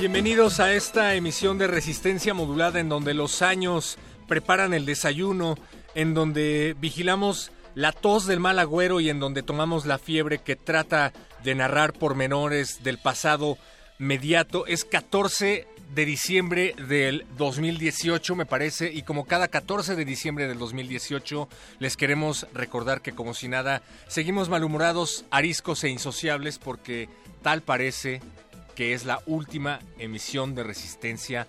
Bienvenidos 0.06 0.60
a 0.60 0.72
esta 0.72 1.16
emisión 1.16 1.58
de 1.58 1.66
Resistencia 1.66 2.36
Modulada 2.36 2.80
en 2.80 2.90
donde 2.90 3.16
los 3.16 3.42
años 3.42 3.98
preparan 4.28 4.76
el 4.76 4.86
desayuno, 4.86 5.58
en 5.96 6.14
donde 6.14 6.76
vigilamos 6.80 7.52
la 7.74 7.92
tos 7.92 8.28
del 8.28 8.40
mal 8.40 8.60
agüero 8.60 9.00
y 9.00 9.10
en 9.10 9.20
donde 9.20 9.42
tomamos 9.42 9.88
la 9.88 9.98
fiebre 9.98 10.38
que 10.38 10.56
trata 10.56 11.12
de 11.44 11.56
narrar 11.56 11.94
pormenores 11.94 12.84
del 12.84 13.00
pasado 13.00 13.58
mediato. 13.98 14.68
Es 14.68 14.86
14 14.86 15.68
de 15.96 16.06
diciembre 16.06 16.76
del 16.88 17.26
2018, 17.40 18.36
me 18.36 18.46
parece, 18.46 18.92
y 18.94 19.02
como 19.02 19.26
cada 19.26 19.48
14 19.48 19.96
de 19.96 20.06
diciembre 20.06 20.48
del 20.48 20.60
2018, 20.60 21.50
les 21.80 21.98
queremos 21.98 22.46
recordar 22.54 23.02
que 23.02 23.14
como 23.14 23.34
si 23.34 23.48
nada, 23.48 23.82
seguimos 24.08 24.50
malhumorados, 24.50 25.26
ariscos 25.32 25.84
e 25.84 25.90
insociables 25.90 26.60
porque 26.60 27.10
tal 27.42 27.64
parece 27.64 28.22
que 28.76 28.94
es 28.94 29.06
la 29.06 29.22
última 29.26 29.80
emisión 29.98 30.54
de 30.54 30.64
Resistencia 30.64 31.48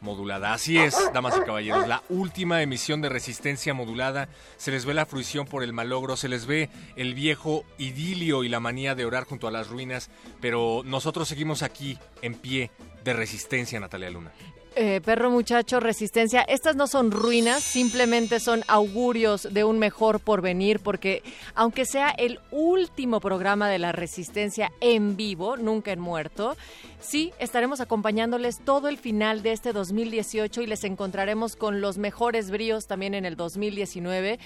Modulada. 0.00 0.52
Así 0.52 0.78
es, 0.78 0.94
damas 1.12 1.36
y 1.36 1.44
caballeros, 1.44 1.88
la 1.88 2.02
última 2.10 2.62
emisión 2.62 3.00
de 3.00 3.08
Resistencia 3.08 3.74
Modulada. 3.74 4.28
Se 4.56 4.70
les 4.70 4.84
ve 4.84 4.94
la 4.94 5.06
fruición 5.06 5.46
por 5.46 5.62
el 5.62 5.72
malogro, 5.72 6.16
se 6.16 6.28
les 6.28 6.46
ve 6.46 6.68
el 6.96 7.14
viejo 7.14 7.64
idilio 7.78 8.44
y 8.44 8.48
la 8.48 8.60
manía 8.60 8.94
de 8.94 9.06
orar 9.06 9.24
junto 9.24 9.48
a 9.48 9.50
las 9.50 9.68
ruinas, 9.68 10.10
pero 10.40 10.82
nosotros 10.84 11.28
seguimos 11.28 11.62
aquí 11.62 11.98
en 12.22 12.34
pie 12.34 12.70
de 13.04 13.14
resistencia, 13.14 13.80
Natalia 13.80 14.10
Luna. 14.10 14.32
Eh, 14.78 15.00
perro 15.02 15.30
muchacho, 15.30 15.80
resistencia. 15.80 16.42
Estas 16.42 16.76
no 16.76 16.86
son 16.86 17.10
ruinas, 17.10 17.62
simplemente 17.62 18.40
son 18.40 18.62
augurios 18.68 19.48
de 19.50 19.64
un 19.64 19.78
mejor 19.78 20.20
porvenir, 20.20 20.80
porque 20.80 21.22
aunque 21.54 21.86
sea 21.86 22.10
el 22.10 22.40
último 22.50 23.20
programa 23.20 23.70
de 23.70 23.78
la 23.78 23.92
resistencia 23.92 24.70
en 24.82 25.16
vivo, 25.16 25.56
nunca 25.56 25.92
en 25.92 26.00
muerto, 26.00 26.58
sí 27.00 27.32
estaremos 27.38 27.80
acompañándoles 27.80 28.58
todo 28.66 28.88
el 28.88 28.98
final 28.98 29.42
de 29.42 29.52
este 29.52 29.72
2018 29.72 30.60
y 30.60 30.66
les 30.66 30.84
encontraremos 30.84 31.56
con 31.56 31.80
los 31.80 31.96
mejores 31.96 32.50
bríos 32.50 32.86
también 32.86 33.14
en 33.14 33.24
el 33.24 33.34
2019. 33.34 34.38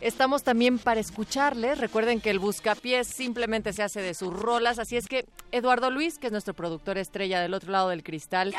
Estamos 0.00 0.42
también 0.42 0.80
para 0.80 0.98
escucharles. 0.98 1.78
Recuerden 1.78 2.20
que 2.20 2.30
el 2.30 2.40
buscapiés 2.40 3.06
simplemente 3.06 3.72
se 3.72 3.84
hace 3.84 4.02
de 4.02 4.14
sus 4.14 4.34
rolas. 4.34 4.80
Así 4.80 4.96
es 4.96 5.06
que 5.06 5.26
Eduardo 5.52 5.92
Luis, 5.92 6.18
que 6.18 6.26
es 6.26 6.32
nuestro 6.32 6.54
productor 6.54 6.98
estrella 6.98 7.40
del 7.40 7.54
otro 7.54 7.70
lado 7.70 7.90
del 7.90 8.02
cristal. 8.02 8.52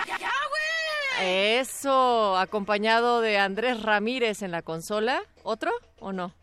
Eso, 1.22 2.38
acompañado 2.38 3.22
de 3.22 3.38
Andrés 3.38 3.82
Ramírez 3.82 4.42
en 4.42 4.52
la 4.52 4.62
consola. 4.62 5.22
¿Otro 5.44 5.72
o 6.00 6.12
no? 6.12 6.34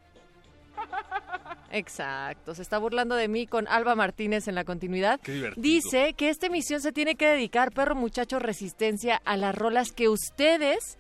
Exacto, 1.71 2.55
se 2.55 2.63
está 2.63 2.79
burlando 2.79 3.17
de 3.17 3.27
mí 3.27 3.47
con 3.47 3.67
Alba 3.67 3.97
Martínez 3.97 4.47
en 4.47 4.55
la 4.55 4.65
continuidad. 4.65 5.21
Qué 5.21 5.33
divertido. 5.33 5.63
Dice 5.63 6.15
que 6.15 6.29
esta 6.29 6.47
emisión 6.47 6.81
se 6.81 6.93
tiene 6.93 7.17
que 7.17 7.27
dedicar, 7.27 7.73
perro 7.73 7.97
muchacho 7.97 8.39
resistencia, 8.39 9.21
a 9.25 9.37
las 9.37 9.55
rolas 9.55 9.91
que 9.91 10.09
ustedes 10.09 10.99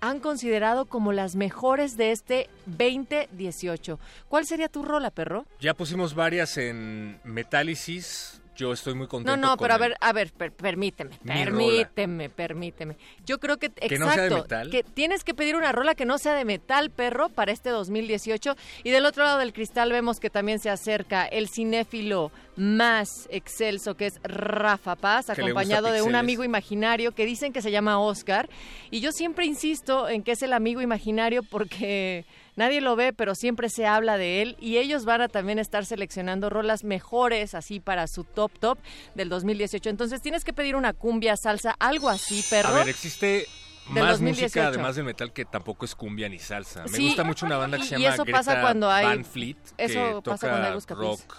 han 0.00 0.20
considerado 0.20 0.86
como 0.86 1.12
las 1.12 1.34
mejores 1.36 1.96
de 1.96 2.12
este 2.12 2.48
2018. 2.66 3.98
¿Cuál 4.28 4.46
sería 4.46 4.68
tu 4.68 4.82
rola, 4.82 5.10
perro? 5.10 5.44
Ya 5.60 5.74
pusimos 5.74 6.14
varias 6.14 6.56
en 6.56 7.20
Metálisis, 7.24 8.40
yo 8.56 8.72
estoy 8.72 8.94
muy 8.94 9.06
contento. 9.06 9.36
No, 9.36 9.48
no, 9.50 9.56
pero 9.56 9.74
a 9.74 9.78
ver, 9.78 9.94
a 10.00 10.12
ver, 10.12 10.32
per- 10.32 10.52
permíteme, 10.52 11.16
permíteme, 11.24 12.28
permíteme. 12.30 12.96
Yo 13.26 13.38
creo 13.38 13.58
que, 13.58 13.70
¿Que 13.70 13.86
exacto, 13.94 14.04
no 14.06 14.12
sea 14.12 14.22
de 14.24 14.30
metal? 14.30 14.70
que 14.70 14.82
tienes 14.82 15.24
que 15.24 15.34
pedir 15.34 15.56
una 15.56 15.72
rola 15.72 15.94
que 15.94 16.04
no 16.04 16.18
sea 16.18 16.34
de 16.34 16.44
metal, 16.44 16.90
perro, 16.90 17.28
para 17.28 17.52
este 17.52 17.70
2018. 17.70 18.56
Y 18.82 18.90
del 18.90 19.06
otro 19.06 19.24
lado 19.24 19.38
del 19.38 19.52
cristal 19.52 19.90
vemos 19.92 20.20
que 20.20 20.30
también 20.30 20.58
se 20.58 20.70
acerca 20.70 21.24
el 21.26 21.48
cinéfilo 21.48 22.30
más 22.56 23.08
excelso, 23.30 23.96
que 23.96 24.06
es 24.06 24.20
Rafa 24.22 24.94
Paz, 24.94 25.28
acompañado 25.30 25.90
de 25.90 26.02
un 26.02 26.14
amigo 26.14 26.44
imaginario 26.44 27.12
que 27.12 27.26
dicen 27.26 27.52
que 27.52 27.62
se 27.62 27.70
llama 27.70 27.98
Oscar. 27.98 28.48
Y 28.90 29.00
yo 29.00 29.10
siempre 29.12 29.44
insisto 29.46 30.08
en 30.08 30.22
que 30.22 30.32
es 30.32 30.42
el 30.42 30.52
amigo 30.52 30.80
imaginario 30.80 31.42
porque 31.42 32.24
nadie 32.56 32.80
lo 32.80 32.96
ve, 32.96 33.12
pero 33.12 33.34
siempre 33.34 33.68
se 33.68 33.86
habla 33.86 34.16
de 34.18 34.42
él. 34.42 34.56
Y 34.60 34.78
ellos 34.78 35.04
van 35.04 35.20
a 35.20 35.28
también 35.28 35.58
estar 35.58 35.84
seleccionando 35.86 36.50
rolas 36.50 36.84
mejores, 36.84 37.54
así 37.54 37.80
para 37.80 38.06
su 38.06 38.24
top 38.24 38.52
top 38.58 38.78
del 39.14 39.28
2018. 39.28 39.90
Entonces 39.90 40.20
tienes 40.22 40.44
que 40.44 40.52
pedir 40.52 40.76
una 40.76 40.92
cumbia, 40.92 41.36
salsa, 41.36 41.74
algo 41.78 42.08
así, 42.08 42.44
perro. 42.50 42.68
A 42.70 42.72
ver, 42.72 42.88
existe 42.88 43.46
más 43.88 44.12
2018. 44.12 44.44
música 44.46 44.66
además 44.68 44.96
del 44.96 45.04
metal 45.04 45.32
que 45.32 45.44
tampoco 45.44 45.84
es 45.84 45.94
cumbia 45.94 46.28
ni 46.28 46.38
salsa. 46.38 46.84
Me 46.90 46.98
gusta 46.98 47.22
mucho 47.24 47.44
una 47.46 47.56
banda 47.58 47.76
que 47.78 47.84
se 47.84 47.96
y 47.96 47.98
llama 48.02 48.14
eso 48.14 48.24
Greta 48.24 48.38
pasa 48.38 48.60
cuando 48.60 48.90
hay- 48.90 49.06
Van 49.06 49.24
Fleet, 49.24 49.56
que 49.76 49.84
eso 49.84 50.22
toca 50.22 50.30
pasa 50.32 50.48
cuando 50.48 50.68
hay 50.68 50.74
buscapiés. 50.74 51.08
rock 51.26 51.36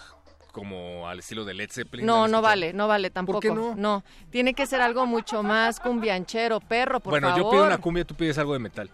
como 0.51 1.09
al 1.09 1.19
estilo 1.19 1.43
de 1.43 1.53
Led 1.53 1.69
Zeppelin. 1.69 2.05
No, 2.05 2.19
¿la 2.19 2.23
han 2.25 2.31
no 2.31 2.41
vale, 2.41 2.71
no 2.71 2.87
vale 2.87 3.09
tampoco. 3.09 3.41
qué 3.41 3.49
no? 3.51 4.03
tiene 4.29 4.53
que 4.53 4.65
ser 4.65 4.79
algo 4.79 5.05
mucho 5.05 5.43
más 5.43 5.79
cumbianchero, 5.81 6.61
perro, 6.61 7.01
por 7.01 7.11
bueno, 7.11 7.27
favor. 7.29 7.43
yo 7.43 7.49
pido 7.51 7.65
una 7.65 7.77
cumbia, 7.77 8.05
tú 8.05 8.15
pides 8.15 8.37
algo 8.37 8.53
de 8.53 8.59
metal. 8.59 8.89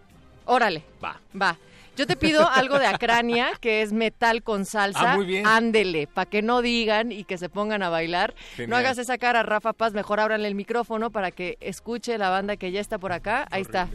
Órale, 0.45 0.83
Va. 1.03 1.19
va. 1.39 1.55
Yo 1.97 2.07
te 2.07 2.15
pido 2.15 2.47
algo 2.49 2.79
de 2.79 2.87
Acrania, 2.87 3.51
que 3.59 3.81
es 3.81 3.91
metal 3.93 4.43
con 4.43 4.65
salsa. 4.65 5.13
Ah, 5.13 5.15
muy 5.17 5.25
bien. 5.25 5.45
Ándele, 5.45 6.07
para 6.07 6.29
que 6.29 6.41
no 6.41 6.61
digan 6.61 7.11
y 7.11 7.25
que 7.25 7.37
se 7.37 7.49
pongan 7.49 7.83
a 7.83 7.89
bailar. 7.89 8.33
No 8.67 8.75
hagas 8.77 8.97
esa 8.97 9.17
cara, 9.17 9.43
Rafa 9.43 9.73
Paz. 9.73 9.93
Mejor 9.93 10.19
ábranle 10.19 10.47
el 10.47 10.55
micrófono 10.55 11.11
para 11.11 11.31
que 11.31 11.57
escuche 11.59 12.17
la 12.17 12.29
banda 12.29 12.55
que 12.55 12.71
ya 12.71 12.79
está 12.79 12.97
por 12.97 13.11
acá. 13.11 13.47
Ahí 13.51 13.61
está. 13.61 13.89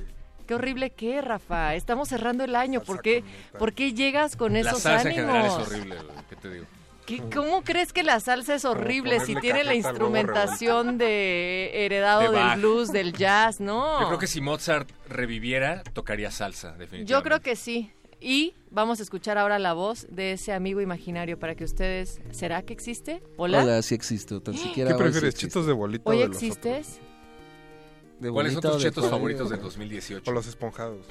Qué 0.46 0.54
horrible 0.54 0.90
que, 0.90 1.20
Rafa. 1.22 1.74
Estamos 1.74 2.08
cerrando 2.08 2.44
el 2.44 2.54
año. 2.54 2.80
¿Por 2.80 3.02
qué, 3.02 3.24
¿Por 3.58 3.72
qué 3.72 3.92
llegas 3.94 4.36
con 4.36 4.52
La 4.52 4.60
esos 4.60 4.82
salsa 4.82 5.08
en 5.08 5.16
general 5.16 5.46
es 5.46 5.52
ánimos? 5.52 5.68
horrible, 5.68 5.96
¿qué 6.30 6.36
te 6.36 6.50
digo? 6.50 6.66
¿Qué- 7.06 7.22
¿Cómo 7.32 7.62
crees 7.62 7.92
que 7.92 8.02
la 8.02 8.18
salsa 8.20 8.54
es 8.56 8.64
horrible 8.64 9.20
si 9.20 9.34
tiene 9.36 9.62
la 9.64 9.74
instrumentación 9.74 10.98
de 10.98 11.70
heredado 11.86 12.32
De 12.32 12.36
del 12.38 12.58
blues, 12.58 12.92
del 12.92 13.12
jazz? 13.12 13.60
No. 13.60 14.00
Yo 14.00 14.06
creo 14.08 14.18
que 14.18 14.26
si 14.26 14.40
Mozart 14.40 14.90
reviviera, 15.08 15.82
tocaría 15.92 16.30
salsa, 16.30 16.72
definitivamente. 16.72 17.12
Yo 17.12 17.22
creo 17.22 17.40
que 17.40 17.54
sí. 17.56 17.92
Y 18.20 18.54
vamos 18.70 18.98
a 19.00 19.02
escuchar 19.02 19.38
ahora 19.38 19.58
la 19.58 19.72
voz 19.74 20.06
de 20.10 20.32
ese 20.32 20.52
amigo 20.52 20.80
imaginario 20.80 21.38
para 21.38 21.54
que 21.54 21.64
ustedes... 21.64 22.20
¿Será 22.32 22.62
que 22.62 22.72
existe? 22.72 23.22
Hola. 23.36 23.62
Hola, 23.62 23.82
sí 23.82 23.94
existo, 23.94 24.40
tan 24.40 24.54
siquiera 24.54 24.90
¿Qué 24.90 24.96
sí 24.96 25.02
prefieres, 25.02 25.28
existe. 25.34 25.46
chetos 25.48 25.66
de 25.66 25.72
bolita 25.74 26.10
¿Hoy 26.10 26.16
o 26.16 26.20
de 26.22 26.28
los 26.28 26.36
existes? 26.42 26.98
¿De 28.18 28.30
¿Cuáles 28.32 28.54
son 28.54 28.62
tus 28.62 28.82
de 28.82 28.88
chetos 28.88 29.08
favoritos 29.10 29.50
del 29.50 29.60
2018? 29.60 30.28
O 30.30 30.34
los 30.34 30.46
esponjados. 30.46 31.06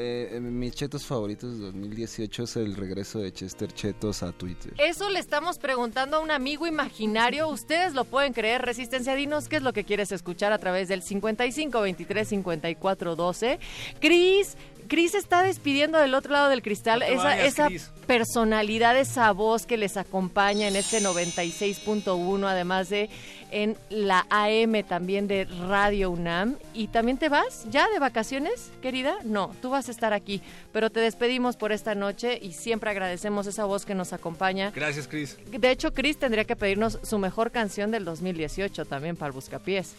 Eh, 0.00 0.36
eh, 0.36 0.40
mis 0.40 0.76
chetos 0.76 1.04
favoritos 1.04 1.58
de 1.58 1.64
2018 1.64 2.44
es 2.44 2.56
el 2.56 2.76
regreso 2.76 3.18
de 3.18 3.32
Chester 3.32 3.72
Chetos 3.72 4.22
a 4.22 4.30
Twitter. 4.30 4.72
Eso 4.78 5.08
le 5.10 5.18
estamos 5.18 5.58
preguntando 5.58 6.18
a 6.18 6.20
un 6.20 6.30
amigo 6.30 6.68
imaginario. 6.68 7.48
Ustedes 7.48 7.94
lo 7.94 8.04
pueden 8.04 8.32
creer. 8.32 8.62
Resistencia, 8.62 9.16
dinos 9.16 9.48
qué 9.48 9.56
es 9.56 9.62
lo 9.62 9.72
que 9.72 9.82
quieres 9.82 10.12
escuchar 10.12 10.52
a 10.52 10.58
través 10.58 10.86
del 10.86 11.02
55 11.02 11.80
23 11.80 12.28
54 12.28 13.16
12. 13.16 13.58
Cris, 13.98 14.56
Cris 14.86 15.16
está 15.16 15.42
despidiendo 15.42 15.98
del 15.98 16.14
otro 16.14 16.32
lado 16.32 16.48
del 16.48 16.62
cristal. 16.62 17.00
No 17.00 17.06
esa 17.06 17.22
vayas, 17.24 17.46
esa 17.48 17.66
Cris. 17.66 17.90
personalidad, 18.06 18.96
esa 18.96 19.32
voz 19.32 19.66
que 19.66 19.76
les 19.76 19.96
acompaña 19.96 20.68
en 20.68 20.76
este 20.76 21.00
96.1, 21.02 22.46
además 22.46 22.88
de 22.88 23.10
en 23.50 23.76
la 23.90 24.26
AM 24.30 24.82
también 24.84 25.28
de 25.28 25.44
Radio 25.68 26.10
UNAM. 26.10 26.56
¿Y 26.74 26.88
también 26.88 27.18
te 27.18 27.28
vas 27.28 27.66
ya 27.70 27.88
de 27.90 27.98
vacaciones, 27.98 28.70
querida? 28.82 29.16
No, 29.24 29.54
tú 29.62 29.70
vas 29.70 29.88
a 29.88 29.90
estar 29.90 30.12
aquí. 30.12 30.42
Pero 30.72 30.90
te 30.90 31.00
despedimos 31.00 31.56
por 31.56 31.72
esta 31.72 31.94
noche 31.94 32.38
y 32.40 32.52
siempre 32.52 32.90
agradecemos 32.90 33.46
esa 33.46 33.64
voz 33.64 33.84
que 33.84 33.94
nos 33.94 34.12
acompaña. 34.12 34.70
Gracias, 34.74 35.08
Chris. 35.08 35.36
De 35.50 35.70
hecho, 35.70 35.92
Chris 35.94 36.18
tendría 36.18 36.44
que 36.44 36.56
pedirnos 36.56 36.98
su 37.02 37.18
mejor 37.18 37.50
canción 37.50 37.90
del 37.90 38.04
2018 38.04 38.84
también 38.84 39.16
para 39.16 39.28
el 39.28 39.32
Buscapiés. 39.32 39.94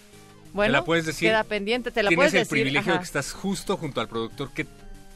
Bueno, 0.54 0.72
¿Te 0.74 0.80
la 0.80 0.86
puedes 0.86 1.06
decir? 1.06 1.30
queda 1.30 1.43
pendiente, 1.43 1.91
te 1.91 2.02
la 2.02 2.10
Tienes 2.10 2.18
puedes 2.18 2.34
el 2.34 2.39
decir. 2.39 2.52
privilegio 2.52 2.93
de 2.93 3.00
que 3.00 3.06
estás 3.06 3.34
justo 3.34 3.78
junto 3.78 4.02
al 4.02 4.08
productor 4.08 4.52
que 4.52 4.66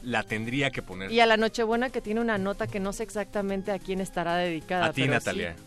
la 0.02 0.22
tendría 0.22 0.70
que 0.70 0.82
poner. 0.82 1.10
Y 1.10 1.20
a 1.20 1.26
la 1.26 1.36
Nochebuena 1.36 1.90
que 1.90 2.00
tiene 2.00 2.20
una 2.20 2.38
nota 2.38 2.66
que 2.66 2.78
no 2.78 2.92
sé 2.92 3.02
exactamente 3.02 3.72
a 3.72 3.78
quién 3.78 4.00
estará 4.00 4.36
dedicada. 4.36 4.86
A 4.86 4.92
ti, 4.92 5.02
pero 5.02 5.14
Natalia. 5.14 5.54
sí, 5.56 5.62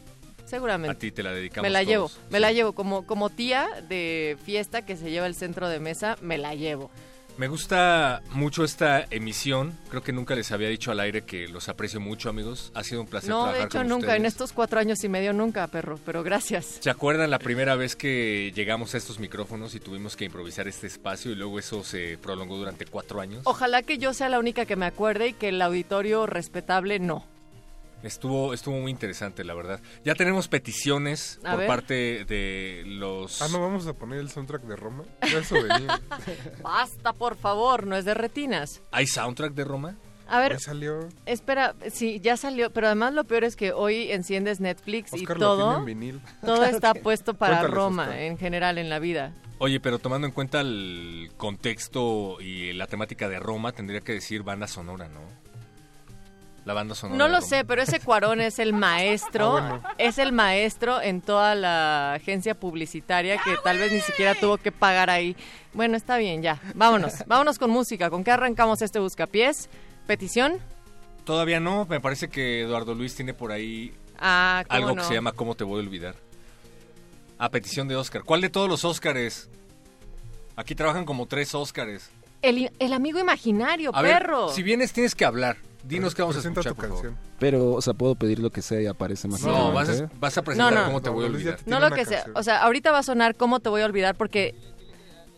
seguramente. 0.48 0.96
A 0.96 1.00
ti 1.00 1.12
te 1.12 1.22
la 1.24 1.32
dedicamos 1.32 1.64
Me 1.64 1.70
la 1.70 1.84
llevo, 1.84 2.10
me 2.30 2.40
la 2.40 2.52
llevo 2.52 2.74
como 2.74 3.06
como 3.06 3.30
tía 3.30 3.68
de 3.88 4.38
fiesta 4.44 4.86
que 4.86 4.96
se 4.98 5.12
lleva 5.12 5.28
el 5.28 5.36
centro 5.36 5.70
de 5.70 5.80
mesa, 5.80 6.18
me 6.22 6.38
la 6.38 6.56
llevo. 6.56 6.90
Me 7.38 7.48
gusta 7.48 8.24
mucho 8.32 8.64
esta 8.64 9.06
emisión. 9.12 9.78
Creo 9.90 10.02
que 10.02 10.12
nunca 10.12 10.34
les 10.34 10.52
había 10.52 10.70
dicho 10.70 10.90
al 10.90 11.00
aire 11.00 11.22
que 11.22 11.48
los 11.48 11.70
aprecio 11.70 12.00
mucho, 12.00 12.30
amigos. 12.30 12.72
Ha 12.74 12.84
sido 12.84 13.02
un 13.02 13.06
placer 13.06 13.30
No, 13.30 13.44
trabajar 13.44 13.60
de 13.60 13.66
hecho 13.68 13.78
con 13.78 13.88
nunca, 13.90 14.16
en 14.16 14.22
ustedes. 14.24 14.34
estos 14.34 14.54
cuatro 14.54 14.80
años 14.80 15.04
y 15.04 15.08
medio 15.08 15.34
nunca, 15.34 15.68
perro, 15.68 16.00
pero 16.04 16.24
gracias. 16.24 16.80
¿Se 16.80 16.90
acuerdan 16.90 17.30
la 17.30 17.38
primera 17.38 17.76
vez 17.76 17.96
que 17.96 18.52
llegamos 18.56 18.96
a 18.96 18.98
estos 18.98 19.20
micrófonos 19.20 19.76
y 19.76 19.80
tuvimos 19.80 20.16
que 20.16 20.26
improvisar 20.26 20.68
este 20.68 20.88
espacio 20.88 21.32
y 21.32 21.36
luego 21.36 21.60
eso 21.60 21.84
se 21.84 22.18
prolongó 22.18 22.58
durante 22.58 22.86
cuatro 22.88 23.22
años? 23.22 23.42
Ojalá 23.44 23.84
que 23.84 24.00
yo 24.00 24.16
sea 24.16 24.30
la 24.30 24.40
única 24.40 24.66
que 24.66 24.76
me 24.76 24.88
acuerde 24.88 25.28
y 25.28 25.34
que 25.34 25.50
el 25.50 25.62
auditorio 25.62 26.26
respetable 26.26 26.98
no. 26.98 27.24
Estuvo, 28.04 28.54
estuvo 28.54 28.80
muy 28.80 28.92
interesante, 28.92 29.44
la 29.44 29.54
verdad. 29.56 29.82
Ya 30.06 30.14
tenemos 30.16 30.48
peticiones 30.48 31.40
A 31.44 31.52
por 31.52 31.60
ver. 31.60 31.68
parte 31.68 32.26
de 32.26 32.84
los... 32.86 33.42
Ah, 33.42 33.48
¿no 33.52 33.60
vamos 33.60 33.88
a 33.88 33.94
poner 33.94 34.20
el 34.20 34.30
soundtrack 34.30 34.62
de 34.64 34.76
Roma? 34.76 35.04
Ya 35.32 35.40
eso 35.40 35.56
venía. 35.56 36.00
Basta, 36.62 37.14
por 37.14 37.36
favor, 37.36 37.88
no 37.88 37.96
es 37.96 38.06
de 38.06 38.14
retinas. 38.14 38.82
¿Hay 38.92 39.08
soundtrack 39.08 39.54
de 39.54 39.64
Roma? 39.64 39.96
A 40.30 40.40
ver, 40.40 40.54
Ya 40.54 40.60
salió. 40.60 41.08
espera, 41.26 41.74
sí, 41.92 42.20
ya 42.22 42.36
salió, 42.38 42.70
pero 42.72 42.88
además 42.88 43.14
lo 43.14 43.24
peor 43.24 43.46
es 43.46 43.56
que 43.56 43.72
hoy 43.72 44.12
enciendes 44.12 44.60
Netflix 44.60 45.14
Oscar 45.14 45.20
y 45.38 45.40
lo 45.40 45.56
tiene 45.56 45.64
todo, 45.64 45.78
en 45.80 45.86
vinil. 45.86 46.22
todo 46.46 46.66
está 46.66 46.94
puesto 46.94 47.34
para 47.34 47.60
Cuéntales, 47.60 47.76
Roma 47.76 48.04
Oscar. 48.04 48.20
en 48.20 48.38
general 48.38 48.78
en 48.78 48.90
la 48.90 49.00
vida. 49.00 49.34
Oye, 49.60 49.80
pero 49.80 49.98
tomando 50.00 50.28
en 50.28 50.34
cuenta 50.34 50.60
el 50.62 51.32
contexto 51.38 52.40
y 52.42 52.74
la 52.74 52.88
temática 52.88 53.28
de 53.30 53.40
Roma, 53.40 53.72
tendría 53.72 54.02
que 54.02 54.12
decir 54.14 54.44
banda 54.44 54.68
sonora, 54.68 55.08
¿no? 55.08 55.22
La 56.68 56.74
banda 56.74 56.96
sonora. 56.96 57.18
No 57.18 57.30
lo 57.30 57.40
sé, 57.40 57.64
pero 57.64 57.82
ese 57.82 58.02
Cuarón 58.02 58.42
es 58.42 58.60
el 58.60 58.74
maestro, 58.74 59.56
Ah, 59.58 59.62
bueno. 59.62 59.84
es 59.98 60.18
el 60.18 60.34
maestro 60.34 61.02
en 61.02 61.22
toda 61.22 61.56
la 61.56 62.16
agencia 62.16 62.56
publicitaria 62.60 63.38
que 63.38 63.56
tal 63.64 63.78
vez 63.78 63.90
ni 63.94 64.02
siquiera 64.02 64.36
tuvo 64.36 64.58
que 64.58 64.74
pagar 64.74 65.10
ahí. 65.10 65.38
Bueno, 65.74 65.96
está 65.96 66.18
bien, 66.18 66.42
ya. 66.42 66.60
Vámonos, 66.76 67.14
vámonos 67.26 67.58
con 67.58 67.70
música. 67.70 68.10
¿Con 68.10 68.26
qué 68.26 68.32
arrancamos 68.32 68.82
este 68.82 69.00
buscapiés? 69.00 69.70
¿Petición? 70.08 70.58
Todavía 71.24 71.62
no, 71.62 71.86
me 71.86 72.02
parece 72.02 72.28
que 72.28 72.64
Eduardo 72.64 72.94
Luis 72.96 73.16
tiene 73.16 73.34
por 73.34 73.54
ahí 73.54 73.94
Ah, 74.20 74.66
¿cómo 74.68 74.76
algo 74.78 74.90
no? 74.90 75.02
que 75.02 75.08
se 75.08 75.14
llama 75.14 75.32
¿Cómo 75.32 75.56
te 75.56 75.64
voy 75.64 75.80
a 75.80 75.84
olvidar? 75.84 76.16
A 77.38 77.50
petición 77.50 77.88
de 77.88 77.96
Oscar. 77.96 78.24
¿Cuál 78.24 78.42
de 78.42 78.50
todos 78.50 78.68
los 78.68 78.84
Óscares? 78.84 79.50
Aquí 80.58 80.76
trabajan 80.76 81.06
como 81.06 81.28
tres 81.28 81.56
Óscares. 81.56 82.10
El, 82.42 82.70
el 82.78 82.92
amigo 82.94 83.20
imaginario, 83.20 83.92
A 83.96 84.02
ver, 84.02 84.24
perro. 84.24 84.50
si 84.50 84.64
vienes 84.64 84.92
tienes 84.92 85.16
que 85.16 85.24
hablar. 85.24 85.56
Dinos 85.88 86.14
qué 86.14 86.22
vamos 86.22 86.36
a 86.36 86.40
escuchar, 86.40 86.76
por 86.76 86.88
favor. 86.88 87.14
Pero, 87.40 87.74
o 87.74 87.82
sea, 87.82 87.94
puedo 87.94 88.16
pedir 88.16 88.40
lo 88.40 88.50
que 88.50 88.62
sea 88.62 88.82
y 88.82 88.88
aparece 88.88 89.28
más 89.28 89.42
No, 89.44 89.72
vas 89.72 89.90
adelante. 89.90 90.16
a, 90.16 90.20
vas 90.20 90.38
a 90.38 90.42
presentar 90.44 90.74
No, 90.74 90.80
no. 90.82 90.86
cómo 90.88 91.02
te 91.02 91.10
voy 91.10 91.24
a 91.26 91.28
olvidar. 91.28 91.60
No 91.66 91.80
lo 91.80 91.90
que 91.92 92.06
sea. 92.06 92.26
O 92.36 92.44
sea, 92.44 92.62
ahorita 92.64 92.92
va 92.92 93.00
a 93.00 93.04
sonar 93.04 93.36
cómo 93.36 93.60
te 93.60 93.70
voy 93.70 93.82
a 93.82 93.86
olvidar 93.86 94.16
porque 94.16 94.54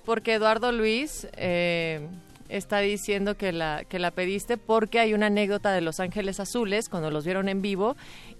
porque 0.05 0.33
Eduardo 0.33 0.71
Luis 0.71 1.27
eh, 1.33 2.07
está 2.47 2.79
diciendo 2.79 3.35
que 3.37 3.51
la 3.51 3.83
que 3.87 3.99
la 3.99 4.09
pediste 4.11 4.57
porque 4.57 4.99
hay 4.99 5.13
una 5.13 5.27
anécdota 5.27 5.71
de 5.71 5.81
Los 5.81 5.99
Ángeles 5.99 6.39
Azules 6.39 6.89
cuando 6.89 7.11
los 7.11 7.25
vieron 7.25 7.47
en 7.47 7.61
vivo 7.61 7.95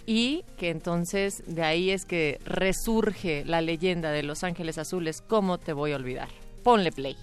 y 0.08 0.44
que 0.58 0.72
entonces 0.72 1.44
de 1.46 1.62
ahí 1.64 1.92
es 1.92 2.06
que 2.06 2.40
resurge 2.44 3.44
la 3.46 3.62
leyenda 3.62 4.10
de 4.10 4.24
Los 4.24 4.44
Ángeles 4.44 4.80
Azules. 4.80 5.22
¿Cómo 5.22 5.60
te 5.60 5.74
voy 5.74 5.92
a 5.92 5.98
olvidar? 5.98 6.30
Ponle 6.64 6.92
play. 6.92 7.16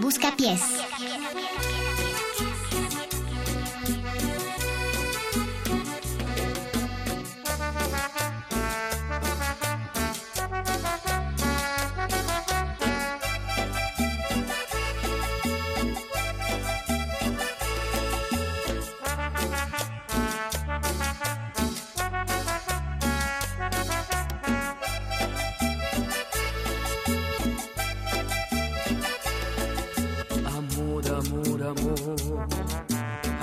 Busca 0.00 0.30
pies. 0.30 0.62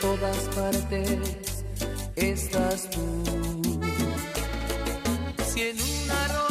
todas 0.00 0.36
partes 0.54 1.64
estás 2.16 2.88
tú. 2.90 3.00
Si 5.52 5.62
en 5.62 5.76
una 5.80 6.49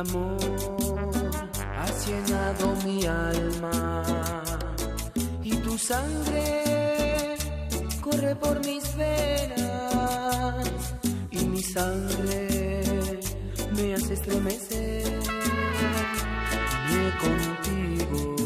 amor 0.00 0.38
has 1.78 2.06
llenado 2.06 2.74
mi 2.86 3.04
alma 3.04 4.02
y 5.42 5.50
tu 5.56 5.76
sangre 5.76 7.36
corre 8.00 8.34
por 8.36 8.64
mis 8.64 8.96
venas 8.96 10.64
y 11.30 11.44
mi 11.44 11.62
sangre 11.62 13.20
me 13.76 13.94
hace 13.94 14.14
estremecer 14.14 15.20
contigo. 17.20 18.39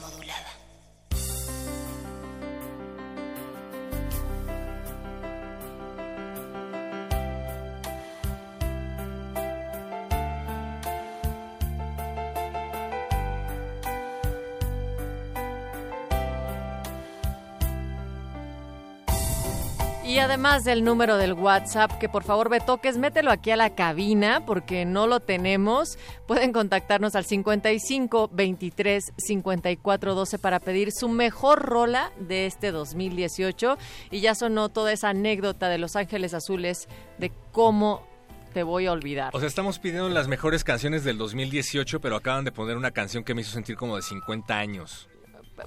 además 20.31 20.63
del 20.63 20.85
número 20.85 21.17
del 21.17 21.33
WhatsApp, 21.33 21.99
que 21.99 22.07
por 22.07 22.23
favor 22.23 22.49
toques, 22.65 22.97
mételo 22.97 23.31
aquí 23.31 23.51
a 23.51 23.57
la 23.57 23.75
cabina 23.75 24.45
porque 24.45 24.85
no 24.85 25.05
lo 25.05 25.19
tenemos. 25.19 25.97
Pueden 26.25 26.53
contactarnos 26.53 27.15
al 27.15 27.25
55 27.25 28.29
23 28.31 29.11
54 29.17 30.15
12 30.15 30.39
para 30.39 30.61
pedir 30.61 30.93
su 30.93 31.09
mejor 31.09 31.59
rola 31.63 32.13
de 32.17 32.45
este 32.45 32.71
2018. 32.71 33.77
Y 34.09 34.21
ya 34.21 34.33
sonó 34.33 34.69
toda 34.69 34.93
esa 34.93 35.09
anécdota 35.09 35.67
de 35.67 35.77
Los 35.77 35.97
Ángeles 35.97 36.33
Azules 36.33 36.87
de 37.17 37.33
cómo 37.51 38.07
te 38.53 38.63
voy 38.63 38.85
a 38.85 38.93
olvidar. 38.93 39.31
O 39.35 39.39
sea, 39.39 39.49
estamos 39.49 39.79
pidiendo 39.79 40.07
las 40.07 40.29
mejores 40.29 40.63
canciones 40.63 41.03
del 41.03 41.17
2018, 41.17 41.99
pero 41.99 42.15
acaban 42.15 42.45
de 42.45 42.53
poner 42.53 42.77
una 42.77 42.91
canción 42.91 43.25
que 43.25 43.33
me 43.33 43.41
hizo 43.41 43.51
sentir 43.51 43.75
como 43.75 43.97
de 43.97 44.01
50 44.01 44.57
años. 44.57 45.09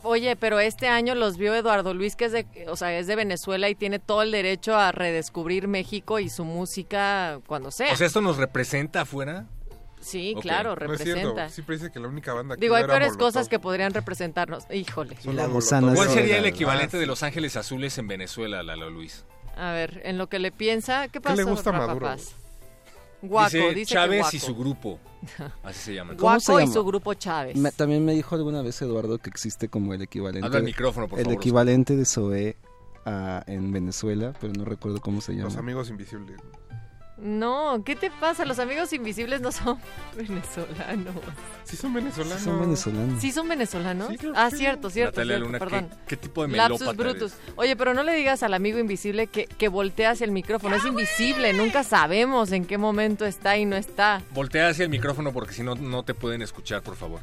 Oye, 0.02 0.36
pero 0.36 0.58
este 0.58 0.88
año 0.88 1.14
los 1.14 1.36
vio 1.36 1.54
Eduardo 1.54 1.94
Luis, 1.94 2.16
que 2.16 2.24
es 2.26 2.32
de, 2.32 2.46
o 2.68 2.76
sea, 2.76 2.98
es 2.98 3.06
de 3.06 3.16
Venezuela 3.16 3.68
y 3.68 3.74
tiene 3.74 3.98
todo 3.98 4.22
el 4.22 4.30
derecho 4.32 4.76
a 4.76 4.92
redescubrir 4.92 5.68
México 5.68 6.18
y 6.18 6.28
su 6.28 6.44
música 6.44 7.40
cuando 7.46 7.70
sea. 7.70 7.92
O 7.92 7.96
sea, 7.96 8.06
¿esto 8.06 8.20
nos 8.20 8.36
representa 8.36 9.02
afuera? 9.02 9.46
Sí, 10.00 10.34
claro, 10.40 10.76
No 10.76 10.92
es 10.92 11.00
cierto, 11.00 11.20
representa. 11.20 11.48
siempre 11.48 11.76
dice 11.76 11.90
que 11.90 11.98
la 11.98 12.08
única 12.08 12.34
banda 12.34 12.56
que 12.56 12.60
Digo, 12.60 12.74
hay 12.74 12.84
peores 12.84 13.16
cosas 13.16 13.48
que 13.48 13.58
podrían 13.58 13.94
representarnos. 13.94 14.64
Híjole. 14.70 15.16
Y 15.24 15.32
la 15.32 15.46
gusana 15.46 15.94
¿Cuál 15.94 16.10
sería 16.10 16.36
el 16.38 16.44
equivalente 16.44 16.98
de 16.98 17.06
Los 17.06 17.22
Ángeles 17.22 17.56
Azules 17.56 17.96
en 17.96 18.06
Venezuela, 18.08 18.62
Lalo 18.62 18.90
Luis? 18.90 19.24
A 19.56 19.72
ver, 19.72 20.02
en 20.04 20.18
lo 20.18 20.28
que 20.28 20.38
le 20.40 20.52
piensa, 20.52 21.08
¿qué 21.08 21.20
pasó, 21.20 21.36
le 21.36 21.44
gusta 21.44 21.72
Rafa 21.72 21.86
Maduro? 21.86 22.06
Paz? 22.06 22.34
Guaco, 23.28 23.50
dice, 23.56 23.68
dice 23.74 23.74
que 23.88 23.94
Chávez 23.94 24.20
guaco. 24.20 24.36
y 24.36 24.38
su 24.40 24.54
grupo. 24.54 24.98
Así 25.62 25.78
se 25.80 25.94
llaman. 25.94 26.16
¿Cómo 26.16 26.38
se 26.40 26.52
Guaco 26.52 26.60
y 26.60 26.64
llama? 26.64 26.72
su 26.74 26.84
grupo 26.84 27.14
Chávez. 27.14 27.56
Me- 27.56 27.72
también 27.72 28.04
me 28.04 28.12
dijo 28.14 28.34
alguna 28.34 28.62
vez 28.62 28.80
Eduardo 28.82 29.18
que 29.18 29.30
existe 29.30 29.68
como 29.68 29.94
el 29.94 30.02
equivalente. 30.02 30.46
Habla 30.46 30.58
al 30.58 30.64
micrófono, 30.64 31.08
por 31.08 31.18
el 31.18 31.24
favor, 31.24 31.38
equivalente 31.40 31.96
de 31.96 32.04
SOE 32.04 32.56
en 33.46 33.72
Venezuela, 33.72 34.32
pero 34.40 34.52
no 34.54 34.64
recuerdo 34.64 35.00
cómo 35.00 35.20
se 35.20 35.32
llama. 35.32 35.44
Los 35.44 35.56
amigos 35.56 35.90
invisibles. 35.90 36.40
No, 37.24 37.82
¿qué 37.86 37.96
te 37.96 38.10
pasa? 38.10 38.44
Los 38.44 38.58
amigos 38.58 38.92
invisibles 38.92 39.40
no 39.40 39.50
son 39.50 39.78
venezolanos. 40.14 41.14
Sí 41.64 41.74
son 41.74 41.94
venezolanos. 41.94 42.42
Son 42.42 42.60
venezolanos. 42.60 43.20
¿Sí 43.22 43.32
son 43.32 43.48
venezolanos? 43.48 44.08
Sí, 44.10 44.18
ah, 44.34 44.50
cierto, 44.50 44.90
cierto, 44.90 45.12
Natalia 45.22 45.36
cierto, 45.36 45.46
Luna, 45.46 45.58
¿qué- 45.58 45.64
perdón. 45.64 45.90
¿qué, 46.06 46.16
tipo 46.18 46.46
de 46.46 46.54
Lapsus 46.54 46.94
brutus. 46.94 47.32
eres? 47.32 47.52
Oye, 47.56 47.76
pero 47.76 47.94
no 47.94 48.02
le 48.02 48.12
digas 48.12 48.42
al 48.42 48.52
amigo 48.52 48.78
invisible 48.78 49.26
que, 49.28 49.46
que 49.46 49.68
voltea 49.68 50.10
hacia 50.10 50.26
el 50.26 50.32
micrófono. 50.32 50.76
Es 50.76 50.84
invisible, 50.84 51.54
nunca 51.54 51.82
sabemos 51.82 52.52
en 52.52 52.66
qué 52.66 52.76
momento 52.76 53.24
está 53.24 53.56
y 53.56 53.64
no 53.64 53.76
está. 53.76 54.20
Voltea 54.32 54.68
hacia 54.68 54.82
el 54.82 54.90
micrófono 54.90 55.32
porque 55.32 55.54
si 55.54 55.62
no, 55.62 55.76
no 55.76 56.02
te 56.02 56.12
pueden 56.12 56.42
escuchar, 56.42 56.82
por 56.82 56.94
favor. 56.96 57.20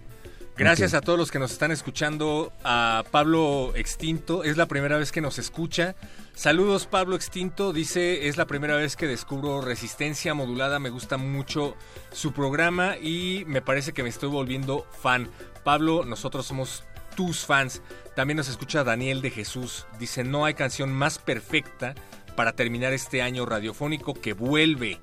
Gracias 0.62 0.94
a 0.94 1.02
todos 1.02 1.18
los 1.18 1.32
que 1.32 1.40
nos 1.40 1.52
están 1.52 1.72
escuchando. 1.72 2.54
A 2.64 3.04
Pablo 3.10 3.74
Extinto, 3.76 4.44
es 4.44 4.58
la 4.58 4.68
primera 4.68 4.96
vez 5.00 5.12
que 5.12 5.20
nos 5.20 5.40
escucha. 5.40 5.96
Saludos, 6.36 6.86
Pablo 6.86 7.16
Extinto. 7.16 7.74
Dice, 7.74 8.28
es 8.28 8.38
la 8.38 8.46
primera 8.46 8.76
vez 8.76 8.96
que 8.96 9.08
descubro 9.08 9.62
Resistencia 9.62 10.36
Modulada. 10.36 10.78
Me 10.78 10.92
gusta 10.92 11.18
mucho 11.18 11.76
su 12.12 12.32
programa 12.32 12.96
y 12.96 13.44
me 13.48 13.64
parece 13.64 13.92
que 13.92 14.04
me 14.04 14.10
estoy 14.10 14.30
volviendo 14.30 14.86
fan. 15.02 15.32
Pablo, 15.64 16.06
nosotros 16.06 16.46
somos 16.46 16.84
tus 17.16 17.44
fans. 17.44 17.82
También 18.16 18.38
nos 18.38 18.48
escucha 18.48 18.84
Daniel 18.84 19.24
de 19.24 19.32
Jesús. 19.32 19.88
Dice, 19.98 20.24
no 20.24 20.46
hay 20.46 20.54
canción 20.54 20.94
más 20.94 21.18
perfecta 21.18 21.96
para 22.36 22.54
terminar 22.54 22.94
este 22.94 23.24
año 23.24 23.48
radiofónico 23.48 24.14
que 24.14 24.34
vuelve. 24.34 25.02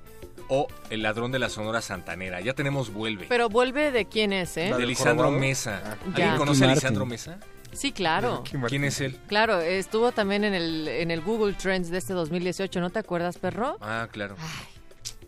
O 0.49 0.67
El 0.89 1.03
ladrón 1.03 1.31
de 1.31 1.39
la 1.39 1.47
Sonora 1.49 1.81
Santanera. 1.81 2.41
Ya 2.41 2.53
tenemos 2.53 2.91
vuelve. 2.91 3.27
Pero 3.29 3.49
vuelve 3.49 3.91
de 3.91 4.05
quién 4.05 4.33
es, 4.33 4.57
¿eh? 4.57 4.73
de 4.75 4.85
Lisandro 4.85 5.31
Mesa. 5.31 5.81
Ya. 5.83 5.91
¿Alguien 6.05 6.37
conoce 6.37 6.65
a. 6.65 6.73
Lisandro 6.73 7.05
Mesa? 7.05 7.39
Sí, 7.71 7.91
claro. 7.91 8.43
¿Quién 8.67 8.83
es 8.83 8.99
él? 8.99 9.19
Claro, 9.27 9.59
estuvo 9.61 10.11
también 10.11 10.43
en 10.43 10.55
el, 10.55 10.87
en 10.87 11.11
el 11.11 11.21
Google 11.21 11.53
Trends 11.53 11.91
de 11.91 11.99
este 11.99 12.13
2018, 12.13 12.81
¿no 12.81 12.89
te 12.89 12.97
acuerdas, 12.99 13.37
perro? 13.37 13.77
Ah, 13.79 14.07
claro. 14.11 14.35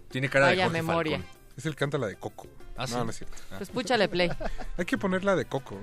Tiene 0.10 0.28
cara 0.28 0.48
Vaya 0.48 0.64
de 0.64 0.70
Jorge 0.70 0.82
memoria. 0.82 1.18
Falcón. 1.20 1.38
Es 1.56 1.66
el 1.68 1.76
canta 1.76 1.98
la 2.00 2.08
de 2.08 2.16
Coco. 2.16 2.48
Ah, 2.76 2.88
sí. 2.88 2.94
No, 2.96 3.04
no 3.06 3.12
es 3.12 3.18
cierto. 3.18 3.38
Ah. 3.52 3.56
Pues 3.58 3.70
púchale 3.70 4.10
play. 4.10 4.32
Hay 4.78 4.86
que 4.86 4.98
poner 4.98 5.24
la 5.24 5.36
de 5.36 5.46
Coco. 5.46 5.80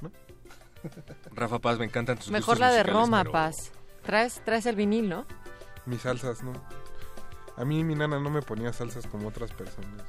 Rafa 1.34 1.58
Paz, 1.58 1.78
me 1.78 1.84
encantan 1.86 2.18
tus 2.18 2.30
Mejor 2.30 2.60
la 2.60 2.70
de 2.70 2.84
Roma, 2.84 3.22
pero- 3.22 3.32
Paz. 3.32 3.72
Traes, 4.04 4.40
traes 4.44 4.66
el 4.66 4.76
vinil, 4.76 5.08
¿no? 5.08 5.26
Mis 5.86 6.02
salsas, 6.02 6.42
¿no? 6.44 6.52
A 7.56 7.64
mí 7.64 7.82
mi 7.84 7.94
nana 7.94 8.20
no 8.20 8.28
me 8.28 8.42
ponía 8.42 8.72
salsas 8.72 9.06
como 9.06 9.28
otras 9.28 9.50
personas. 9.50 10.04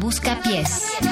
Busca 0.00 0.40
pies. 0.42 1.07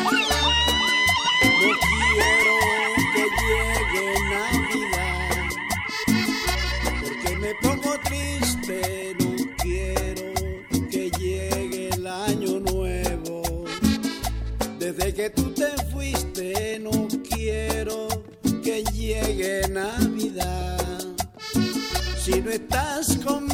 No 22.42 22.50
estás 22.50 23.16
conmigo, 23.18 23.45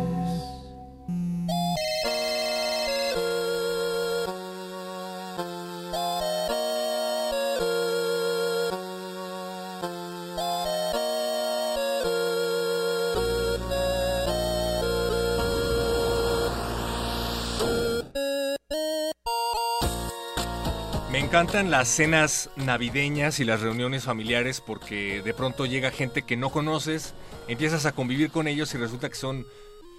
Encantan 21.36 21.70
las 21.70 21.88
cenas 21.88 22.48
navideñas 22.56 23.40
y 23.40 23.44
las 23.44 23.60
reuniones 23.60 24.04
familiares 24.04 24.62
porque 24.62 25.20
de 25.20 25.34
pronto 25.34 25.66
llega 25.66 25.90
gente 25.90 26.22
que 26.22 26.34
no 26.34 26.48
conoces, 26.48 27.12
empiezas 27.46 27.84
a 27.84 27.92
convivir 27.92 28.30
con 28.30 28.48
ellos 28.48 28.74
y 28.74 28.78
resulta 28.78 29.10
que 29.10 29.16
son 29.16 29.44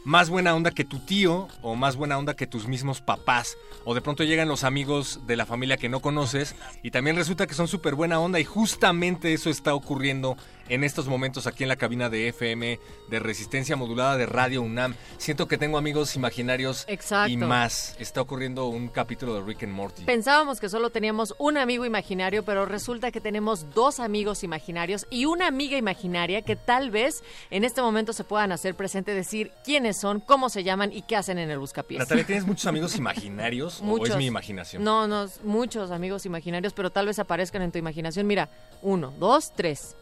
más 0.03 0.31
buena 0.31 0.55
onda 0.55 0.71
que 0.71 0.83
tu 0.83 0.97
tío 0.97 1.47
o 1.61 1.75
más 1.75 1.95
buena 1.95 2.17
onda 2.17 2.35
que 2.35 2.47
tus 2.47 2.67
mismos 2.67 3.01
papás. 3.01 3.55
O 3.85 3.93
de 3.93 4.01
pronto 4.01 4.23
llegan 4.23 4.47
los 4.47 4.63
amigos 4.63 5.19
de 5.27 5.35
la 5.35 5.45
familia 5.45 5.77
que 5.77 5.89
no 5.89 5.99
conoces 5.99 6.55
y 6.81 6.89
también 6.89 7.15
resulta 7.15 7.45
que 7.45 7.53
son 7.53 7.67
súper 7.67 7.93
buena 7.93 8.19
onda 8.19 8.39
y 8.39 8.43
justamente 8.43 9.31
eso 9.31 9.51
está 9.51 9.75
ocurriendo 9.75 10.37
en 10.69 10.83
estos 10.83 11.07
momentos 11.07 11.47
aquí 11.47 11.63
en 11.63 11.69
la 11.69 11.75
cabina 11.75 12.09
de 12.09 12.29
FM 12.29 12.79
de 13.09 13.19
resistencia 13.19 13.75
modulada 13.75 14.17
de 14.17 14.25
Radio 14.25 14.61
UNAM. 14.61 14.95
Siento 15.17 15.47
que 15.47 15.57
tengo 15.57 15.77
amigos 15.77 16.15
imaginarios 16.15 16.85
Exacto. 16.87 17.31
y 17.31 17.37
más. 17.37 17.95
Está 17.99 18.21
ocurriendo 18.21 18.67
un 18.67 18.89
capítulo 18.89 19.35
de 19.35 19.41
Rick 19.41 19.63
and 19.63 19.73
Morty. 19.73 20.03
Pensábamos 20.03 20.59
que 20.59 20.69
solo 20.69 20.89
teníamos 20.89 21.35
un 21.39 21.57
amigo 21.57 21.85
imaginario, 21.85 22.43
pero 22.43 22.65
resulta 22.65 23.11
que 23.11 23.21
tenemos 23.21 23.73
dos 23.73 23.99
amigos 23.99 24.43
imaginarios 24.43 25.07
y 25.09 25.25
una 25.25 25.47
amiga 25.47 25.77
imaginaria 25.77 26.41
que 26.41 26.55
tal 26.55 26.91
vez 26.91 27.23
en 27.49 27.63
este 27.63 27.81
momento 27.81 28.13
se 28.13 28.23
puedan 28.23 28.51
hacer 28.51 28.75
presente, 28.75 29.13
decir 29.13 29.51
quiénes 29.63 29.99
son, 29.99 30.19
cómo 30.19 30.49
se 30.49 30.63
llaman 30.63 30.91
y 30.91 31.01
qué 31.03 31.15
hacen 31.15 31.37
en 31.37 31.49
el 31.49 31.59
buscapiés. 31.59 31.99
Natalia, 31.99 32.25
¿tienes 32.25 32.45
muchos 32.47 32.65
amigos 32.67 32.95
imaginarios 32.95 33.81
o 33.81 34.05
es 34.05 34.17
mi 34.17 34.25
imaginación? 34.25 34.83
No, 34.83 35.07
no, 35.07 35.27
muchos 35.43 35.91
amigos 35.91 36.25
imaginarios, 36.25 36.73
pero 36.73 36.89
tal 36.89 37.05
vez 37.05 37.19
aparezcan 37.19 37.61
en 37.61 37.71
tu 37.71 37.77
imaginación. 37.77 38.27
Mira, 38.27 38.49
uno, 38.81 39.13
dos, 39.19 39.51
tres. 39.55 39.95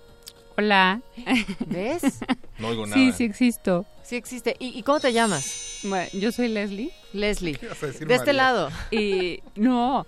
Hola. 0.57 1.01
¿Ves? 1.67 2.01
No 2.57 2.69
oigo 2.69 2.87
Sí, 2.87 3.11
sí 3.11 3.25
existo. 3.25 3.85
Sí 4.01 4.15
existe. 4.15 4.55
¿Y, 4.59 4.79
y 4.79 4.83
cómo 4.83 5.01
te 5.01 5.11
llamas? 5.11 5.79
Bueno, 5.83 6.07
yo 6.13 6.31
soy 6.31 6.47
Leslie. 6.47 6.89
Leslie. 7.11 7.59
ibas 7.61 7.83
a 7.83 7.87
decir 7.87 8.07
De 8.07 8.15
este 8.15 8.31
lado. 8.31 8.69
Y 8.91 9.41
no, 9.55 10.07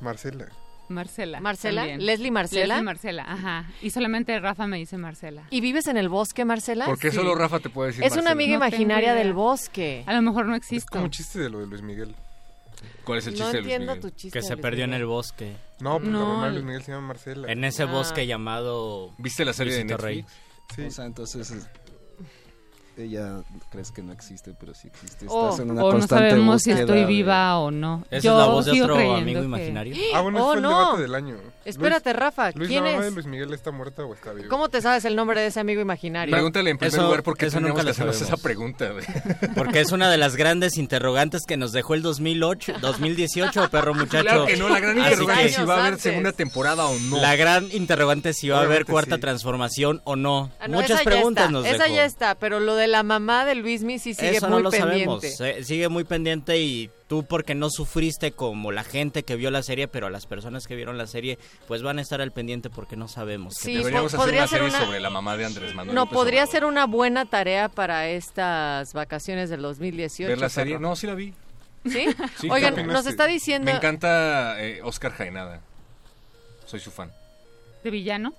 Marcela. 0.00 0.46
Marcela. 0.88 1.40
¿Marcela? 1.40 1.80
también. 1.82 2.06
¿Leslie 2.06 2.30
Marcela? 2.30 2.66
Leslie 2.76 2.82
Marcela, 2.84 3.24
ajá. 3.26 3.66
Y 3.82 3.90
solamente 3.90 4.38
Rafa 4.38 4.68
me 4.68 4.78
dice 4.78 4.96
Marcela. 4.98 5.42
¿Y 5.50 5.60
vives 5.60 5.88
en 5.88 5.96
el 5.96 6.08
bosque, 6.08 6.44
Marcela? 6.44 6.86
¿Por 6.86 6.98
qué 7.00 7.10
Sí. 7.10 7.16
solo 7.16 7.34
Rafa 7.34 7.58
te 7.58 7.68
puede 7.70 7.88
decir 7.88 8.04
Es 8.04 8.12
una 8.12 8.22
Marcela? 8.22 8.30
amiga 8.32 8.52
No 8.54 8.60
tengo 8.60 8.66
imaginaria 8.76 9.12
idea. 9.12 9.24
del 9.24 9.32
bosque. 9.32 10.04
A 10.06 10.12
lo 10.14 10.22
mejor 10.22 10.46
no 10.46 10.54
Es 10.54 10.58
existo. 10.62 10.86
como 10.92 11.04
un 11.04 11.10
chiste 11.10 11.40
de 11.40 11.50
lo 11.50 11.58
de 11.58 11.66
Luis 11.66 11.82
Miguel. 11.82 12.14
¿Cuál 13.04 13.18
es 13.18 13.26
el 13.26 13.32
No 13.34 13.38
chiste 13.38 13.56
de 13.56 13.62
Luis 13.62 13.72
entiendo 13.74 13.94
Miguel? 13.96 14.10
tu 14.12 14.16
chiste. 14.16 14.38
Que 14.38 14.42
se 14.42 14.52
Luis 14.54 14.62
perdió 14.62 14.84
en 14.84 14.94
el 14.94 15.06
bosque. 15.06 15.56
No, 15.80 15.98
pues 15.98 16.10
No, 16.10 16.18
la 16.20 16.24
mamá 16.26 16.46
de 16.46 16.52
Luis 16.52 16.64
Miguel 16.64 16.82
se 16.82 16.92
llama 16.92 17.08
Marcela. 17.08 17.50
En 17.50 17.64
ese 17.64 17.82
Ah. 17.84 17.86
bosque 17.86 18.26
llamado... 18.26 19.12
¿Viste 19.18 19.44
la 19.44 19.52
serie 19.52 19.72
de 19.74 19.80
Luisito 19.84 20.02
Rey. 20.02 20.24
Sí. 20.76 20.82
O 20.82 20.90
sea, 20.90 21.06
entonces 21.06 21.50
es- 21.50 21.66
ella 23.04 23.42
crees 23.70 23.90
que 23.92 24.02
no 24.02 24.12
existe, 24.12 24.54
pero 24.58 24.74
sí 24.74 24.88
existe. 24.88 25.26
Oh, 25.28 25.46
Estás 25.50 25.60
en 25.60 25.70
una 25.70 25.82
O 25.82 25.86
no 25.86 25.92
constante 25.98 26.30
sabemos 26.30 26.62
si 26.62 26.70
estoy 26.72 27.00
de- 27.00 27.06
viva 27.06 27.58
o 27.58 27.70
no. 27.70 28.04
¿Esa 28.10 28.22
Yo 28.22 28.32
es 28.32 28.38
la 28.46 28.52
voz 28.52 28.64
de 28.66 28.82
otro 28.82 29.14
amigo 29.16 29.40
que- 29.40 29.46
imaginario? 29.46 29.94
Ah, 30.14 30.20
bueno, 30.20 30.38
Oh, 30.42 30.46
fue 30.48 30.56
el 30.56 30.62
no. 30.62 30.68
debate 30.78 31.02
del 31.02 31.14
año. 31.14 31.36
Espérate, 31.64 32.12
Rafa. 32.12 32.50
Luis, 32.54 32.68
¿Quién 32.68 32.82
la 32.84 32.90
mamá 32.90 33.02
de 33.02 33.08
es? 33.08 33.14
Luis 33.14 33.26
Miguel 33.26 33.52
está 33.52 33.70
muerta 33.70 34.02
o 34.04 34.14
está 34.14 34.32
viva? 34.32 34.48
¿Cómo 34.48 34.68
te 34.68 34.80
sabes 34.80 35.04
el 35.04 35.14
nombre 35.16 35.40
de 35.40 35.48
ese 35.48 35.60
amigo 35.60 35.80
imaginario? 35.80 36.32
Pregúntale 36.32 36.70
en 36.70 36.78
primer 36.78 36.94
Eso- 36.94 37.02
lugar 37.04 37.22
por 37.22 37.36
qué 37.36 37.46
eso 37.46 37.60
nunca 37.60 37.76
que 37.76 37.82
lo 37.84 37.90
hacernos 37.90 38.20
esa 38.20 38.36
pregunta. 38.36 38.90
Porque 39.54 39.80
es 39.80 39.92
una 39.92 40.10
de 40.10 40.16
las 40.18 40.36
grandes 40.36 40.76
interrogantes 40.78 41.44
que 41.46 41.56
nos 41.56 41.72
dejó 41.72 41.94
el 41.94 42.02
2008, 42.02 42.74
2018, 42.80 43.68
perro 43.70 43.94
muchacho. 43.94 44.22
Claro 44.24 44.46
que 44.46 44.56
no, 44.56 44.68
la 44.68 44.80
gran 44.80 44.98
Así 44.98 45.08
interrogante 45.12 45.42
que 45.42 45.48
es 45.50 45.54
si 45.56 45.62
va 45.64 45.76
a 45.76 45.86
haber 45.86 45.98
segunda 46.00 46.32
temporada 46.32 46.86
o 46.86 46.98
no. 46.98 47.18
La 47.20 47.36
gran 47.36 47.68
interrogante 47.72 48.30
es 48.30 48.38
si 48.38 48.48
va 48.48 48.58
a 48.60 48.62
haber 48.62 48.84
cuarta 48.86 49.18
transformación 49.18 50.00
o 50.04 50.16
no. 50.16 50.50
Ah, 50.60 50.68
no, 50.68 50.76
Muchas 50.78 51.00
esa 51.00 51.04
preguntas 51.04 51.50
nos 51.50 51.64
Esa 51.66 51.84
dejó. 51.84 51.96
ya 51.96 52.04
está, 52.04 52.34
pero 52.34 52.60
lo 52.60 52.74
de 52.74 52.87
la 52.88 53.02
mamá 53.02 53.44
de 53.44 53.54
Luismi 53.54 53.98
sí 53.98 54.14
sigue 54.14 54.36
Eso 54.38 54.48
muy 54.48 54.56
no 54.56 54.62
lo 54.64 54.70
pendiente. 54.70 55.30
sabemos. 55.30 55.60
eh, 55.60 55.64
sigue 55.64 55.88
muy 55.88 56.04
pendiente 56.04 56.58
y 56.58 56.90
tú 57.06 57.24
porque 57.24 57.54
no 57.54 57.70
sufriste 57.70 58.32
como 58.32 58.72
la 58.72 58.84
gente 58.84 59.22
que 59.22 59.36
vio 59.36 59.50
la 59.50 59.62
serie, 59.62 59.86
pero 59.88 60.10
las 60.10 60.26
personas 60.26 60.66
que 60.66 60.74
vieron 60.74 60.98
la 60.98 61.06
serie 61.06 61.38
pues 61.66 61.82
van 61.82 61.98
a 61.98 62.02
estar 62.02 62.20
al 62.20 62.32
pendiente 62.32 62.68
porque 62.70 62.96
no 62.96 63.06
sabemos. 63.08 63.54
qué 63.58 63.64
Sí, 63.64 63.72
te- 63.72 63.78
Deberíamos 63.78 64.12
hacer 64.14 64.20
podría 64.24 64.40
una 64.42 64.48
ser 64.48 64.58
serie 64.60 64.74
una- 64.76 64.84
sobre 64.86 65.00
la 65.00 65.10
mamá 65.10 65.36
de 65.36 65.44
Andrés 65.46 65.74
Manuel. 65.74 65.94
No, 65.94 66.02
López 66.02 66.14
podría 66.14 66.40
Obrador. 66.42 66.52
ser 66.52 66.64
una 66.64 66.86
buena 66.86 67.24
tarea 67.26 67.68
para 67.68 68.08
estas 68.08 68.92
vacaciones 68.92 69.50
del 69.50 69.62
2018. 69.62 70.28
ver 70.28 70.38
la 70.38 70.48
serie. 70.48 70.74
perro. 70.74 70.88
No, 70.88 70.96
sí 70.96 71.06
la 71.06 71.14
vi. 71.14 71.32
¿Sí? 71.86 72.06
Sí, 72.40 72.48
Oigan, 72.50 72.74
¿qué 72.74 72.82
nos 72.82 73.06
está 73.06 73.26
diciendo... 73.26 73.70
Me 73.70 73.76
encanta 73.76 74.56
eh, 74.62 74.80
Oscar 74.82 75.12
Jaenada. 75.12 75.60
Soy 76.66 76.80
su 76.80 76.90
fan. 76.90 77.10
¿De 77.84 77.90
villano? 77.90 78.34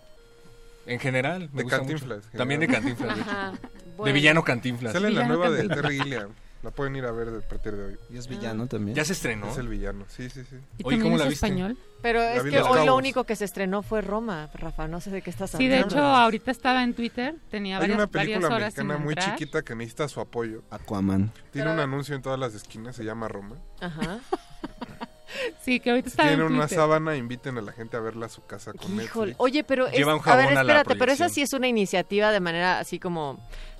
En 0.90 1.00
general, 1.00 1.50
me 1.54 1.58
De 1.58 1.64
gusta 1.64 1.78
Cantinflas, 1.80 2.26
mucho. 2.26 2.38
También 2.38 2.60
de. 2.62 2.68
Cantinflas. 2.68 3.16
de 3.16 3.22
hecho. 3.22 4.04
De 4.06 4.12
villano 4.12 4.44
Cantinflas. 4.44 4.94
Sale 4.94 5.10
la 5.12 5.28
nueva 5.28 5.50
de. 5.50 5.68
Terry 5.68 6.00
Gilliam. 6.00 6.30
La 6.62 6.72
pueden 6.72 6.94
ir 6.98 7.06
a 7.06 7.12
ver 7.14 7.30
a 7.30 7.48
partir 7.48 7.72
de 7.74 7.86
hoy. 7.86 7.98
Y 8.10 8.18
es 8.18 8.28
villano 8.28 8.68
también. 8.68 8.94
Ya 8.94 9.06
se 9.06 9.14
estrenó. 9.14 9.50
Es 9.50 9.58
el 9.58 9.70
villano, 9.70 10.04
sí, 10.10 10.30
sí, 10.30 10.42
sí. 10.50 10.58
¿Y 10.78 10.84
Oye, 10.86 11.00
¿cómo 11.00 11.16
es 11.16 11.22
la 11.22 11.30
viste? 11.30 11.46
español? 11.46 11.78
Pero 12.02 12.20
La 12.20 12.36
es 12.36 12.44
que 12.44 12.60
hoy 12.62 12.86
lo 12.86 12.98
único 12.98 13.24
que 13.24 13.38
se 13.38 13.46
estrenó 13.46 13.82
fue 13.82 14.02
Roma, 14.02 14.50
Rafa. 14.54 14.90
No 14.90 15.00
sé 15.00 15.10
de 15.10 15.22
qué 15.22 15.30
estás 15.30 15.52
Sí, 15.52 15.56
hablando. 15.68 15.76
de 15.76 15.82
hecho, 15.94 16.00
ahorita 16.04 16.52
estaba 16.52 16.84
en 16.84 16.94
Twitter, 16.96 17.36
tenía 17.50 17.78
Hay 17.78 17.82
varias, 17.84 17.96
una 17.98 18.06
varias 18.08 18.26
película 18.40 18.56
horas 18.58 18.74
sin 18.74 18.88
mexicana 18.88 19.06
muy 19.06 19.14
entrar. 19.14 19.36
chiquita 19.38 19.62
que 19.62 19.76
necesita 19.76 20.10
su 20.10 20.20
apoyo. 20.20 20.64
Aquaman. 20.70 21.32
Tiene 21.54 21.72
un 21.72 21.80
anuncio 21.80 22.14
en 22.14 22.22
todas 22.22 22.38
las 22.38 22.54
esquinas, 22.54 22.94
se 22.94 23.06
llama 23.06 23.30
Roma. 23.30 23.56
Ajá. 23.80 24.20
Sí, 25.64 25.80
que 25.80 25.90
ahorita 25.92 26.10
Si 26.10 26.14
estaba 26.14 26.30
en 26.32 26.38
tienen 26.38 26.54
una 26.56 26.68
sábana, 26.68 27.16
inviten 27.16 27.58
a 27.58 27.62
la 27.62 27.72
gente 27.72 27.98
a 27.98 28.00
verla 28.00 28.26
a 28.28 28.30
su 28.30 28.44
casa 28.46 28.74
con 28.74 28.92
Híjole. 29.00 29.04
Netflix. 29.32 29.36
Oye, 29.40 29.64
pero 29.64 29.88
es, 29.88 29.94
Lleva 29.98 30.14
un 30.14 30.20
a 30.20 30.24
jabón 30.24 30.46
ver, 30.46 30.50
a 30.50 30.54
la 30.56 30.62
espérate, 30.62 30.96
pero 30.96 31.12
esa 31.12 31.30
sí 31.30 31.42
es 31.42 31.54
una 31.54 31.68
iniciativa 31.68 32.32
de 32.32 32.40
manera 32.40 32.80
así 32.80 33.00
como, 33.00 33.40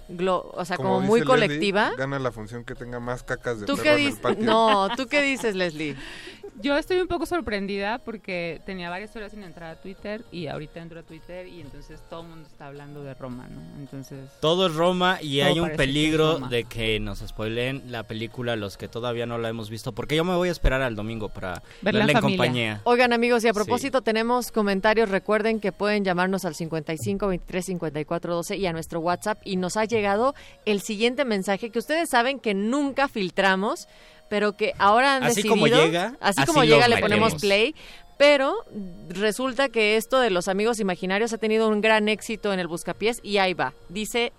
glo- 0.10 0.50
o 0.54 0.66
sea, 0.66 0.78
como, 0.78 1.00
muy 1.02 1.20
Leslie, 1.22 1.26
colectiva. 1.26 1.92
gana 1.98 2.20
la 2.20 2.32
función 2.32 2.64
que 2.66 2.76
tenga 2.76 3.00
más 3.00 3.24
cacas 3.24 3.60
de 3.60 3.66
¿Tú 3.66 3.74
perro 3.74 3.84
qué 3.84 3.90
en 3.92 3.96
el 4.00 4.04
patio. 4.18 4.46
No, 4.46 4.90
¿tú 4.96 5.08
qué 5.08 5.22
dices, 5.22 5.56
Leslie? 5.56 5.96
Yo 6.62 6.78
estoy 6.78 7.00
un 7.00 7.08
poco 7.08 7.26
sorprendida 7.26 8.00
porque 8.00 8.60
tenía 8.66 8.90
varias 8.90 9.16
horas 9.16 9.32
sin 9.32 9.44
entrar 9.44 9.72
a 9.72 9.76
Twitter 9.82 10.24
y 10.32 10.48
ahorita 10.48 10.82
entro 10.82 11.00
a 11.00 11.04
Twitter 11.04 11.48
y 11.48 11.62
entonces 11.62 12.02
todo 12.10 12.22
el 12.24 12.28
mundo 12.28 12.48
está 12.52 12.68
hablando 12.68 13.02
de 13.04 13.14
Roma, 13.14 13.48
¿no? 13.50 13.62
Entonces... 13.80 14.30
Todo 14.42 14.68
es 14.68 14.74
Roma 14.76 15.20
y 15.22 15.40
hay 15.40 15.60
un 15.60 15.70
que 15.70 15.76
peligro 15.76 16.40
de 16.40 16.66
que 16.66 17.00
nos 17.00 17.20
spoileen 17.20 17.84
la 17.92 18.04
película 18.04 18.58
los 18.58 18.76
que 18.78 18.88
todavía 18.90 19.26
no 19.26 19.38
la 19.38 19.48
hemos 19.50 19.70
visto, 19.70 19.94
porque 19.94 20.16
yo 20.18 20.26
me 20.26 20.36
voy 20.36 20.50
a 20.50 20.52
esperar 20.52 20.82
al 20.82 20.96
domingo 20.96 21.30
para 21.30 21.64
Verla 21.82 22.02
en 22.02 22.08
verla 22.08 22.12
en 22.12 22.22
familia. 22.22 22.38
compañía. 22.38 22.82
Oigan, 22.84 23.14
amigos, 23.14 23.44
y 23.46 23.48
a 23.48 23.52
Sí. 23.54 23.56
propósito, 23.56 24.02
tenemos 24.02 24.52
comentarios. 24.52 25.10
Recuerden 25.10 25.60
que 25.62 25.72
pueden 25.72 26.04
llamarnos 26.04 26.44
al 26.46 26.56
55 26.56 27.28
23 27.28 27.66
54 27.66 28.36
12 28.36 28.58
y 28.58 28.66
a 28.66 28.74
nuestro 28.74 29.00
WhatsApp. 29.00 29.40
Y 29.46 29.56
nos 29.56 29.78
ha 29.78 29.86
llegado 29.86 30.36
el 30.66 30.82
siguiente 30.82 31.24
mensaje 31.24 31.70
que 31.70 31.80
ustedes 31.80 32.10
saben 32.10 32.40
que 32.40 32.54
nunca 32.54 33.08
filtramos, 33.08 33.88
pero 34.30 34.56
que 34.56 34.74
ahora 34.78 35.16
han 35.16 35.24
Así 35.24 35.36
decidido. 35.44 35.54
como 35.56 35.68
llega, 35.68 36.16
así 36.22 36.42
así 36.42 36.46
como 36.46 36.64
llega, 36.64 36.88
le 36.88 36.98
ponemos 37.00 37.36
play. 37.36 37.76
Pero 38.18 38.66
resulta 39.10 39.70
que 39.70 39.96
esto 39.96 40.20
de 40.20 40.30
los 40.30 40.48
amigos 40.50 40.80
imaginarios 40.82 41.32
ha 41.32 41.38
tenido 41.38 41.70
un 41.70 41.80
gran 41.80 42.10
éxito 42.10 42.52
en 42.52 42.60
el 42.60 42.68
Buscapiés 42.68 43.20
y 43.24 43.38
ahí 43.38 43.54
va. 43.54 43.74
Dice 43.88 44.34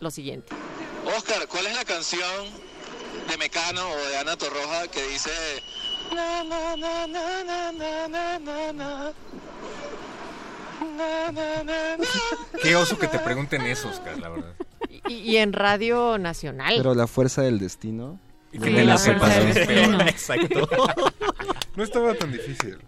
lo 0.00 0.10
siguiente. 0.10 0.54
Oscar, 1.16 1.46
¿cuál 1.46 1.66
es 1.66 1.74
la 1.74 1.84
canción 1.84 2.46
de 3.28 3.36
Mecano 3.36 3.86
o 3.90 4.08
de 4.08 4.16
Ana 4.16 4.36
Torroja 4.36 4.88
que 4.88 5.02
dice 5.08 5.30
na, 6.14 6.42
na, 6.44 6.76
na, 6.76 7.06
na, 7.06 7.44
na, 7.44 7.72
na, 7.72 8.08
na, 8.08 8.38
na, 8.38 8.72
na? 8.72 9.12
Na, 10.96 11.30
na, 11.32 11.62
na, 11.62 11.96
na. 11.98 12.04
Qué 12.62 12.74
oso 12.76 12.98
que 12.98 13.06
te 13.08 13.18
pregunten 13.18 13.62
eso, 13.62 13.88
Oscar, 13.88 14.18
la 14.18 14.28
verdad. 14.30 14.52
Y, 15.08 15.14
y 15.14 15.36
en 15.36 15.52
Radio 15.52 16.16
Nacional. 16.18 16.74
Pero 16.76 16.94
la 16.94 17.06
fuerza 17.06 17.42
del 17.42 17.58
destino. 17.58 18.18
Y 18.56 18.58
que 18.58 18.70
te 18.70 18.84
la 18.84 18.96
sepas. 18.98 19.36
Exacto. 20.08 20.68
No 21.76 21.84
estaba 21.84 22.14
tan 22.14 22.32
difícil. 22.32 22.78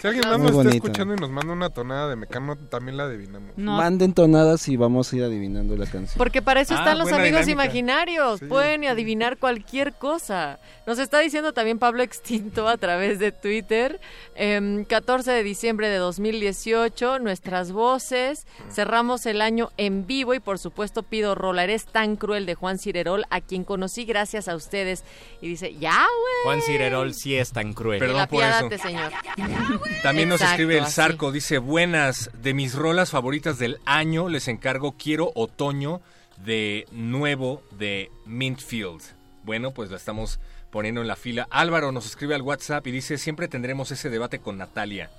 Si 0.00 0.06
alguien 0.06 0.28
Muy 0.28 0.38
más 0.38 0.52
nos 0.52 0.64
está 0.66 0.76
escuchando 0.76 1.14
y 1.14 1.16
nos 1.16 1.30
manda 1.30 1.52
una 1.52 1.70
tonada 1.70 2.08
de 2.08 2.16
Mecano, 2.16 2.56
también 2.56 2.96
la 2.96 3.04
adivinamos. 3.04 3.56
Manden 3.56 4.12
tonadas 4.14 4.68
y 4.68 4.76
vamos 4.76 5.12
a 5.12 5.16
ir 5.16 5.24
adivinando 5.24 5.76
la 5.76 5.86
canción. 5.86 6.16
Porque 6.16 6.40
para 6.40 6.60
eso 6.60 6.74
Ah, 6.74 6.78
están 6.78 6.98
los 6.98 7.12
amigos 7.12 7.46
dinámica. 7.46 7.52
imaginarios. 7.64 8.40
Pueden 8.48 8.84
adivinar 8.86 9.38
cualquier 9.38 9.94
cosa. 9.94 10.60
Nos 10.86 10.98
está 10.98 11.18
diciendo 11.18 11.52
también 11.52 11.78
Pablo 11.78 12.02
Extinto 12.02 12.68
a 12.68 12.76
través 12.76 13.18
de 13.18 13.32
Twitter. 13.32 14.00
em, 14.36 14.84
14 14.84 15.32
de 15.32 15.42
diciembre 15.42 15.88
de 15.88 15.96
2018, 15.96 17.18
nuestras 17.18 17.72
voces. 17.72 18.46
Cerramos 18.70 19.26
el 19.26 19.42
año 19.42 19.70
en 19.76 20.06
vivo 20.06 20.32
y 20.34 20.38
por 20.40 20.58
supuesto 20.60 21.02
pido 21.02 21.34
rola. 21.34 21.64
Eres 21.64 21.86
tan 21.86 22.14
cruel 22.16 22.46
de 22.46 22.54
Juan 22.54 22.78
Cirerol, 22.78 23.24
a 23.30 23.40
quien 23.40 23.64
conocí 23.64 24.04
gracias 24.04 24.46
a 24.48 24.54
ustedes. 24.54 25.02
Y 25.40 25.48
dice, 25.48 25.74
ya, 25.74 25.90
güey. 25.96 26.34
Juan 26.44 26.62
Cirerol 26.62 27.14
sí 27.14 27.34
es 27.36 27.50
tan 27.52 27.72
cruel. 27.72 27.98
Perdón 27.98 28.26
por 28.28 28.44
eso. 28.44 28.68
señor. 28.80 29.12
También 30.02 30.28
nos 30.28 30.40
escribe 30.40 30.78
el 30.78 30.84
así. 30.84 30.94
Zarco, 30.94 31.32
dice, 31.32 31.58
buenas, 31.58 32.30
de 32.40 32.54
mis 32.54 32.74
rolas 32.74 33.10
favoritas 33.10 33.58
del 33.58 33.78
año, 33.84 34.28
les 34.28 34.48
encargo 34.48 34.96
Quiero 34.96 35.32
Otoño 35.34 36.00
de 36.44 36.86
nuevo 36.92 37.62
de 37.72 38.10
Mintfield. 38.24 39.02
Bueno, 39.42 39.72
pues 39.72 39.90
la 39.90 39.96
estamos 39.96 40.38
poniendo 40.70 41.00
en 41.00 41.08
la 41.08 41.16
fila. 41.16 41.48
Álvaro 41.50 41.92
nos 41.92 42.06
escribe 42.06 42.34
al 42.34 42.42
WhatsApp 42.42 42.86
y 42.86 42.90
dice, 42.90 43.18
siempre 43.18 43.48
tendremos 43.48 43.90
ese 43.90 44.10
debate 44.10 44.38
con 44.38 44.58
Natalia. 44.58 45.10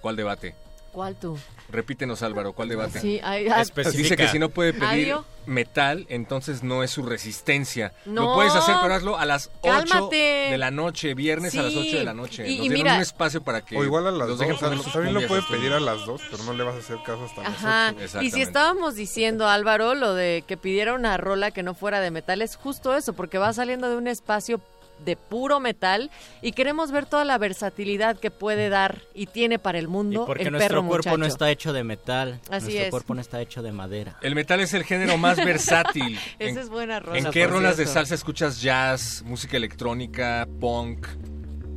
¿Cuál 0.00 0.16
debate? 0.16 0.54
¿Cuál 0.94 1.16
tú? 1.16 1.36
Repítenos 1.70 2.22
Álvaro, 2.22 2.52
¿cuál 2.52 2.68
debate? 2.68 3.00
Sí, 3.00 3.20
ay, 3.24 3.48
ah, 3.48 3.64
Dice 3.92 4.16
que 4.16 4.28
si 4.28 4.38
no 4.38 4.48
puede 4.50 4.72
pedir 4.72 4.84
Adiós. 5.12 5.24
metal, 5.46 6.06
entonces 6.08 6.62
no 6.62 6.84
es 6.84 6.90
su 6.92 7.02
resistencia. 7.02 7.92
Lo 8.04 8.12
No. 8.26 8.34
puedes 8.34 8.54
hacer, 8.54 8.76
pero 8.80 8.94
hazlo 8.94 9.18
a 9.18 9.24
las 9.24 9.50
8 9.62 9.84
Cálmate. 9.90 10.16
de 10.50 10.58
la 10.58 10.70
noche, 10.70 11.14
viernes 11.14 11.56
a 11.56 11.62
las 11.62 11.72
Sí. 11.72 11.86
8 11.88 11.96
de 11.98 12.04
la 12.04 12.14
noche. 12.14 12.48
Y- 12.48 12.58
Nos 12.58 12.66
y 12.66 12.68
dieron 12.68 12.78
mira- 12.84 12.94
un 12.96 13.00
espacio 13.02 13.42
para 13.42 13.64
que 13.64 13.76
O 13.76 13.82
igual 13.82 14.06
a 14.06 14.10
las 14.12 14.20
los 14.20 14.28
dos. 14.28 14.38
dejen 14.38 14.54
o 14.54 14.58
sea, 14.58 14.68
poner 14.68 14.84
sus 14.84 14.92
también 14.92 15.14
lo 15.14 15.20
estos 15.20 15.44
pedir 15.46 15.72
a 15.72 15.80
las 15.80 16.06
dos, 16.06 16.20
pero 16.30 16.44
no 16.44 16.52
le 16.52 16.62
vas 16.62 16.76
a 16.76 16.78
hacer 16.78 16.98
caso 17.04 17.24
hasta 17.24 17.42
las 17.42 17.50
Ajá. 17.54 17.86
ocho. 17.88 17.94
Y 17.96 17.98
si 17.98 18.04
Exactamente. 18.04 18.42
estábamos 18.42 18.94
diciendo, 18.94 19.48
Álvaro, 19.48 19.94
lo 19.96 20.14
de 20.14 20.44
que 20.46 20.56
pidiera 20.56 20.94
una 20.94 21.16
rola 21.16 21.50
que 21.50 21.64
no 21.64 21.74
fuera 21.74 22.00
de 22.00 22.12
metal, 22.12 22.40
es 22.40 22.54
justo 22.54 22.94
eso, 22.94 23.14
porque 23.14 23.38
va 23.38 23.52
saliendo 23.52 23.90
de 23.90 23.96
un 23.96 24.06
espacio 24.06 24.60
de 25.04 25.16
puro 25.16 25.60
metal 25.60 26.10
y 26.42 26.52
queremos 26.52 26.90
ver 26.90 27.06
toda 27.06 27.24
la 27.24 27.36
versatilidad 27.38 28.18
que 28.18 28.30
puede 28.30 28.68
dar 28.68 29.02
y 29.14 29.26
tiene 29.26 29.58
para 29.58 29.78
el 29.78 29.84
Y 29.84 29.88
mundo 29.88 30.24
porque 30.26 30.44
el 30.44 30.52
nuestro 30.52 30.76
perro 30.78 30.88
cuerpo 30.88 31.16
no 31.18 31.26
está 31.26 31.50
hecho 31.50 31.72
de 31.72 31.84
metal. 31.84 32.40
Así 32.50 32.66
nuestro 32.66 32.84
es. 32.84 32.90
cuerpo 32.90 33.14
no 33.14 33.20
está 33.20 33.40
hecho 33.40 33.62
de 33.62 33.72
madera. 33.72 34.16
El 34.22 34.34
metal 34.34 34.60
es 34.60 34.72
el 34.74 34.84
género 34.84 35.18
más 35.18 35.36
versátil. 35.36 36.18
Esa 36.38 36.50
¿En- 36.50 36.58
es 36.58 36.68
buena 36.68 37.00
rola, 37.00 37.18
¿En 37.18 37.30
qué 37.30 37.46
rolas 37.46 37.76
de 37.76 37.86
salsa 37.86 38.14
escuchas 38.14 38.60
jazz, 38.62 39.22
música 39.26 39.56
electrónica, 39.56 40.48
punk? 40.60 41.06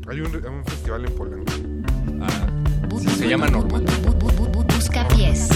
Hay 0.09 0.21
un, 0.21 0.33
un 0.45 0.65
festival 0.65 1.05
en 1.05 1.15
Polanco. 1.15 1.53
Ah, 2.21 2.47
se 3.17 3.27
llama 3.27 3.47
normal. 3.47 3.83
Busca 4.67 5.07
pies. 5.09 5.49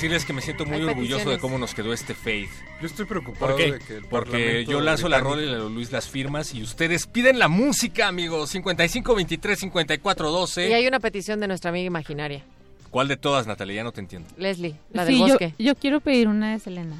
Decirles 0.00 0.24
que 0.24 0.32
me 0.32 0.40
siento 0.40 0.64
muy 0.64 0.82
orgulloso 0.82 1.28
de 1.28 1.38
cómo 1.38 1.58
nos 1.58 1.74
quedó 1.74 1.92
este 1.92 2.14
Faith. 2.14 2.48
Yo 2.80 2.86
estoy 2.86 3.04
preocupado 3.04 3.48
¿Por 3.48 3.56
qué? 3.56 3.72
de 3.72 3.78
que 3.80 3.96
el 3.96 4.04
Porque 4.06 4.64
yo 4.64 4.80
lanzo 4.80 5.10
la 5.10 5.20
rola 5.20 5.42
y 5.42 5.46
la 5.46 5.58
Luis 5.58 5.92
las 5.92 6.08
firmas 6.08 6.54
y 6.54 6.62
ustedes 6.62 7.06
piden 7.06 7.38
la 7.38 7.48
música, 7.48 8.08
amigos. 8.08 8.48
55 8.48 9.14
23 9.14 9.58
54 9.58 10.28
Y 10.28 10.32
12. 10.32 10.74
hay 10.74 10.86
una 10.86 11.00
petición 11.00 11.38
de 11.40 11.48
nuestra 11.48 11.68
amiga 11.68 11.86
imaginaria, 11.86 12.42
¿Cuál 12.90 13.08
de 13.08 13.16
todas, 13.18 13.46
Natalia? 13.46 13.76
Ya 13.76 13.84
no 13.84 13.92
te 13.92 14.00
entiendo. 14.00 14.26
Leslie, 14.38 14.74
la 14.92 15.04
del 15.04 15.14
Sí, 15.16 15.20
bosque. 15.20 15.54
yo 15.58 15.74
quiero 15.76 16.00
pedir 16.00 16.28
una 16.28 16.52
de 16.52 16.58
Selena. 16.58 16.96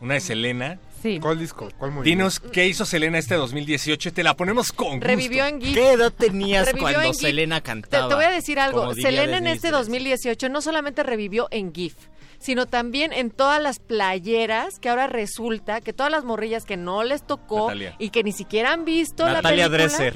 Una 0.00 0.14
de 0.14 0.20
Selena. 0.20 0.78
Sí. 1.02 1.18
¿Cuál 1.20 1.38
disco? 1.38 1.68
¿Cuál 1.78 1.92
movimiento? 1.92 2.24
Dinos 2.24 2.40
qué 2.40 2.66
hizo 2.68 2.84
Selena 2.84 3.18
este 3.18 3.36
2018 3.36 4.10
y 4.10 4.12
te 4.12 4.22
la 4.22 4.34
ponemos 4.36 4.70
con 4.70 4.92
gusto. 4.96 5.06
Revivió 5.06 5.46
en 5.46 5.60
GIF. 5.60 5.74
¿Qué 5.74 5.92
edad 5.92 6.12
tenías 6.12 6.66
Revivió 6.66 6.92
cuando. 6.92 7.14
Selena 7.14 7.60
cantaba? 7.62 8.08
te 8.08 8.14
voy 8.14 8.24
a 8.24 8.30
decir 8.30 8.60
algo. 8.60 8.94
Selena 8.94 9.38
en 9.38 9.46
este 9.46 9.68
Dresser. 9.68 9.72
2018 9.72 10.48
no 10.50 10.60
solamente 10.60 11.02
revivió 11.02 11.48
en 11.50 11.72
GIF, 11.74 11.94
sino 12.38 12.66
también 12.66 13.12
en 13.12 13.30
todas 13.30 13.60
las 13.62 13.78
playeras 13.78 14.78
que 14.78 14.88
ahora 14.88 15.06
resulta 15.06 15.80
que 15.80 15.92
todas 15.92 16.10
las 16.12 16.24
morrillas 16.24 16.64
que 16.64 16.76
no 16.76 17.02
les 17.04 17.22
tocó 17.26 17.66
Natalia. 17.68 17.94
y 17.98 18.10
que 18.10 18.22
ni 18.22 18.32
siquiera 18.32 18.72
han 18.72 18.84
visto 18.84 19.24
Natalia 19.26 19.68
la 19.68 19.76
película 19.76 19.98
Dresser. 20.08 20.14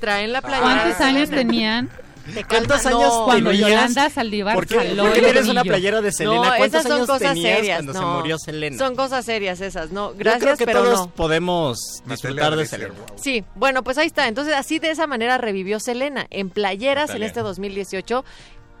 traen 0.00 0.32
la 0.32 0.40
playera. 0.40 0.62
¿Cuántos 0.82 0.98
de 0.98 1.04
años 1.04 1.30
tenían? 1.30 1.90
Te 2.34 2.44
¿Cuántos 2.44 2.86
años 2.86 3.00
no. 3.02 3.24
Cuando 3.24 3.50
tenías? 3.50 3.68
Yolanda 3.68 4.08
Saldívar 4.08 4.54
¿Por 4.54 4.66
qué, 4.68 4.76
jaló 4.76 5.02
por 5.06 5.12
qué 5.12 5.22
tienes 5.22 5.48
una 5.48 5.62
playera 5.64 6.00
de 6.00 6.12
Selena? 6.12 6.36
No, 6.50 6.56
¿Cuántos 6.56 6.68
esas 6.68 6.82
son 6.84 6.92
años 6.92 7.06
cosas 7.08 7.32
tenías 7.34 7.56
serias. 7.56 7.76
cuando 7.78 7.92
se 7.94 7.98
no. 8.00 8.14
murió 8.14 8.38
Selena? 8.38 8.78
Son 8.78 8.94
cosas 8.96 9.24
serias 9.24 9.60
esas, 9.60 9.90
no. 9.90 10.12
Yo 10.12 10.18
Gracias, 10.18 10.42
creo 10.44 10.56
que 10.56 10.64
pero 10.66 10.84
todos 10.84 11.00
no. 11.00 11.10
podemos 11.10 11.78
disfrutar 12.06 12.54
de 12.54 12.64
Selena. 12.66 12.94
wow. 12.94 13.18
Sí, 13.20 13.44
bueno, 13.56 13.82
pues 13.82 13.98
ahí 13.98 14.06
está. 14.06 14.28
Entonces, 14.28 14.54
así 14.54 14.78
de 14.78 14.90
esa 14.90 15.08
manera 15.08 15.36
revivió 15.36 15.80
Selena 15.80 16.26
en 16.30 16.48
playeras 16.50 17.08
Natalia. 17.08 17.24
en 17.24 17.28
este 17.28 17.40
2018 17.40 18.24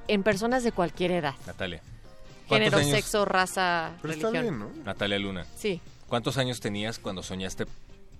en 0.06 0.22
personas 0.22 0.62
de 0.62 0.70
cualquier 0.70 1.10
edad. 1.10 1.34
Natalia. 1.44 1.82
¿Cuántos 2.58 2.70
Género, 2.70 2.88
años- 2.88 2.96
sexo, 3.04 3.24
raza, 3.24 3.92
Pero 4.02 4.14
está 4.14 4.30
religión. 4.30 4.58
bien, 4.60 4.74
¿no? 4.78 4.84
Natalia 4.84 5.18
Luna. 5.18 5.46
Sí. 5.56 5.80
¿Cuántos 6.08 6.36
años 6.38 6.60
tenías 6.60 6.98
cuando 6.98 7.22
soñaste 7.22 7.66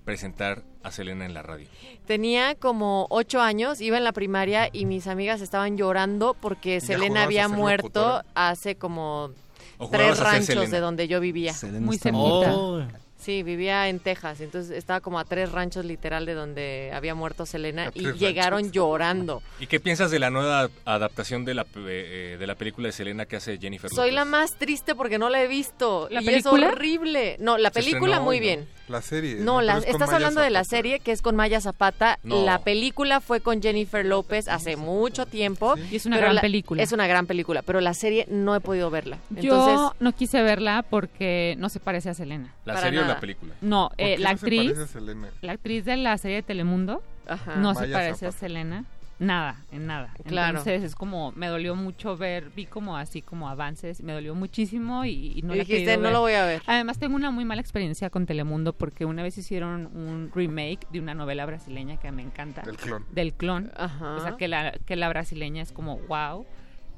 presentar 0.05 0.63
a 0.83 0.91
Selena 0.91 1.27
en 1.27 1.35
la 1.35 1.43
radio? 1.43 1.69
Tenía 2.07 2.55
como 2.55 3.07
ocho 3.11 3.41
años, 3.41 3.81
iba 3.81 3.97
en 3.99 4.05
la 4.05 4.13
primaria 4.13 4.69
y 4.73 4.85
mis 4.87 5.07
amigas 5.07 5.41
estaban 5.41 5.77
llorando 5.77 6.35
porque 6.35 6.81
Selena 6.81 7.25
había 7.25 7.49
muerto 7.49 8.01
locutora? 8.01 8.25
hace 8.35 8.77
como 8.77 9.31
¿O 9.79 9.89
tres 9.89 10.19
ranchos 10.19 10.71
de 10.71 10.81
donde 10.81 11.07
yo 11.09 11.21
vivía. 11.21 11.53
Selena 11.53 11.87
Muy 11.87 11.99
cerquita. 11.99 12.55
Oh, 12.55 12.83
Sí, 13.23 13.43
vivía 13.43 13.89
en 13.89 14.01
Texas, 14.01 14.41
entonces 14.41 14.77
estaba 14.77 15.01
como 15.01 15.19
a 15.19 15.25
tres 15.25 15.53
ranchos 15.53 15.85
literal 15.85 16.27
de 16.27 16.35
donde 16.35 16.91
había 16.93 17.15
muerto 17.15 17.47
Selena 17.47 17.91
y 17.95 18.13
llegaron 18.15 18.73
llorando. 18.73 19.43
¿Y 19.61 19.67
qué 19.69 19.79
piensas 19.81 20.11
de 20.11 20.19
la 20.19 20.31
nueva 20.31 20.69
adaptación 20.85 21.45
de 21.45 21.55
la, 21.55 21.65
eh, 21.87 22.37
de 22.39 22.47
la 22.47 22.55
película 22.57 22.89
de 22.89 22.93
Selena 22.93 23.27
que 23.27 23.37
hace 23.37 23.59
Jennifer 23.59 23.91
Soy 23.91 24.11
López? 24.11 24.15
la 24.15 24.25
más 24.25 24.57
triste 24.59 24.95
porque 24.95 25.19
no 25.19 25.29
la 25.31 25.43
he 25.43 25.47
visto. 25.47 26.09
¿La 26.11 26.21
y 26.23 26.25
película? 26.27 26.67
es 26.67 26.73
horrible. 26.73 27.37
No, 27.39 27.59
la 27.59 27.71
película 27.71 27.99
estrenó 28.17 28.23
muy 28.25 28.41
bien. 28.41 28.67
La 28.89 29.01
serie. 29.01 29.37
No, 29.37 29.63
la- 29.63 29.79
es 29.79 29.85
estás 29.87 30.01
Maya 30.01 30.15
hablando 30.17 30.41
de 30.41 30.51
la 30.51 30.65
serie 30.65 30.99
que 31.01 31.13
es 31.13 31.23
con 31.23 31.37
Maya 31.37 31.61
Zapata. 31.61 32.19
No. 32.25 32.45
La 32.45 32.59
película 32.59 33.21
fue 33.21 33.41
con 33.41 33.63
Jennifer 33.63 34.05
López 34.05 34.49
hace 34.49 34.77
mucho 34.77 35.25
tiempo. 35.27 35.77
Y 35.91 35.97
es 35.97 36.05
una 36.07 36.19
gran 36.19 36.35
la- 36.35 36.41
película. 36.41 36.83
Es 36.83 36.93
una 36.93 37.07
gran 37.07 37.27
película, 37.27 37.63
pero 37.63 37.81
la 37.81 37.95
serie 37.95 38.27
no 38.29 38.55
he 38.57 38.61
podido 38.61 38.91
verla. 38.91 39.19
Entonces, 39.31 39.75
Yo 39.77 39.95
no 40.01 40.13
quise 40.13 40.43
verla 40.43 40.85
porque 40.89 41.55
no 41.59 41.69
se 41.69 41.79
parece 41.81 42.11
a 42.11 42.15
Selena. 42.15 42.53
¿La 42.65 42.77
serie 42.79 43.01
o. 43.01 43.05
la 43.15 43.21
película? 43.21 43.55
No, 43.61 43.89
¿Por 43.91 44.01
eh, 44.07 44.19
la 44.19 44.33
no 44.33 44.39
se 44.39 44.45
actriz, 44.47 44.73
parece 44.73 44.83
a 44.83 44.87
Selena? 44.87 45.29
la 45.41 45.53
actriz 45.53 45.85
de 45.85 45.97
la 45.97 46.19
serie 46.19 46.37
de 46.37 46.43
Telemundo 46.43 47.03
ajá. 47.27 47.57
no 47.57 47.75
se 47.75 47.89
parece 47.89 48.27
a. 48.27 48.33
Selena. 48.33 48.85
Nada, 49.19 49.63
en 49.71 49.87
nada. 49.87 50.13
Claro. 50.27 50.59
Entonces 50.59 50.83
es 50.83 50.97
como, 50.97 51.31
me 51.37 51.47
dolió 51.47 51.77
mucho 51.77 52.17
ver, 52.17 52.51
vi 52.57 52.67
como 52.67 52.97
así 52.97 53.23
como 53.23 53.49
avances, 53.49 54.03
me 54.03 54.13
dolió 54.13 54.35
muchísimo 54.35 55.05
y, 55.05 55.35
y 55.39 55.43
no 55.43 55.55
Y 55.55 55.59
la 55.59 55.65
dijiste, 55.65 55.97
no 55.97 56.05
ver". 56.05 56.13
lo 56.13 56.21
voy 56.23 56.33
a 56.33 56.45
ver. 56.45 56.61
Además 56.67 56.99
tengo 56.99 57.15
una 57.15 57.31
muy 57.31 57.45
mala 57.45 57.61
experiencia 57.61 58.11
con 58.11 58.27
Telemundo 58.27 58.73
porque 58.73 59.05
una 59.05 59.23
vez 59.23 59.39
hicieron 59.39 59.87
un 59.95 60.33
remake 60.35 60.89
de 60.91 60.99
una 60.99 61.15
novela 61.15 61.47
brasileña 61.47 61.99
que 61.99 62.11
me 62.11 62.23
encanta. 62.23 62.63
Del 62.63 62.77
clon. 62.77 63.05
Del 63.13 63.33
clon. 63.35 63.71
Ajá. 63.77 64.17
O 64.17 64.21
sea, 64.23 64.37
que 64.37 64.49
la, 64.49 64.73
que 64.87 64.97
la 64.97 65.09
brasileña 65.09 65.63
es 65.63 65.71
como 65.71 65.99
wow. 66.09 66.45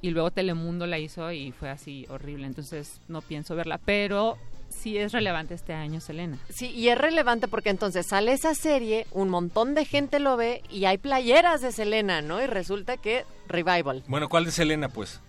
Y 0.01 0.11
luego 0.11 0.31
Telemundo 0.31 0.86
la 0.86 0.99
hizo 0.99 1.31
y 1.31 1.53
fue 1.53 1.69
así 1.69 2.07
horrible. 2.09 2.47
Entonces 2.47 3.03
no 3.07 3.20
pienso 3.20 3.55
verla. 3.55 3.78
Pero 3.85 4.39
sí 4.85 4.98
es 4.98 5.12
relevante 5.12 5.55
este 5.55 5.73
año, 5.73 5.98
Selena. 5.98 6.39
Sí, 6.51 6.66
y 6.70 6.89
es 6.90 6.98
relevante 6.98 7.48
porque 7.48 7.70
entonces 7.70 8.06
sale 8.06 8.32
esa 8.32 8.55
serie, 8.55 9.06
un 9.12 9.31
montón 9.31 9.74
de 9.74 9.86
gente 9.86 10.19
lo 10.19 10.36
ve 10.36 10.62
y 10.70 10.85
hay 10.85 10.98
playeras 10.98 11.62
de 11.62 11.73
Selena, 11.73 12.20
¿no? 12.20 12.43
Y 12.43 12.47
resulta 12.47 12.98
que 12.98 13.24
revival. 13.48 14.05
Bueno, 14.06 14.28
¿cuál 14.28 14.44
de 14.44 14.51
Selena, 14.51 14.90
pues? 14.90 15.20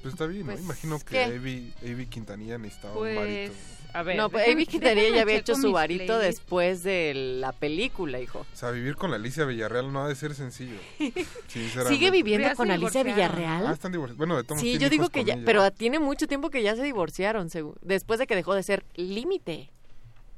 Pues 0.00 0.14
está 0.14 0.26
bien, 0.26 0.46
¿no? 0.46 0.52
Pues, 0.52 0.64
Imagino 0.64 0.98
que 1.00 1.04
¿qué? 1.06 1.24
Avi, 1.24 1.74
Avi 1.82 2.06
Quintanilla 2.06 2.56
necesitaba 2.56 2.92
un 2.94 2.98
Pues, 3.00 3.16
varito. 3.16 3.54
A 3.98 4.02
ver. 4.02 4.16
no, 4.16 4.30
pues 4.30 4.44
déjame- 4.44 4.54
Avi 4.54 4.66
Quintanilla 4.66 5.08
ya 5.16 5.22
había 5.22 5.36
hecho 5.36 5.54
su 5.54 5.72
varito 5.72 6.04
playlists. 6.06 6.26
después 6.40 6.82
de 6.82 7.12
la 7.40 7.52
película, 7.52 8.20
hijo. 8.20 8.40
O 8.52 8.56
sea, 8.56 8.70
vivir 8.70 8.96
con 8.96 9.10
la 9.10 9.16
Alicia 9.16 9.44
Villarreal 9.44 9.92
no 9.92 10.02
ha 10.04 10.08
de 10.08 10.14
ser 10.14 10.34
sencillo. 10.34 10.76
sinceramente. 11.48 11.88
¿Sigue 11.88 12.10
viviendo 12.10 12.48
con 12.56 12.70
Alicia 12.70 13.02
divorciaron. 13.04 13.12
Ah, 13.12 13.36
Villarreal? 13.38 13.72
están 13.72 13.92
divorciados. 13.92 14.18
Bueno, 14.18 14.36
de 14.36 14.44
todos 14.44 14.60
Sí, 14.60 14.78
yo 14.78 14.88
digo 14.90 15.08
que 15.08 15.24
ya, 15.24 15.34
ella. 15.34 15.42
pero 15.44 15.70
tiene 15.70 15.98
mucho 15.98 16.26
tiempo 16.26 16.50
que 16.50 16.62
ya 16.62 16.76
se 16.76 16.82
divorciaron, 16.82 17.48
después 17.82 18.18
de 18.18 18.26
que 18.26 18.34
dejó 18.34 18.54
de 18.54 18.62
ser 18.62 18.84
límite, 18.94 19.70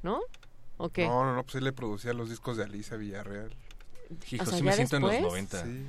¿no? 0.03 0.19
¿O 0.77 0.89
qué? 0.89 1.05
No, 1.07 1.23
no, 1.23 1.35
no, 1.35 1.43
pues 1.43 1.55
él 1.55 1.63
le 1.63 1.73
producía 1.73 2.13
los 2.13 2.29
discos 2.29 2.57
de 2.57 2.63
Alicia 2.63 2.97
Villarreal. 2.97 3.51
Hijo, 4.31 4.43
O 4.43 4.45
sea, 4.45 4.57
sí 4.57 4.63
¿ya 4.63 4.69
me 4.71 4.73
siento 4.75 4.95
en 4.97 5.01
los 5.03 5.11
después? 5.11 5.31
90. 5.31 5.63
Sí. 5.63 5.85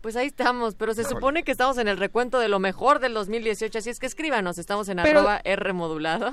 Pues 0.00 0.14
ahí 0.14 0.28
estamos, 0.28 0.76
pero 0.76 0.94
se 0.94 1.00
Híjole. 1.02 1.16
supone 1.16 1.42
que 1.42 1.50
estamos 1.50 1.76
en 1.76 1.88
el 1.88 1.96
recuento 1.98 2.38
de 2.38 2.48
lo 2.48 2.60
mejor 2.60 3.00
del 3.00 3.14
2018, 3.14 3.78
así 3.78 3.90
es 3.90 3.98
que 3.98 4.06
escríbanos, 4.06 4.56
estamos 4.56 4.88
en 4.88 4.98
Pero- 5.02 5.18
arroba 5.20 5.40
R 5.44 5.72
modulada. 5.72 6.32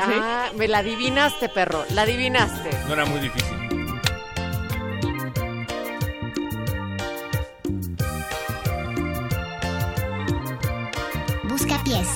Ah, 0.00 0.50
me 0.54 0.68
la 0.68 0.78
adivinaste, 0.78 1.48
perro, 1.48 1.84
la 1.90 2.02
adivinaste. 2.02 2.70
No 2.86 2.92
era 2.94 3.04
muy 3.04 3.20
difícil. 3.20 3.56
Busca 11.44 11.82
pies. 11.84 12.08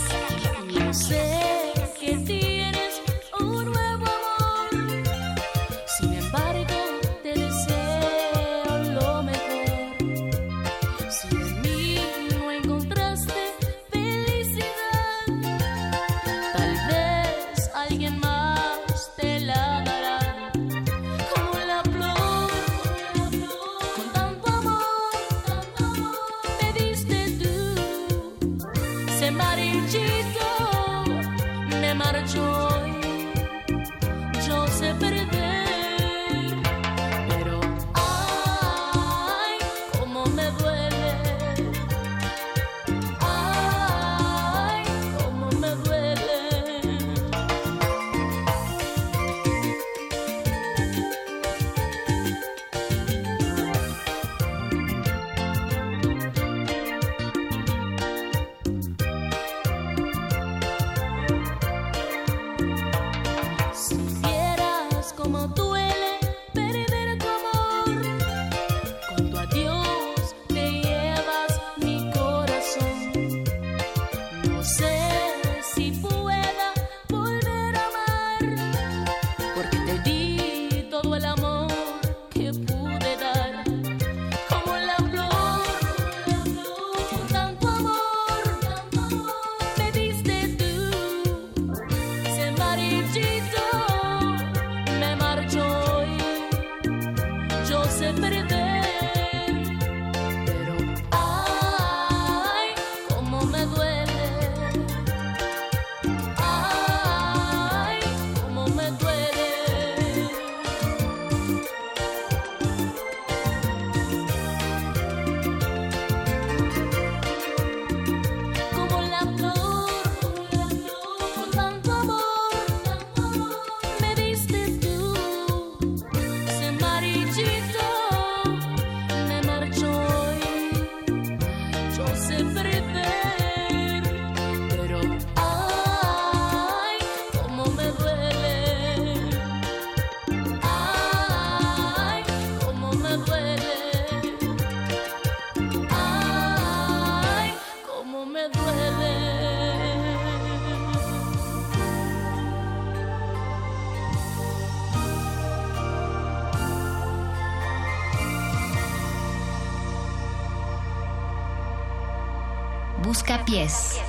pies. 163.53 164.01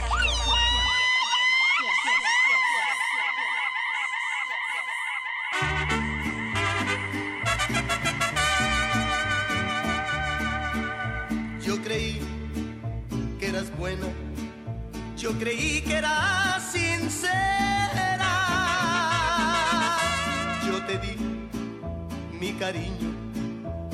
Yo 11.62 11.82
creí 11.82 12.22
que 13.38 13.48
eras 13.48 13.70
buena, 13.78 14.08
yo 15.18 15.32
creí 15.34 15.82
que 15.82 15.98
eras 15.98 16.64
sincera. 16.72 17.34
Yo 20.66 20.82
te 20.86 20.98
di 21.00 21.18
mi 22.40 22.54
cariño, 22.54 23.12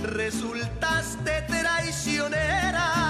resultaste 0.04 1.42
traicionera. 1.48 3.09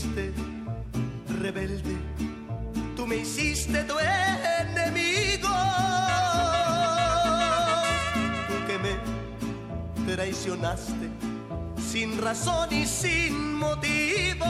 Hiciste 0.00 0.32
rebelde, 1.40 1.94
tú 2.96 3.06
me 3.06 3.16
hiciste 3.16 3.84
tu 3.84 3.98
enemigo. 3.98 5.48
Tú 8.48 8.66
que 8.66 8.78
me 8.78 10.14
traicionaste 10.14 11.10
sin 11.90 12.18
razón 12.18 12.72
y 12.72 12.86
sin 12.86 13.54
motivo. 13.56 14.46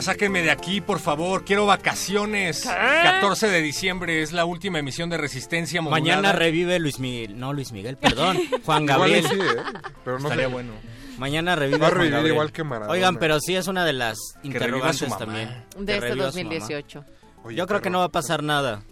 Ya 0.00 0.04
sáquenme 0.04 0.40
de 0.40 0.50
aquí, 0.50 0.80
por 0.80 0.98
favor. 0.98 1.44
Quiero 1.44 1.66
vacaciones. 1.66 2.62
14 2.64 3.48
de 3.48 3.60
diciembre 3.60 4.22
es 4.22 4.32
la 4.32 4.46
última 4.46 4.78
emisión 4.78 5.10
de 5.10 5.18
Resistencia 5.18 5.82
Modulada. 5.82 6.00
Mañana 6.00 6.32
revive 6.32 6.78
Luis 6.78 6.98
Miguel, 6.98 7.38
no 7.38 7.52
Luis 7.52 7.70
Miguel, 7.70 7.98
perdón, 7.98 8.38
Juan 8.64 8.86
Gabriel. 8.86 9.26
sí, 9.28 9.34
¿eh? 9.34 9.62
Pero 10.02 10.18
no 10.18 10.28
Estaría 10.28 10.46
sé. 10.46 10.52
bueno. 10.52 10.72
Mañana 11.18 11.54
revive 11.54 11.76
Va 11.76 11.88
a 11.88 11.90
revivir 11.90 12.26
igual 12.32 12.50
que 12.50 12.64
Maradona. 12.64 12.92
Oigan, 12.94 13.16
pero 13.18 13.40
sí 13.40 13.54
es 13.56 13.66
una 13.68 13.84
de 13.84 13.92
las 13.92 14.16
interrogantes 14.42 14.96
su 15.00 15.04
mamá. 15.06 15.18
también. 15.18 15.48
De 15.76 15.84
Que 15.84 15.92
este 15.96 16.08
reviva 16.08 16.32
su 16.32 16.38
mamá. 16.38 16.50
2018. 16.54 17.04
Yo 17.50 17.66
creo 17.66 17.82
que 17.82 17.90
no 17.90 17.98
va 17.98 18.06
a 18.06 18.08
pasar 18.10 18.42
nada. 18.42 18.82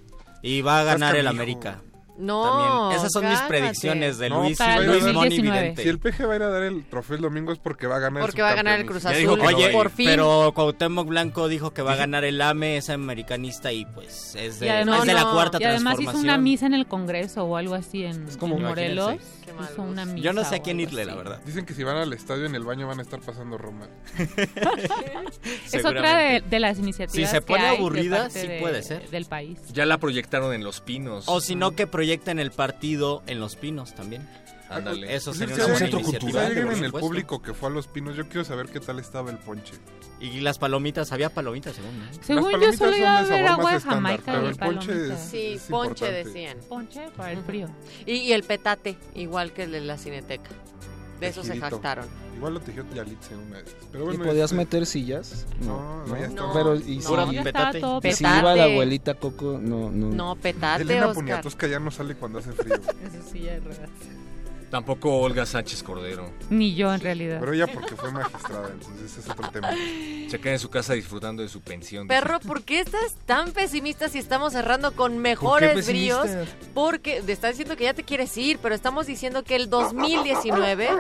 Y 0.42 0.60
va 0.60 0.80
a 0.80 0.84
ganar 0.84 1.16
el. 1.16 1.26
América. 1.26 1.80
No, 2.18 2.42
También. 2.42 2.98
Esas 2.98 3.12
son 3.12 3.28
mis 3.28 3.38
predicciones 3.42 4.18
de 4.18 4.28
No, 4.28 4.42
Luis, 4.42 4.58
sí 4.58 4.64
va 4.64 4.74
a 4.74 4.80
Luis 4.80 4.98
ganar. 5.04 5.14
Moni 5.14 5.28
2019. 5.28 5.60
Vidente. 5.60 5.82
Si 5.84 5.88
el 5.88 5.98
PG 6.00 6.28
va 6.28 6.32
a 6.32 6.36
ir 6.36 6.42
a 6.42 6.48
dar 6.48 6.62
el 6.64 6.84
trofeo 6.84 7.16
el 7.16 7.22
domingo 7.22 7.52
es 7.52 7.58
porque 7.60 7.86
va 7.86 7.96
a 7.96 7.98
ganar 8.00 8.22
Porque 8.22 8.42
va 8.42 8.50
a 8.50 8.54
ganar 8.56 8.80
el 8.80 8.86
Cruz 8.86 9.02
subcampeonismo. 9.02 9.36
Ya 9.36 9.40
dijo 9.40 9.50
Azul, 9.54 9.66
no, 9.68 9.72
por 9.78 9.86
oye, 9.86 9.94
fin. 9.94 10.06
pero 10.10 10.52
Cuauhtémoc 10.54 11.06
Blanco 11.08 11.46
dijo 11.48 11.72
que 11.72 11.82
va 11.82 11.92
a 11.92 11.96
ganar 11.96 12.24
el 12.24 12.40
AME, 12.42 12.76
es 12.78 12.90
americanista 12.90 13.72
y 13.72 13.84
pues 13.86 14.34
es 14.34 14.58
de, 14.60 14.66
Y 14.66 14.68
además- 14.68 15.00
es 15.00 15.06
de 15.06 15.14
la 15.14 15.22
No, 15.22 15.32
cuarta 15.32 15.58
Y 15.60 15.64
además 15.64 15.94
hizo 15.94 16.02
transformación. 16.02 16.24
una 16.24 16.38
misa 16.38 16.66
en 16.66 16.74
el 16.74 16.86
Congreso 16.88 17.44
o 17.44 17.56
algo 17.56 17.74
así 17.74 18.04
en, 18.04 18.26
como- 18.38 18.56
en 18.56 18.62
Morelos. 18.64 19.12
Imagínense. 19.12 19.38
Qué 19.48 19.52
mal 19.54 19.68
Hizo 19.72 19.82
una 19.82 20.02
gusto. 20.02 20.14
misa 20.16 20.24
Yo 20.26 20.32
no 20.34 20.44
sé 20.44 20.56
a 20.56 20.58
quién 20.58 20.80
irle, 20.80 21.04
la 21.06 21.14
verdad. 21.14 21.40
Dicen 21.46 21.64
que 21.64 21.72
si 21.72 21.82
van 21.84 21.96
al 21.96 22.12
estadio 22.12 22.44
en 22.46 22.54
el 22.54 22.64
baño 22.64 22.86
van 22.88 22.98
a 22.98 23.02
estar 23.02 23.20
pasando 23.20 23.56
Roma. 23.56 23.86
Es 25.72 25.84
otra 25.84 26.18
de, 26.18 26.40
de 26.40 26.60
las 26.60 26.78
iniciativas 26.78 27.12
Si 27.14 27.26
se 27.26 27.40
que 27.40 27.46
pone 27.46 27.66
aburrida, 27.68 28.28
sí 28.30 28.46
de- 28.46 28.58
puede 28.60 28.82
ser. 28.82 29.08
del 29.10 29.24
país. 29.26 29.58
Ya 29.72 29.86
la 29.86 29.98
proyectaron 29.98 30.52
en 30.52 30.64
Los 30.64 30.80
Pinos. 30.80 31.24
O 31.28 31.40
si 31.40 31.54
no, 31.54 31.72
que 31.72 31.86
proyecten 31.86 32.07
el 32.38 32.50
partido 32.50 33.22
en 33.26 33.40
Los 33.40 33.56
Pinos 33.56 33.94
también. 33.94 34.28
Ándale. 34.70 35.14
Eso 35.14 35.30
Pues 35.30 35.38
sería 35.38 35.54
sí, 35.56 35.60
una 35.62 35.72
buena 35.72 35.88
iniciativa. 35.88 36.46
Alguien 36.46 36.66
por 36.66 36.76
en 36.76 36.84
el 36.84 36.92
público 36.92 37.40
que 37.42 37.54
fue 37.54 37.70
a 37.70 37.72
Los 37.72 37.86
Pinos, 37.86 38.16
yo 38.16 38.26
quiero 38.28 38.44
saber 38.44 38.66
qué 38.68 38.80
tal 38.80 38.98
estaba 38.98 39.30
el 39.30 39.38
ponche. 39.38 39.72
Y 40.20 40.40
las 40.40 40.58
palomitas, 40.58 41.10
había 41.12 41.30
palomitas 41.30 41.74
según. 41.76 41.98
¿no? 41.98 42.04
Según 42.20 42.44
yo 42.44 42.50
palomitas 42.52 42.78
solo 42.78 42.96
iba 42.96 43.18
a 43.18 43.24
sabor 43.24 43.48
agua 43.48 43.72
de 43.72 43.80
Jamaica 43.80 44.42
y 44.42 44.46
el 44.46 44.56
ponche 44.56 44.92
es- 45.14 45.18
Sí, 45.20 45.52
es 45.54 45.62
ponche 45.62 45.88
importante. 46.06 46.24
decían. 46.24 46.58
Ponche 46.68 47.08
para 47.16 47.32
el 47.32 47.42
frío. 47.44 47.68
Y, 48.04 48.12
y 48.14 48.32
el 48.32 48.42
petate, 48.42 48.98
igual 49.14 49.52
que 49.54 49.62
el 49.62 49.72
de 49.72 49.80
la 49.80 49.96
cineteca. 49.96 50.50
De 51.20 51.26
eso 51.28 51.42
se 51.42 51.48
Tejidito. 51.48 51.70
jactaron. 51.76 52.06
Igual 52.36 52.54
lo 52.54 52.60
tejió 52.60 52.84
Yalitza 52.94 53.34
en 53.34 53.40
una 53.40 53.56
de 53.56 53.62
esas. 53.64 53.74
Pero 53.90 54.04
¿Y 54.04 54.06
bueno, 54.16 54.24
podías 54.24 54.44
este, 54.52 54.56
meter 54.56 54.86
sillas? 54.86 55.46
No, 55.60 56.06
no, 56.06 56.16
ya 56.16 56.26
está. 56.26 56.40
No, 56.42 56.52
Pero, 56.52 56.76
¿y 56.76 56.98
no. 56.98 57.26
Si, 57.28 57.34
Ya 57.34 57.42
petate. 57.42 57.78
y 57.78 58.12
si 58.12 58.22
Petate. 58.22 58.38
iba 58.40 58.54
la 58.54 58.64
abuelita 58.64 59.14
Coco? 59.14 59.58
No, 59.60 59.90
no. 59.90 60.06
No, 60.10 60.36
petate, 60.36 60.82
Elena 60.82 61.06
Oscar. 61.06 61.14
Poniatowska 61.16 61.66
ya 61.66 61.80
no 61.80 61.90
sale 61.90 62.14
cuando 62.14 62.38
hace 62.38 62.52
frío. 62.52 62.74
Eso 63.04 63.30
sí, 63.32 63.40
ya 63.40 63.54
es 63.56 63.64
verdad. 63.64 63.88
Tampoco 64.70 65.16
Olga 65.20 65.46
Sánchez 65.46 65.82
Cordero. 65.82 66.30
Ni 66.50 66.74
yo 66.74 66.92
en 66.92 67.00
realidad. 67.00 67.38
Pero 67.40 67.54
ella 67.54 67.66
porque 67.72 67.96
fue 67.96 68.12
magistrada, 68.12 68.68
entonces 68.70 69.12
ese 69.12 69.20
es 69.20 69.28
otro 69.30 69.50
tema. 69.50 69.70
Se 70.28 70.38
queda 70.38 70.52
en 70.52 70.58
su 70.58 70.68
casa 70.68 70.92
disfrutando 70.92 71.42
de 71.42 71.48
su 71.48 71.62
pensión. 71.62 72.06
dice. 72.06 72.20
Perro, 72.20 72.38
¿por 72.40 72.62
qué 72.62 72.80
estás 72.80 73.14
tan 73.24 73.52
pesimista 73.52 74.10
si 74.10 74.18
estamos 74.18 74.52
cerrando 74.52 74.92
con 74.94 75.16
mejores 75.18 75.74
pesimista? 75.74 76.22
bríos? 76.22 76.48
Porque 76.74 77.22
te 77.22 77.32
estás 77.32 77.52
diciendo 77.52 77.76
que 77.76 77.84
ya 77.84 77.94
te 77.94 78.02
quieres 78.02 78.36
ir, 78.36 78.58
pero 78.58 78.74
estamos 78.74 79.06
diciendo 79.06 79.42
que 79.42 79.56
el 79.56 79.70
2019, 79.70 80.90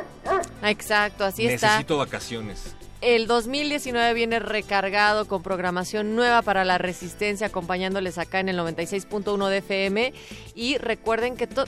exacto, 0.62 1.24
así 1.24 1.46
está. 1.46 1.66
Necesito 1.68 1.98
vacaciones. 1.98 2.74
El 3.00 3.26
2019 3.28 4.12
viene 4.14 4.38
recargado 4.40 5.26
con 5.28 5.42
programación 5.42 6.16
nueva 6.16 6.42
para 6.42 6.64
la 6.64 6.78
resistencia, 6.78 7.46
acompañándoles 7.46 8.18
acá 8.18 8.40
en 8.40 8.48
el 8.48 8.58
96.1 8.58 9.48
de 9.48 9.58
FM. 9.58 10.12
Y 10.56 10.78
recuerden 10.78 11.36
que 11.36 11.46
to- 11.46 11.66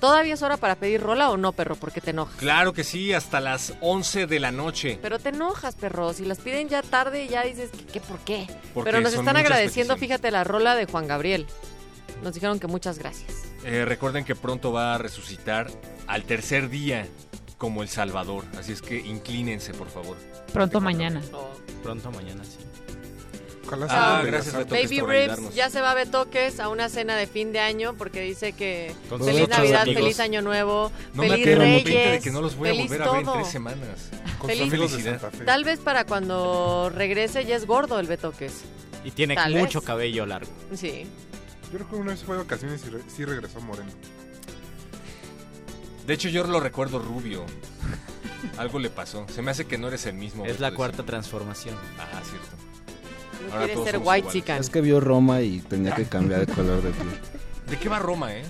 ¿Todavía 0.00 0.34
es 0.34 0.42
hora 0.42 0.56
para 0.56 0.76
pedir 0.76 1.00
rola 1.02 1.30
o 1.30 1.36
no, 1.36 1.52
perro? 1.52 1.76
Porque 1.76 2.00
te 2.00 2.10
enojas. 2.10 2.36
Claro 2.36 2.72
que 2.72 2.84
sí, 2.84 3.12
hasta 3.12 3.38
las 3.40 3.74
11 3.80 4.26
de 4.26 4.40
la 4.40 4.50
noche. 4.50 4.98
Pero 5.02 5.18
te 5.18 5.28
enojas, 5.28 5.74
perro. 5.76 6.12
Si 6.14 6.24
las 6.24 6.38
piden 6.38 6.68
ya 6.68 6.82
tarde, 6.82 7.28
ya 7.28 7.42
dices, 7.44 7.70
¿qué, 7.70 7.84
qué 7.84 8.00
por 8.00 8.18
qué? 8.20 8.46
Porque 8.72 8.90
Pero 8.90 9.02
nos 9.02 9.12
están 9.12 9.36
agradeciendo, 9.36 9.94
peticiones. 9.94 10.00
fíjate, 10.18 10.30
la 10.30 10.42
rola 10.44 10.74
de 10.74 10.86
Juan 10.86 11.06
Gabriel. 11.06 11.46
Nos 12.22 12.34
dijeron 12.34 12.58
que 12.58 12.66
muchas 12.66 12.98
gracias. 12.98 13.30
Eh, 13.64 13.84
recuerden 13.84 14.24
que 14.24 14.34
pronto 14.34 14.72
va 14.72 14.94
a 14.94 14.98
resucitar 14.98 15.70
al 16.06 16.24
tercer 16.24 16.70
día 16.70 17.06
como 17.58 17.82
El 17.82 17.88
Salvador. 17.88 18.44
Así 18.58 18.72
es 18.72 18.80
que 18.80 18.98
inclínense, 18.98 19.74
por 19.74 19.88
favor. 19.90 20.16
Pronto 20.52 20.80
mañana. 20.80 21.20
Pronto 21.82 22.10
mañana, 22.10 22.42
sí. 22.44 22.58
Ah, 23.88 24.22
gracias, 24.24 24.54
Baby 24.68 25.00
ayudarnos. 25.00 25.54
ya 25.54 25.70
se 25.70 25.80
va 25.80 25.92
a 25.92 25.94
Betoques 25.94 26.58
a 26.60 26.68
una 26.68 26.88
cena 26.88 27.16
de 27.16 27.26
fin 27.26 27.52
de 27.52 27.60
año 27.60 27.94
porque 27.96 28.20
dice 28.20 28.52
que 28.52 28.92
Con 29.08 29.22
feliz 29.24 29.48
Navidad, 29.48 29.82
amigos. 29.82 30.02
feliz 30.02 30.20
Año 30.20 30.42
Nuevo, 30.42 30.90
No 31.14 31.22
me 31.22 31.28
feliz 31.30 31.44
quedo 31.46 31.58
Reyes, 31.60 31.84
pinta 31.84 32.10
de 32.10 32.20
que 32.20 32.30
no 32.30 32.40
los 32.40 32.56
voy 32.56 32.68
a 32.68 32.72
feliz 32.72 32.88
volver 32.88 33.02
a 33.02 33.10
ver 33.10 33.18
en 33.20 33.24
todo. 33.26 33.34
tres 33.36 33.48
semanas. 33.48 34.10
Con 34.38 34.50
Feliz- 34.50 34.70
felicidad. 34.70 35.20
Tal 35.44 35.64
vez 35.64 35.78
para 35.80 36.04
cuando 36.06 36.90
regrese 36.94 37.44
ya 37.44 37.56
es 37.56 37.66
gordo 37.66 37.98
el 38.00 38.06
Betoques. 38.06 38.62
Y 39.04 39.10
tiene 39.12 39.34
Tal 39.34 39.54
mucho 39.54 39.80
vez. 39.80 39.86
cabello 39.86 40.26
largo. 40.26 40.50
Sí. 40.74 41.06
Yo 41.70 41.78
creo 41.78 41.88
que 41.88 41.96
una 41.96 42.10
vez 42.12 42.22
fue 42.24 42.36
de 42.36 42.42
vacaciones 42.42 42.82
y 42.86 42.90
re- 42.90 43.02
sí 43.14 43.24
regresó 43.24 43.60
Moreno. 43.60 43.90
De 46.06 46.14
hecho, 46.14 46.28
yo 46.28 46.44
lo 46.44 46.60
recuerdo 46.60 46.98
rubio. 46.98 47.44
Algo 48.58 48.78
le 48.78 48.90
pasó. 48.90 49.26
Se 49.32 49.42
me 49.42 49.50
hace 49.50 49.66
que 49.66 49.78
no 49.78 49.88
eres 49.88 50.06
el 50.06 50.14
mismo. 50.14 50.44
Es 50.44 50.52
Beto, 50.52 50.62
la 50.62 50.74
cuarta 50.74 51.04
transformación. 51.04 51.76
Ah, 51.98 52.20
cierto. 52.28 52.48
No 53.46 53.52
Ahora 53.54 53.66
quiere 53.66 53.84
ser 53.84 54.00
white 54.02 54.28
chican. 54.30 54.60
Es 54.60 54.70
que 54.70 54.80
vio 54.80 55.00
Roma 55.00 55.40
y 55.40 55.60
tenía 55.60 55.94
que 55.94 56.04
cambiar 56.04 56.46
de 56.46 56.52
color 56.52 56.82
de 56.82 56.90
piel. 56.90 57.08
¿De 57.68 57.76
qué 57.78 57.88
va 57.88 57.98
Roma, 57.98 58.32
eh? 58.34 58.42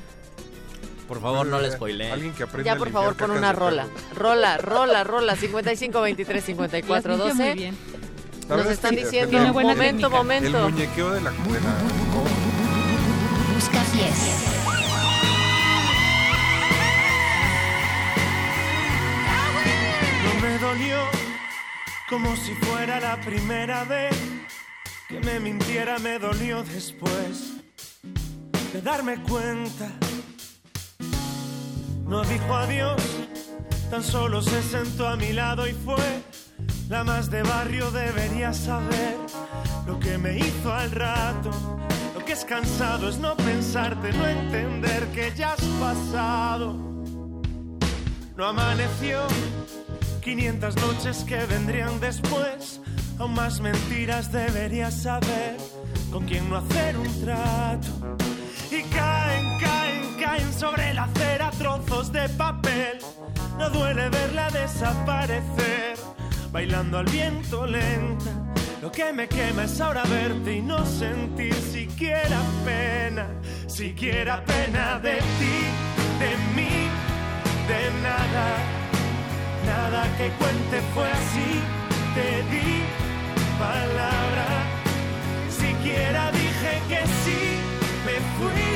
Por 1.08 1.20
favor, 1.20 1.46
no 1.46 1.60
le 1.60 1.70
spoileen. 1.72 2.12
Alguien 2.12 2.32
que 2.34 2.44
aprenda 2.44 2.66
Ya 2.66 2.72
a 2.72 2.76
por 2.76 2.86
limpiar 2.88 3.02
favor 3.14 3.16
pon 3.16 3.30
una 3.36 3.52
rola. 3.52 3.86
Rola, 4.14 4.58
rola, 4.58 5.02
rola. 5.04 5.34
55 5.36 6.00
23 6.00 6.44
54 6.44 7.16
Las 7.16 7.18
limpia 7.26 7.34
12. 7.34 7.44
muy 7.54 7.58
bien. 7.62 7.76
La 8.48 8.48
Nos 8.48 8.48
verdad 8.48 8.66
es 8.72 8.78
están 8.78 8.94
que 8.96 9.04
diciendo, 9.04 9.30
Tiene 9.30 9.50
buena 9.50 9.70
momento, 9.70 10.08
técnica. 10.08 10.16
momento. 10.16 10.66
El 10.66 10.72
muñequeo 10.72 11.10
de 11.10 11.20
la, 11.20 11.30
de 11.30 11.36
la 11.60 11.74
Busca 13.54 13.80
pies. 13.92 14.46
No 20.24 20.40
me 20.46 20.58
dolió 20.58 20.98
como 22.08 22.36
si 22.36 22.54
fuera 22.54 23.00
la 23.00 23.20
primera 23.20 23.84
vez 23.84 24.10
que 25.10 25.18
me 25.18 25.40
mintiera, 25.40 25.98
me 25.98 26.20
dolió 26.20 26.62
después 26.62 27.54
de 28.72 28.80
darme 28.80 29.20
cuenta. 29.24 29.90
No 32.06 32.22
dijo 32.22 32.54
adiós, 32.54 33.02
tan 33.90 34.04
solo 34.04 34.40
se 34.40 34.62
sentó 34.62 35.08
a 35.08 35.16
mi 35.16 35.32
lado 35.32 35.66
y 35.66 35.72
fue 35.72 36.22
la 36.88 37.02
más 37.02 37.28
de 37.28 37.42
barrio, 37.42 37.90
debería 37.90 38.54
saber 38.54 39.16
lo 39.84 39.98
que 39.98 40.16
me 40.16 40.38
hizo 40.38 40.72
al 40.72 40.92
rato. 40.92 41.50
Lo 42.14 42.24
que 42.24 42.34
es 42.34 42.44
cansado 42.44 43.08
es 43.08 43.18
no 43.18 43.36
pensarte, 43.36 44.12
no 44.12 44.26
entender 44.28 45.08
que 45.08 45.32
ya 45.34 45.54
has 45.54 45.64
pasado. 45.80 46.74
No 48.36 48.46
amaneció 48.46 49.22
500 50.20 50.76
noches 50.76 51.24
que 51.24 51.44
vendrían 51.46 51.98
después. 51.98 52.80
Aún 53.20 53.34
más 53.34 53.60
mentiras 53.60 54.32
deberías 54.32 55.02
saber 55.02 55.58
con 56.10 56.24
quién 56.24 56.48
no 56.48 56.56
hacer 56.56 56.96
un 56.96 57.20
trato. 57.20 58.16
Y 58.70 58.82
caen, 58.84 59.58
caen, 59.60 60.14
caen 60.18 60.52
sobre 60.54 60.94
la 60.94 61.04
acera 61.04 61.50
trozos 61.50 62.10
de 62.12 62.26
papel. 62.30 62.98
No 63.58 63.68
duele 63.68 64.08
verla 64.08 64.48
desaparecer, 64.48 65.98
bailando 66.50 66.96
al 66.96 67.04
viento 67.04 67.66
lenta. 67.66 68.30
Lo 68.80 68.90
que 68.90 69.12
me 69.12 69.28
quema 69.28 69.64
es 69.64 69.78
ahora 69.82 70.04
verte 70.04 70.56
y 70.56 70.62
no 70.62 70.86
sentir 70.86 71.52
siquiera 71.52 72.40
pena, 72.64 73.28
siquiera 73.66 74.42
pena 74.46 74.98
de 74.98 75.16
ti, 75.18 75.58
de 76.20 76.36
mí, 76.56 76.88
de 77.68 78.00
nada. 78.02 78.46
Nada 79.66 80.04
que 80.16 80.30
cuente 80.38 80.80
fue 80.94 81.10
así, 81.12 81.60
te 82.14 82.56
di 82.56 82.99
palabra. 83.66 84.46
Siquiera 85.48 86.32
dije 86.32 86.72
que 86.90 87.02
sí, 87.22 87.42
me 88.06 88.16
fui 88.36 88.70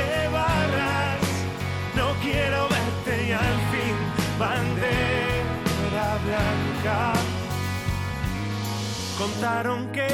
de 0.00 0.28
barras. 0.28 1.22
No 1.96 2.08
quiero 2.22 2.68
verte 2.68 3.12
y 3.28 3.32
al 3.32 3.58
fin, 3.72 3.96
bandera 4.38 6.08
blanca. 6.26 7.12
Contaron 9.18 9.92
que 9.92 10.08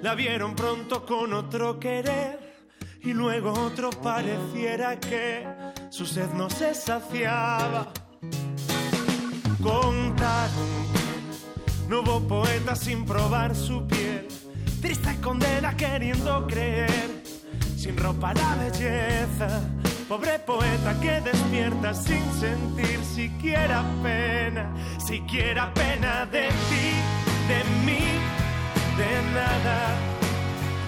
la 0.00 0.14
vieron 0.14 0.54
pronto 0.54 1.04
con 1.04 1.32
otro 1.32 1.78
querer 1.78 2.54
y 3.02 3.12
luego 3.12 3.52
otro 3.52 3.90
pareciera 3.90 4.98
que 4.98 5.46
su 5.90 6.06
sed 6.06 6.30
no 6.32 6.48
se 6.48 6.74
saciaba 6.74 7.92
contaron 9.64 10.93
no 11.88 12.00
hubo 12.00 12.20
poeta 12.20 12.74
sin 12.74 13.04
probar 13.04 13.54
su 13.54 13.86
piel. 13.86 14.26
Triste 14.80 15.16
condena 15.20 15.76
queriendo 15.76 16.46
creer, 16.46 17.22
sin 17.76 17.96
ropa 17.96 18.34
la 18.34 18.56
belleza. 18.56 19.60
Pobre 20.08 20.38
poeta 20.38 21.00
que 21.00 21.20
despierta 21.20 21.94
sin 21.94 22.22
sentir 22.38 23.00
siquiera 23.02 23.82
pena, 24.02 24.70
siquiera 24.98 25.72
pena 25.72 26.26
de 26.26 26.48
ti, 26.68 26.86
de 27.48 27.64
mí, 27.86 28.04
de 28.98 29.12
nada. 29.32 29.96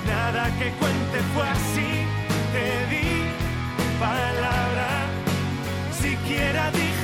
Nada 0.07 0.45
que 0.59 0.71
cuente 0.73 1.19
fue 1.35 1.49
así, 1.49 1.91
te 2.53 2.95
di 2.95 3.07
palabra. 3.99 5.07
Siquiera 5.99 6.71
dije 6.71 6.96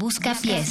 Busca 0.00 0.34
pies. 0.40 0.68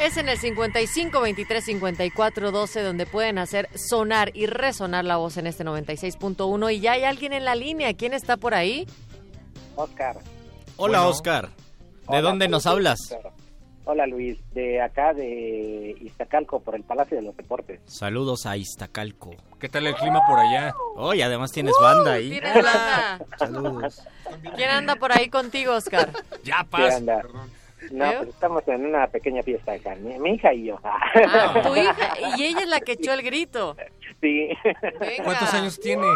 Es 0.00 0.16
en 0.16 0.28
el 0.28 0.36
55 0.36 1.20
23 1.20 1.64
54 1.64 2.50
12 2.50 2.82
donde 2.82 3.06
pueden 3.06 3.38
hacer 3.38 3.68
sonar 3.74 4.32
y 4.34 4.46
resonar 4.46 5.04
la 5.04 5.16
voz 5.16 5.36
en 5.36 5.46
este 5.46 5.64
96.1 5.64 6.74
y 6.74 6.80
ya 6.80 6.92
hay 6.92 7.04
alguien 7.04 7.32
en 7.32 7.44
la 7.44 7.54
línea. 7.54 7.94
¿Quién 7.94 8.12
está 8.12 8.36
por 8.36 8.54
ahí? 8.54 8.86
Oscar. 9.76 10.16
Hola, 10.76 10.98
Bueno. 10.98 11.08
Oscar. 11.08 11.48
¿De 11.48 11.52
Hola, 12.06 12.20
dónde 12.22 12.48
nos 12.48 12.66
hablas? 12.66 12.98
Oscar. 13.00 13.32
Hola 13.84 14.06
Luis, 14.06 14.38
de 14.54 14.80
acá 14.80 15.12
de 15.12 15.96
Iztacalco, 16.00 16.60
por 16.60 16.76
el 16.76 16.84
Palacio 16.84 17.16
de 17.16 17.22
los 17.24 17.36
Deportes. 17.36 17.80
Saludos 17.86 18.46
a 18.46 18.56
Iztacalco. 18.56 19.34
¿Qué 19.58 19.68
tal 19.68 19.86
el 19.88 19.94
clima 19.96 20.20
por 20.28 20.38
allá? 20.38 20.72
Oh, 20.94 21.12
y 21.14 21.22
además 21.22 21.50
tienes 21.50 21.74
banda 21.80 22.12
ahí. 22.12 22.30
Tienes 22.30 22.54
banda. 22.54 23.20
Saludos. 23.38 24.02
¿Quién 24.54 24.70
anda 24.70 24.94
por 24.96 25.12
ahí 25.12 25.28
contigo, 25.28 25.74
Oscar? 25.74 26.10
Ya, 26.44 26.64
¿Qué 26.74 26.90
anda? 26.90 27.22
No, 27.90 28.04
¿Eh? 28.04 28.14
pues 28.18 28.28
estamos 28.28 28.66
en 28.68 28.86
una 28.86 29.08
pequeña 29.08 29.42
fiesta 29.42 29.72
acá, 29.72 29.96
mi, 29.96 30.16
mi 30.18 30.34
hija 30.34 30.54
y 30.54 30.66
yo. 30.66 30.78
Ah, 30.84 31.60
tu 31.64 31.74
hija, 31.74 32.14
y 32.36 32.44
ella 32.44 32.60
es 32.60 32.68
la 32.68 32.80
que 32.80 32.92
echó 32.92 33.12
el 33.12 33.22
grito. 33.22 33.76
Sí. 34.20 34.48
Venga. 35.00 35.24
¿Cuántos 35.24 35.54
años 35.54 35.80
tiene? 35.80 36.06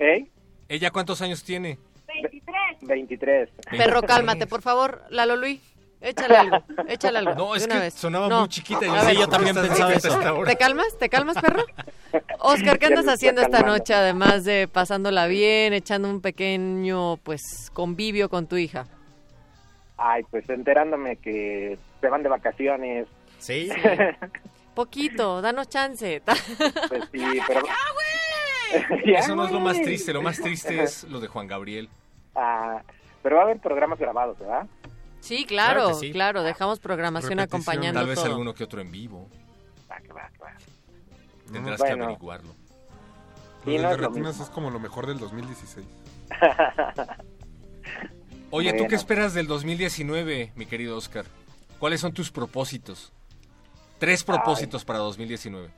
¿Eh? 0.00 0.26
¿Ella 0.68 0.90
cuántos 0.90 1.22
años 1.22 1.44
tiene? 1.44 1.78
23. 2.82 3.48
Perro, 3.70 4.02
cálmate, 4.02 4.46
por 4.46 4.62
favor, 4.62 5.02
Lalo 5.10 5.36
Luis. 5.36 5.75
Échale 6.08 6.36
algo, 6.36 6.58
échale 6.88 7.18
algo. 7.18 7.34
No, 7.34 7.54
es 7.56 7.64
una 7.66 7.74
que 7.74 7.80
vez. 7.80 7.94
sonaba 7.94 8.28
No. 8.28 8.40
muy 8.40 8.48
chiquita. 8.48 8.86
y 8.86 8.88
A 8.88 9.02
ver, 9.02 9.16
qué 9.16 9.22
estás 9.22 9.38
pensaba 9.68 9.92
eso. 9.92 10.12
hasta 10.14 10.28
ahora. 10.28 10.50
¿Te 10.52 10.56
calmas? 10.56 10.98
¿Te 10.98 11.08
calmas, 11.08 11.36
perro? 11.40 11.64
Oscar, 12.38 12.78
¿qué 12.78 12.88
Ya 12.88 12.96
andas 12.98 13.12
haciendo 13.12 13.42
esta 13.42 13.62
noche, 13.62 13.92
además 13.92 14.44
de 14.44 14.68
pasándola 14.68 15.26
bien, 15.26 15.72
echando 15.72 16.08
un 16.08 16.20
pequeño, 16.20 17.16
pues, 17.18 17.70
convivio 17.72 18.28
con 18.28 18.46
tu 18.46 18.56
hija? 18.56 18.86
Ay, 19.96 20.22
pues 20.30 20.48
enterándome 20.48 21.16
que 21.16 21.76
se 22.00 22.08
van 22.08 22.22
de 22.22 22.28
vacaciones. 22.28 23.08
Sí. 23.38 23.68
Poquito, 24.74 25.40
danos 25.42 25.68
chance. 25.68 26.22
Pues 26.88 27.02
sí, 27.10 27.40
pero... 27.48 27.62
Eso 29.04 29.34
no 29.34 29.44
es 29.46 29.50
lo 29.52 29.60
más 29.60 29.74
güey. 29.74 29.84
triste, 29.86 30.12
lo 30.12 30.22
más 30.22 30.38
triste 30.40 30.82
es 30.82 31.04
lo 31.04 31.18
de 31.20 31.28
Juan 31.28 31.46
Gabriel. 31.46 31.88
Ah, 32.34 32.80
pero 33.22 33.36
va 33.36 33.42
a 33.42 33.44
haber 33.46 33.58
programas 33.58 33.98
grabados, 33.98 34.38
¿verdad? 34.38 34.66
Sí, 35.20 35.44
claro, 35.44 35.86
Claro 35.86 36.00
que 36.00 36.12
claro, 36.12 36.40
sí. 36.40 36.46
dejamos 36.46 36.78
programación 36.78 37.38
Repetición. 37.38 37.60
acompañando 37.60 38.00
Tal 38.00 38.08
vez 38.08 38.16
todo. 38.18 38.26
alguno 38.26 38.54
que 38.54 38.64
otro 38.64 38.80
en 38.80 38.90
vivo. 38.92 39.28
Va, 39.90 39.96
que 40.00 40.12
va, 40.12 40.28
que 40.30 40.38
va. 40.38 40.52
Tendrás 41.52 41.80
que 41.82 41.88
Bueno. 41.88 42.04
averiguarlo. 42.04 42.48
Lo 42.48 43.72
Sí, 43.72 43.78
no 43.78 43.88
de 43.90 44.30
es 44.30 44.40
es 44.40 44.48
como 44.50 44.70
lo 44.70 44.78
mejor 44.78 45.06
del 45.06 45.18
2016. 45.18 45.84
Oye, 48.50 48.70
¿tú 48.70 48.76
Bueno. 48.76 48.88
qué 48.88 48.94
esperas 48.94 49.34
del 49.34 49.46
2019, 49.48 50.52
mi 50.54 50.66
querido 50.66 50.96
Oscar? 50.96 51.24
¿Cuáles 51.80 52.00
son 52.00 52.12
tus 52.12 52.30
propósitos? 52.30 53.12
Tres 53.98 54.22
propósitos 54.22 54.84
para 54.84 55.00
2019. 55.00 55.70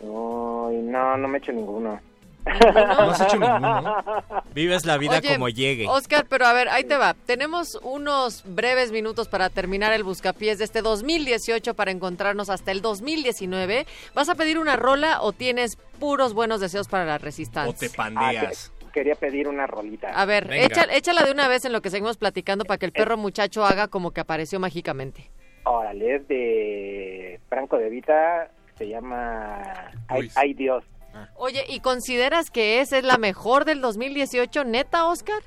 Uy, 0.00 0.76
no, 0.76 1.16
no 1.16 1.28
me 1.28 1.38
he 1.38 1.40
hecho 1.40 1.52
ninguno. 1.52 2.00
No 2.44 3.10
has 3.10 3.20
hecho 3.20 3.38
ninguno. 3.38 3.96
Vives 4.54 4.84
la 4.84 4.98
vida 4.98 5.18
Oye, 5.18 5.32
como 5.34 5.48
llegue. 5.48 5.86
Oscar, 5.88 6.26
pero 6.28 6.46
a 6.46 6.52
ver, 6.52 6.68
ahí 6.68 6.84
te 6.84 6.96
va. 6.96 7.14
Tenemos 7.26 7.78
unos 7.82 8.42
breves 8.46 8.92
minutos 8.92 9.28
para 9.28 9.48
terminar 9.50 9.92
el 9.92 10.04
buscapiés 10.04 10.58
de 10.58 10.64
este 10.64 10.82
2018 10.82 11.74
para 11.74 11.90
encontrarnos 11.90 12.50
hasta 12.50 12.70
el 12.70 12.82
2019. 12.82 13.86
¿Vas 14.14 14.28
a 14.28 14.34
pedir 14.34 14.58
una 14.58 14.76
rola 14.76 15.22
o 15.22 15.32
tienes 15.32 15.76
puros 15.98 16.34
buenos 16.34 16.60
deseos 16.60 16.88
para 16.88 17.04
la 17.04 17.16
O 17.16 17.18
resistencia? 17.18 17.88
te 17.88 17.94
pandeas. 17.94 18.72
Ah, 18.72 18.90
Quería 18.92 19.16
pedir 19.16 19.48
una 19.48 19.66
rolita. 19.66 20.10
A 20.10 20.24
ver, 20.24 20.46
Venga. 20.46 20.84
échala, 20.92 21.24
de 21.24 21.32
una 21.32 21.48
vez 21.48 21.64
en 21.64 21.72
lo 21.72 21.82
que 21.82 21.90
seguimos 21.90 22.16
platicando 22.16 22.64
para 22.64 22.78
que 22.78 22.86
el 22.86 22.92
perro 22.92 23.16
muchacho 23.16 23.64
haga 23.64 23.88
como 23.88 24.12
que 24.12 24.20
apareció 24.20 24.60
mágicamente. 24.60 25.30
Órale, 25.64 26.16
es 26.16 26.28
de 26.28 27.40
Franco 27.48 27.76
de 27.76 27.88
Vita, 27.88 28.50
se 28.78 28.86
llama 28.86 29.62
Ay. 30.06 30.28
Ay 30.36 30.54
Dios. 30.54 30.84
Oye, 31.36 31.64
¿y 31.68 31.80
consideras 31.80 32.50
que 32.50 32.80
esa 32.80 32.98
es 32.98 33.04
la 33.04 33.18
mejor 33.18 33.64
del 33.64 33.80
2018, 33.80 34.64
neta, 34.64 35.06
Oscar? 35.06 35.40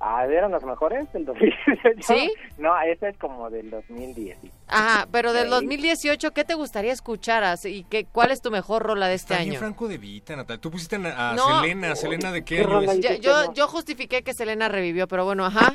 Ah, 0.00 0.24
¿eran 0.26 0.52
las 0.52 0.62
mejores 0.62 1.12
del 1.12 1.24
2018? 1.24 2.02
¿Sí? 2.02 2.32
No, 2.56 2.70
esa 2.82 3.08
es 3.08 3.16
como 3.18 3.50
del 3.50 3.68
2010. 3.70 4.38
Ajá, 4.68 5.08
pero 5.10 5.32
del 5.32 5.46
Sí. 5.46 5.50
2018, 5.50 6.30
¿qué 6.30 6.44
te 6.44 6.54
gustaría 6.54 6.92
escuchar? 6.92 7.42
Así, 7.42 7.78
¿Y 7.78 7.84
qué, 7.84 8.04
cuál 8.04 8.30
es 8.30 8.40
tu 8.40 8.52
mejor 8.52 8.84
rola 8.84 9.08
de 9.08 9.14
este 9.14 9.34
Está 9.34 9.42
bien 9.42 9.50
año? 9.54 9.58
Franco 9.58 9.88
de 9.88 9.98
Vita, 9.98 10.36
Natalia. 10.36 10.60
Tú 10.60 10.70
pusiste 10.70 10.94
a, 10.96 11.30
a 11.30 11.34
No. 11.34 11.60
Selena. 11.62 11.96
¿Selena 11.96 12.30
de 12.30 12.44
qué 12.44 12.56
¿Qué 12.58 12.62
año 12.62 13.20
yo, 13.20 13.46
no? 13.46 13.54
yo 13.54 13.66
justifiqué 13.66 14.22
que 14.22 14.34
Selena 14.34 14.68
revivió, 14.68 15.08
pero 15.08 15.24
bueno, 15.24 15.44
ajá. 15.44 15.74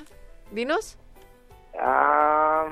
Dinos. 0.52 0.98
Ah, 1.78 2.68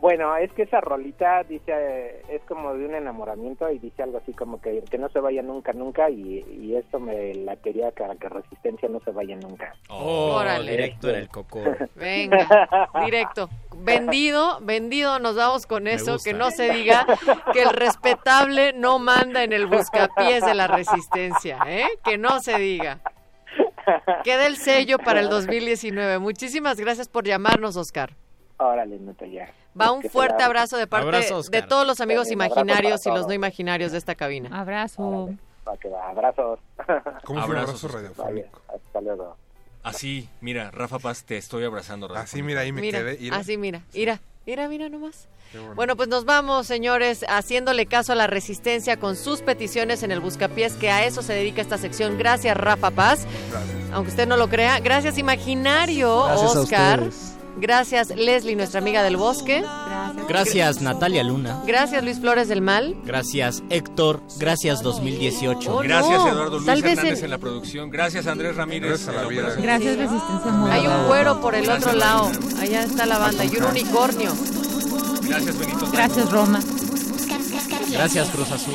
bueno, 0.00 0.36
es 0.36 0.52
que 0.52 0.62
esa 0.62 0.80
rolita 0.80 1.42
dice, 1.44 2.22
es 2.28 2.40
como 2.46 2.74
de 2.74 2.86
un 2.86 2.94
enamoramiento 2.94 3.68
y 3.70 3.78
dice 3.78 4.02
algo 4.04 4.18
así 4.18 4.32
como 4.32 4.60
que, 4.60 4.82
que 4.90 4.98
no 4.98 5.08
se 5.08 5.18
vaya 5.20 5.42
nunca, 5.42 5.72
nunca 5.72 6.08
y, 6.08 6.44
y 6.60 6.76
esto 6.76 7.00
me 7.00 7.34
la 7.34 7.56
quería 7.56 7.90
para 7.90 8.14
que 8.14 8.28
Resistencia 8.28 8.88
no 8.88 9.00
se 9.00 9.10
vaya 9.10 9.34
nunca. 9.36 9.74
Oh, 9.88 10.34
Órale. 10.36 10.70
directo 10.70 11.08
en 11.10 11.16
el 11.16 11.28
coco. 11.28 11.62
Venga, 11.96 12.88
directo. 13.04 13.48
Vendido, 13.80 14.58
vendido, 14.62 15.18
nos 15.18 15.36
vamos 15.36 15.66
con 15.66 15.86
eso, 15.86 16.14
gusta. 16.14 16.30
que 16.30 16.36
no 16.36 16.50
se 16.50 16.70
diga 16.72 17.04
que 17.52 17.62
el 17.62 17.70
respetable 17.70 18.72
no 18.74 18.98
manda 18.98 19.42
en 19.44 19.52
el 19.52 19.66
buscapiés 19.66 20.44
de 20.44 20.54
la 20.54 20.66
resistencia, 20.68 21.58
¿eh? 21.66 21.86
Que 22.04 22.18
no 22.18 22.40
se 22.40 22.58
diga. 22.58 22.98
Queda 24.22 24.46
el 24.46 24.56
sello 24.56 24.98
para 24.98 25.20
el 25.20 25.28
2019. 25.30 26.18
Muchísimas 26.18 26.78
gracias 26.78 27.08
por 27.08 27.24
llamarnos, 27.24 27.76
Oscar. 27.76 28.14
Órale, 28.58 28.98
neta 28.98 29.26
ya. 29.26 29.48
Va 29.80 29.92
un 29.92 30.02
fuerte 30.02 30.42
abrazo 30.42 30.76
de 30.76 30.86
parte 30.86 31.06
Abrazo, 31.06 31.42
de 31.42 31.62
todos 31.62 31.86
los 31.86 32.00
amigos 32.00 32.30
imaginarios 32.30 33.06
y 33.06 33.10
los 33.10 33.26
no 33.26 33.32
imaginarios 33.32 33.92
de 33.92 33.98
esta 33.98 34.14
cabina. 34.14 34.48
Abrazo. 34.58 35.30
Abrazos. 36.02 36.58
¿Cómo 37.24 37.42
fue 37.42 37.54
un 37.54 37.60
abrazo 37.60 37.88
radiofónico? 37.88 38.60
hasta 38.68 39.00
luego. 39.00 39.36
Así, 39.82 40.28
mira, 40.40 40.70
Rafa 40.70 40.98
Paz, 40.98 41.24
te 41.24 41.36
estoy 41.36 41.64
abrazando. 41.64 42.08
Rafa. 42.08 42.22
Así, 42.22 42.42
mira, 42.42 42.62
ahí 42.62 42.72
me 42.72 42.80
Mira, 42.80 42.98
quedé. 42.98 43.30
Así 43.32 43.56
mira, 43.56 43.82
mira, 43.94 44.20
mira, 44.46 44.68
mira 44.68 44.88
nomás. 44.88 45.28
Bueno. 45.52 45.74
Bueno, 45.74 45.96
pues 45.96 46.08
nos 46.08 46.24
vamos, 46.26 46.66
señores, 46.66 47.24
haciéndole 47.28 47.86
caso 47.86 48.12
a 48.12 48.16
la 48.16 48.26
resistencia 48.26 48.98
con 48.98 49.16
sus 49.16 49.40
peticiones 49.40 50.02
en 50.02 50.10
el 50.10 50.20
Buscapiés, 50.20 50.74
que 50.74 50.90
a 50.90 51.04
eso 51.06 51.22
se 51.22 51.32
dedica 51.32 51.62
esta 51.62 51.78
sección. 51.78 52.18
Gracias, 52.18 52.56
Rafa 52.56 52.90
Paz. 52.90 53.26
Gracias. 53.50 53.90
Aunque 53.92 54.10
usted 54.10 54.28
no 54.28 54.36
lo 54.36 54.48
crea. 54.48 54.78
Gracias, 54.80 55.16
Imaginario, 55.16 56.24
Gracias 56.24 56.56
Oscar. 56.56 57.00
Gracias, 57.60 58.08
Leslie, 58.14 58.54
nuestra 58.56 58.80
amiga 58.80 59.02
del 59.02 59.16
bosque. 59.16 59.64
Gracias, 60.28 60.80
Natalia 60.80 61.22
Luna. 61.24 61.62
Gracias, 61.66 62.02
Luis 62.04 62.18
Flores 62.20 62.48
del 62.48 62.60
Mal. 62.60 62.96
Gracias, 63.04 63.62
Héctor. 63.70 64.22
Gracias, 64.38 64.82
2018. 64.82 65.74
Oh, 65.74 65.78
Gracias, 65.80 66.18
no. 66.18 66.28
Eduardo 66.28 66.56
Luis 66.56 66.66
Tal 66.66 66.82
vez 66.82 66.92
Hernández 66.98 67.18
en- 67.20 67.24
en... 67.26 67.30
la 67.30 67.38
producción. 67.38 67.90
Gracias, 67.90 68.26
Andrés 68.26 68.56
Ramírez. 68.56 68.88
Gracias 68.90 69.08
a 69.08 69.12
la 69.22 69.28
vida. 69.28 69.54
Gracias, 69.60 69.96
Resistencia 69.96 70.50
Modulada. 70.52 70.74
Hay 70.74 70.86
un 70.86 71.06
güero 71.08 71.40
por 71.40 71.54
el 71.54 71.64
Gracias, 71.64 71.86
otro 71.86 71.98
lado. 71.98 72.30
Allá 72.60 72.82
está 72.82 73.06
la 73.06 73.18
banda. 73.18 73.44
Y 73.44 73.56
un 73.56 73.64
unicornio. 73.64 74.32
Gracias, 75.22 75.58
Benito. 75.58 75.88
Gracias, 75.92 76.30
Roma. 76.30 76.60
Gracias, 77.90 78.28
Cruz 78.30 78.50
Azul. 78.52 78.74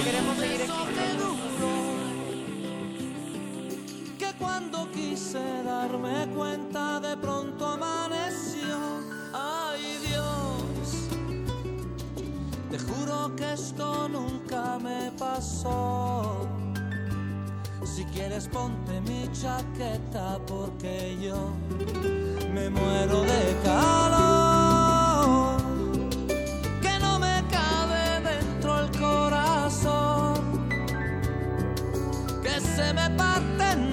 Que 4.20 4.32
cuando 4.40 4.90
quise 4.92 5.40
darme 5.64 6.28
cuenta 6.36 7.00
de 7.00 7.18
pronto 7.18 7.66
amaneció. 7.68 8.03
Te 12.74 12.80
juro 12.80 13.36
que 13.36 13.54
esto 13.54 14.10
nunca 14.10 14.80
me 14.80 15.12
pasó. 15.20 16.48
Si 17.86 18.04
quieres 18.06 18.48
ponte 18.48 19.00
mi 19.02 19.32
chaqueta 19.32 20.40
porque 20.48 21.16
yo 21.22 21.52
me 22.52 22.72
muero 22.72 23.22
de 23.22 23.56
calor. 23.64 25.62
Que 26.82 26.98
no 27.00 27.20
me 27.20 27.44
cabe 27.52 28.22
dentro 28.32 28.80
el 28.80 28.90
corazón 28.98 30.68
que 32.42 32.60
se 32.60 32.92
me 32.92 33.08
parten 33.12 33.93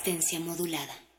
resistencia 0.00 0.40
modulada. 0.40 1.09